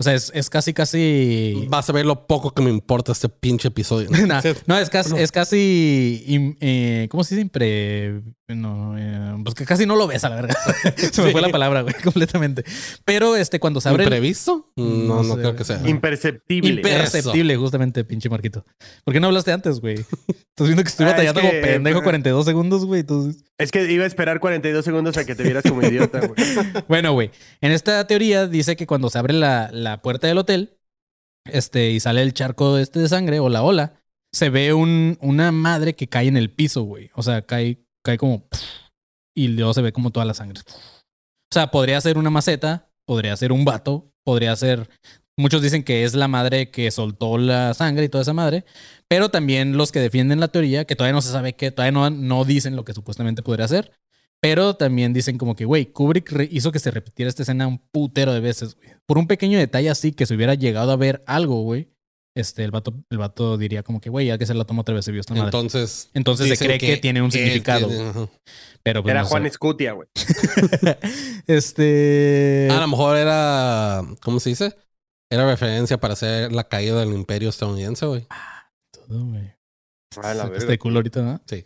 [0.00, 1.66] o sea, es, es casi, casi...
[1.68, 4.08] Vas a ver lo poco que me importa este pinche episodio.
[4.66, 6.24] No, es casi, es casi
[6.60, 7.42] eh, ¿cómo se dice?
[7.42, 8.22] Impre...
[8.46, 10.54] No, eh, pues que casi no lo ves a la verga.
[10.96, 12.62] se me fue la palabra, güey, completamente.
[13.06, 14.02] Pero este, cuando se abre...
[14.04, 14.70] el- ¿Imprevisto?
[14.76, 15.40] No, No no, sé.
[15.40, 15.80] creo que sea.
[15.88, 16.70] Imperceptible.
[16.72, 18.66] Imperceptible, justamente, pinche Marquito.
[19.04, 19.94] ¿Por qué no hablaste antes, güey?
[19.94, 23.00] Estás viendo que estoy Ah, batallando es que, como pendejo eh, 42 segundos, güey.
[23.00, 23.44] Entonces...
[23.56, 26.34] Es que iba a esperar 42 segundos a que te vieras como idiota, güey.
[26.88, 27.30] Bueno, güey.
[27.62, 30.76] En esta teoría dice que cuando se abre la, la puerta del hotel,
[31.50, 33.94] este, y sale el charco este de sangre o la ola,
[34.32, 37.10] se ve un, una madre que cae en el piso, güey.
[37.14, 38.46] O sea, cae, cae como.
[39.34, 40.60] Y luego se ve como toda la sangre.
[40.60, 44.88] O sea, podría ser una maceta, podría ser un vato, podría ser.
[45.36, 48.64] Muchos dicen que es la madre que soltó la sangre y toda esa madre,
[49.08, 52.08] pero también los que defienden la teoría, que todavía no se sabe qué, todavía no,
[52.10, 53.90] no dicen lo que supuestamente podría ser,
[54.40, 58.32] pero también dicen como que, güey, Kubrick hizo que se repitiera esta escena un putero
[58.32, 58.90] de veces, güey.
[59.06, 61.93] Por un pequeño detalle así, que se hubiera llegado a ver algo, güey,
[62.36, 64.94] este, el vato, el vato diría como que, güey, ya que se la toma otra
[64.94, 65.46] vez, se vio esta madre.
[65.46, 66.10] Entonces.
[66.14, 67.86] Entonces se cree que, tiene un significado.
[67.88, 68.28] tiene- güey.
[68.82, 69.30] pero pues, Era no sé.
[69.30, 70.08] Juan Escutia, güey.
[71.46, 72.68] este.
[72.70, 74.02] A lo mejor era.
[74.22, 74.76] ¿Cómo se dice?
[75.30, 78.26] Era referencia para hacer la caída del imperio estadounidense, güey.
[78.92, 79.52] Todo, güey.
[80.16, 80.66] Ah, la Sacaste verga.
[80.66, 81.42] de culo ahorita, ¿no?
[81.46, 81.64] Sí.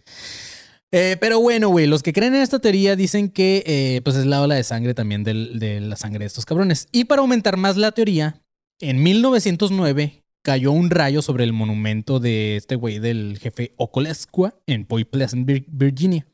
[0.91, 4.25] Eh, pero bueno, güey, los que creen en esta teoría dicen que eh, pues es
[4.25, 6.89] la ola de sangre también del- de la sangre de estos cabrones.
[6.93, 8.41] Y para aumentar más la teoría,
[8.81, 14.87] en 1909 cayó un rayo sobre el monumento de este güey del jefe Ocolesqua en
[14.87, 16.27] Point Pleasant, Vir- Virginia.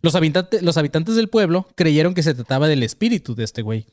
[0.00, 3.84] Los, habitantes, los habitantes del pueblo creyeron que se trataba del espíritu de este güey.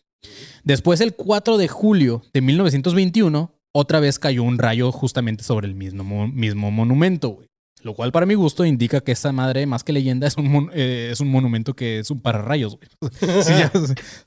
[0.63, 5.75] Después, el 4 de julio de 1921, otra vez cayó un rayo justamente sobre el
[5.75, 7.47] mismo, mo- mismo monumento, güey.
[7.81, 11.09] Lo cual, para mi gusto, indica que esa madre, más que leyenda, es un, eh,
[11.11, 13.11] es un monumento que es un pararrayos, güey.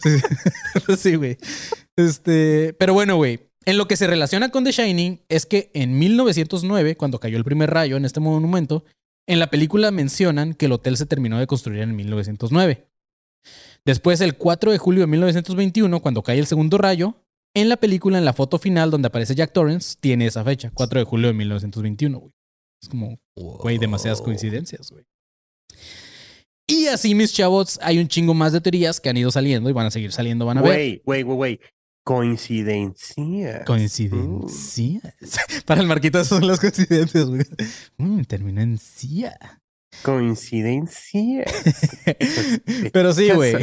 [0.98, 1.38] Sí, güey.
[1.96, 3.47] Este, pero bueno, güey.
[3.68, 7.44] En lo que se relaciona con The Shining es que en 1909, cuando cayó el
[7.44, 8.82] primer rayo en este monumento,
[9.26, 12.88] en la película mencionan que el hotel se terminó de construir en 1909.
[13.84, 17.16] Después, el 4 de julio de 1921, cuando cae el segundo rayo,
[17.54, 21.00] en la película, en la foto final donde aparece Jack Torrance, tiene esa fecha, 4
[21.00, 22.32] de julio de 1921, güey.
[22.82, 25.04] Es como, güey, demasiadas coincidencias, güey.
[26.66, 29.74] Y así, mis chavos, hay un chingo más de teorías que han ido saliendo y
[29.74, 30.72] van a seguir saliendo, van a ver.
[30.72, 31.60] Güey, güey, güey, güey.
[32.08, 33.64] Coincidencia.
[33.66, 35.14] Coincidencias.
[35.66, 37.42] Para el Marquito, esas son las coincidencias, güey.
[37.98, 39.60] Mm, terminó en cia.
[40.02, 41.44] Coincidencia.
[42.94, 43.56] Pero sí, güey.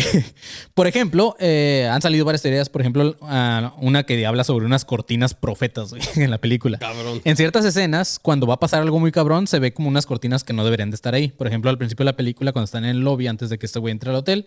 [0.76, 2.70] Por ejemplo, eh, han salido varias teorías.
[2.70, 6.78] Por ejemplo, ah, una que habla sobre unas cortinas profetas en la película.
[6.78, 7.22] Cabrón.
[7.24, 10.44] En ciertas escenas, cuando va a pasar algo muy cabrón, se ve como unas cortinas
[10.44, 11.30] que no deberían de estar ahí.
[11.30, 13.66] Por ejemplo, al principio de la película, cuando están en el lobby antes de que
[13.66, 14.46] este güey entre al hotel,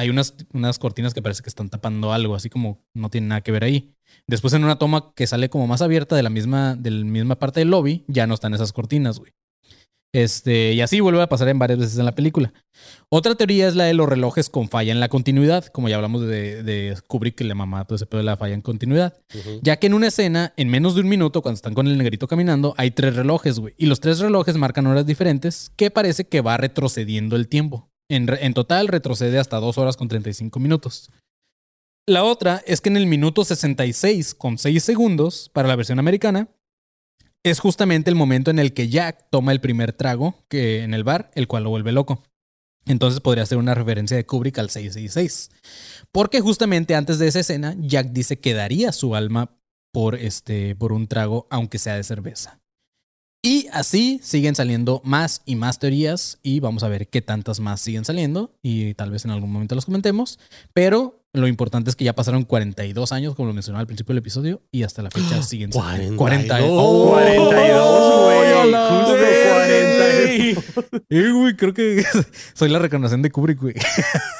[0.00, 3.40] hay unas, unas cortinas que parece que están tapando algo, así como no tiene nada
[3.42, 3.92] que ver ahí.
[4.26, 7.38] Después, en una toma que sale como más abierta de la misma, de la misma
[7.38, 9.32] parte del lobby, ya no están esas cortinas, güey.
[10.12, 12.52] Este, y así vuelve a pasar en varias veces en la película.
[13.10, 16.22] Otra teoría es la de los relojes con falla en la continuidad, como ya hablamos
[16.22, 19.16] de, de Kubrick, que le mamá todo ese pedo de la falla en continuidad.
[19.62, 22.26] Ya que en una escena, en menos de un minuto, cuando están con el negrito
[22.26, 23.74] caminando, hay tres relojes, güey.
[23.76, 27.89] Y los tres relojes marcan horas diferentes, que parece que va retrocediendo el tiempo.
[28.10, 31.10] En, total retrocede hasta 2 horas con 35 minutos.
[32.06, 36.48] La otra es que en el minuto 66 con 6 segundos, para la versión americana,
[37.44, 41.04] es justamente el momento en el que Jack toma el primer trago que en el
[41.04, 42.24] bar, el cual lo vuelve loco.
[42.84, 45.50] Entonces podría ser una referencia de Kubrick al 666.
[46.10, 49.56] Porque justamente antes de esa escena, Jack dice que daría su alma
[49.92, 52.58] por, este, por un trago, aunque sea de cerveza.
[53.42, 57.80] Y así siguen saliendo más y más teorías y vamos a ver qué tantas más
[57.80, 60.38] siguen saliendo y tal vez en algún momento las comentemos.
[60.74, 64.18] Pero lo importante es que ya pasaron 42 años, como lo mencionaba al principio del
[64.18, 66.16] episodio, y hasta la fecha siguen saliendo.
[66.16, 66.68] 42.
[66.72, 67.10] ¡Oh!
[67.10, 68.52] 42, güey.
[68.68, 70.54] ¡Hola, Justo güey!
[70.54, 71.00] 42.
[71.10, 72.02] Eh, güey, creo que
[72.54, 73.74] soy la reencarnación de Kubrick, güey.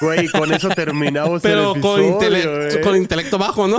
[0.01, 2.81] Güey, con eso terminamos Pero el con, episodio, intele- eh.
[2.81, 3.79] con intelecto bajo, ¿no?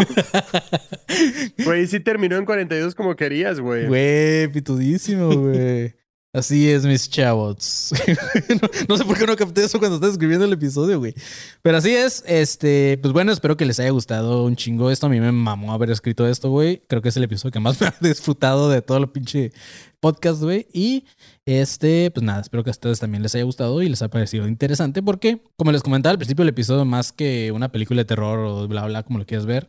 [1.65, 3.87] Güey, sí terminó en 42 como querías, güey.
[3.87, 5.93] Güey, pitudísimo, güey.
[6.33, 7.91] Así es, mis chavos.
[8.87, 11.13] no, sé por qué no capté eso cuando estaba escribiendo el episodio, güey.
[11.61, 12.23] Pero así es.
[12.25, 15.07] Este, pues bueno, espero que les haya gustado un chingo esto.
[15.07, 16.83] A mí me mamó haber escrito esto, güey.
[16.87, 19.51] Creo que es el episodio que más me ha disfrutado de todo el pinche
[19.99, 20.67] podcast, güey.
[20.71, 21.03] Y
[21.45, 24.47] este, pues nada, espero que a ustedes también les haya gustado y les haya parecido
[24.47, 25.03] interesante.
[25.03, 28.69] Porque, como les comentaba al principio del episodio, más que una película de terror o
[28.69, 29.67] bla, bla, como lo quieras ver,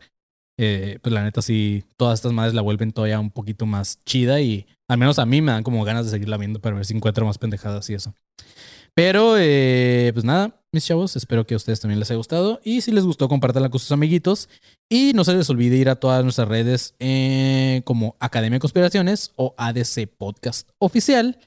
[0.61, 4.41] eh, pues la neta sí, todas estas madres la vuelven todavía un poquito más chida
[4.41, 6.95] y al menos a mí me dan como ganas de seguirla viendo para ver si
[6.95, 8.15] encuentro más pendejadas y eso.
[8.95, 12.61] Pero, eh, pues nada, mis chavos, espero que a ustedes también les haya gustado.
[12.63, 14.51] Y si les gustó, compártanla con sus amiguitos.
[14.91, 19.33] Y no se les olvide ir a todas nuestras redes eh, como Academia de Conspiraciones
[19.37, 21.39] o ADC Podcast Oficial.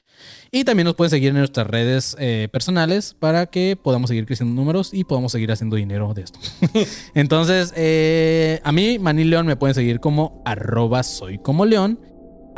[0.50, 4.52] Y también nos pueden seguir en nuestras redes eh, personales para que podamos seguir creciendo
[4.52, 6.40] números y podamos seguir haciendo dinero de esto.
[7.14, 7.72] Entonces,
[8.64, 12.00] a mí, Manil León, me pueden seguir como arroba soy como león.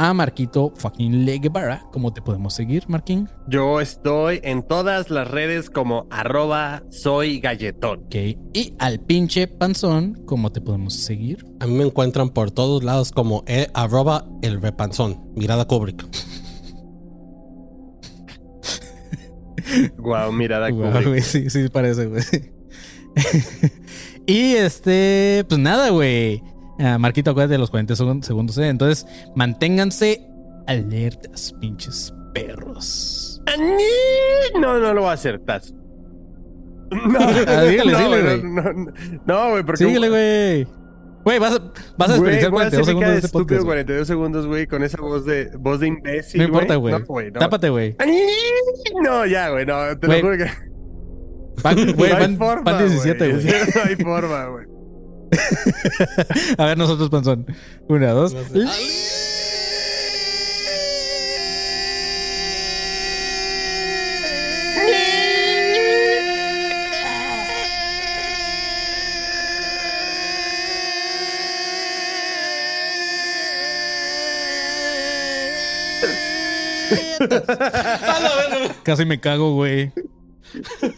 [0.00, 3.28] A Marquito fucking Le Guevara, ¿cómo te podemos seguir, Marquín?
[3.48, 8.04] Yo estoy en todas las redes como arroba soy galletón.
[8.04, 8.14] Ok.
[8.54, 11.44] Y al pinche panzón, ¿cómo te podemos seguir?
[11.58, 15.32] A mí me encuentran por todos lados como e, arroba el repanzón.
[15.34, 16.06] Mirada Kubrick.
[19.98, 21.24] Guau, mirada Guau, Kubrick.
[21.24, 22.22] sí, sí parece, güey.
[24.26, 26.40] y este, pues nada, güey.
[26.78, 28.68] Ah, Marquito, acuérdate de los 40 segun- segundos, ¿eh?
[28.68, 30.24] Entonces, manténganse
[30.66, 33.42] alertas, pinches perros.
[34.60, 35.72] No, no lo voy a hacer, Taz.
[36.90, 38.42] No, Ah, dígale, no, síguele, güey.
[38.42, 38.92] no, no,
[39.26, 39.84] no, güey, porque.
[39.84, 40.66] Síguele, güey.
[41.24, 41.58] Güey, vas a,
[41.98, 43.64] vas a Güey, desperdiciar voy a 42 hacer que segundos de este estúpido podcast.
[43.64, 43.76] güey.
[43.76, 46.38] 42 segundos, güey, con esa voz de voz de imbécil.
[46.40, 46.94] No importa, güey.
[46.98, 47.40] No, güey, no.
[47.40, 47.96] Tápate, güey.
[49.04, 50.50] No, ya, güey, no, te Güey, lo juro que.
[51.62, 52.72] Van, güey, no hay van, forma.
[52.72, 53.44] van 17, güey.
[53.74, 54.66] No hay forma, güey.
[56.58, 57.46] A ver, nosotros, panzón.
[57.88, 58.34] Una, dos.
[78.82, 79.92] Casi me cago, güey.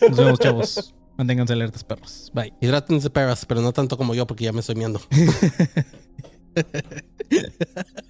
[0.08, 0.94] Nos vemos, chavos.
[1.20, 2.32] Manténganse alertas, perros.
[2.32, 2.54] Bye.
[2.62, 5.02] Hidrátense perras, pero no tanto como yo porque ya me estoy miando.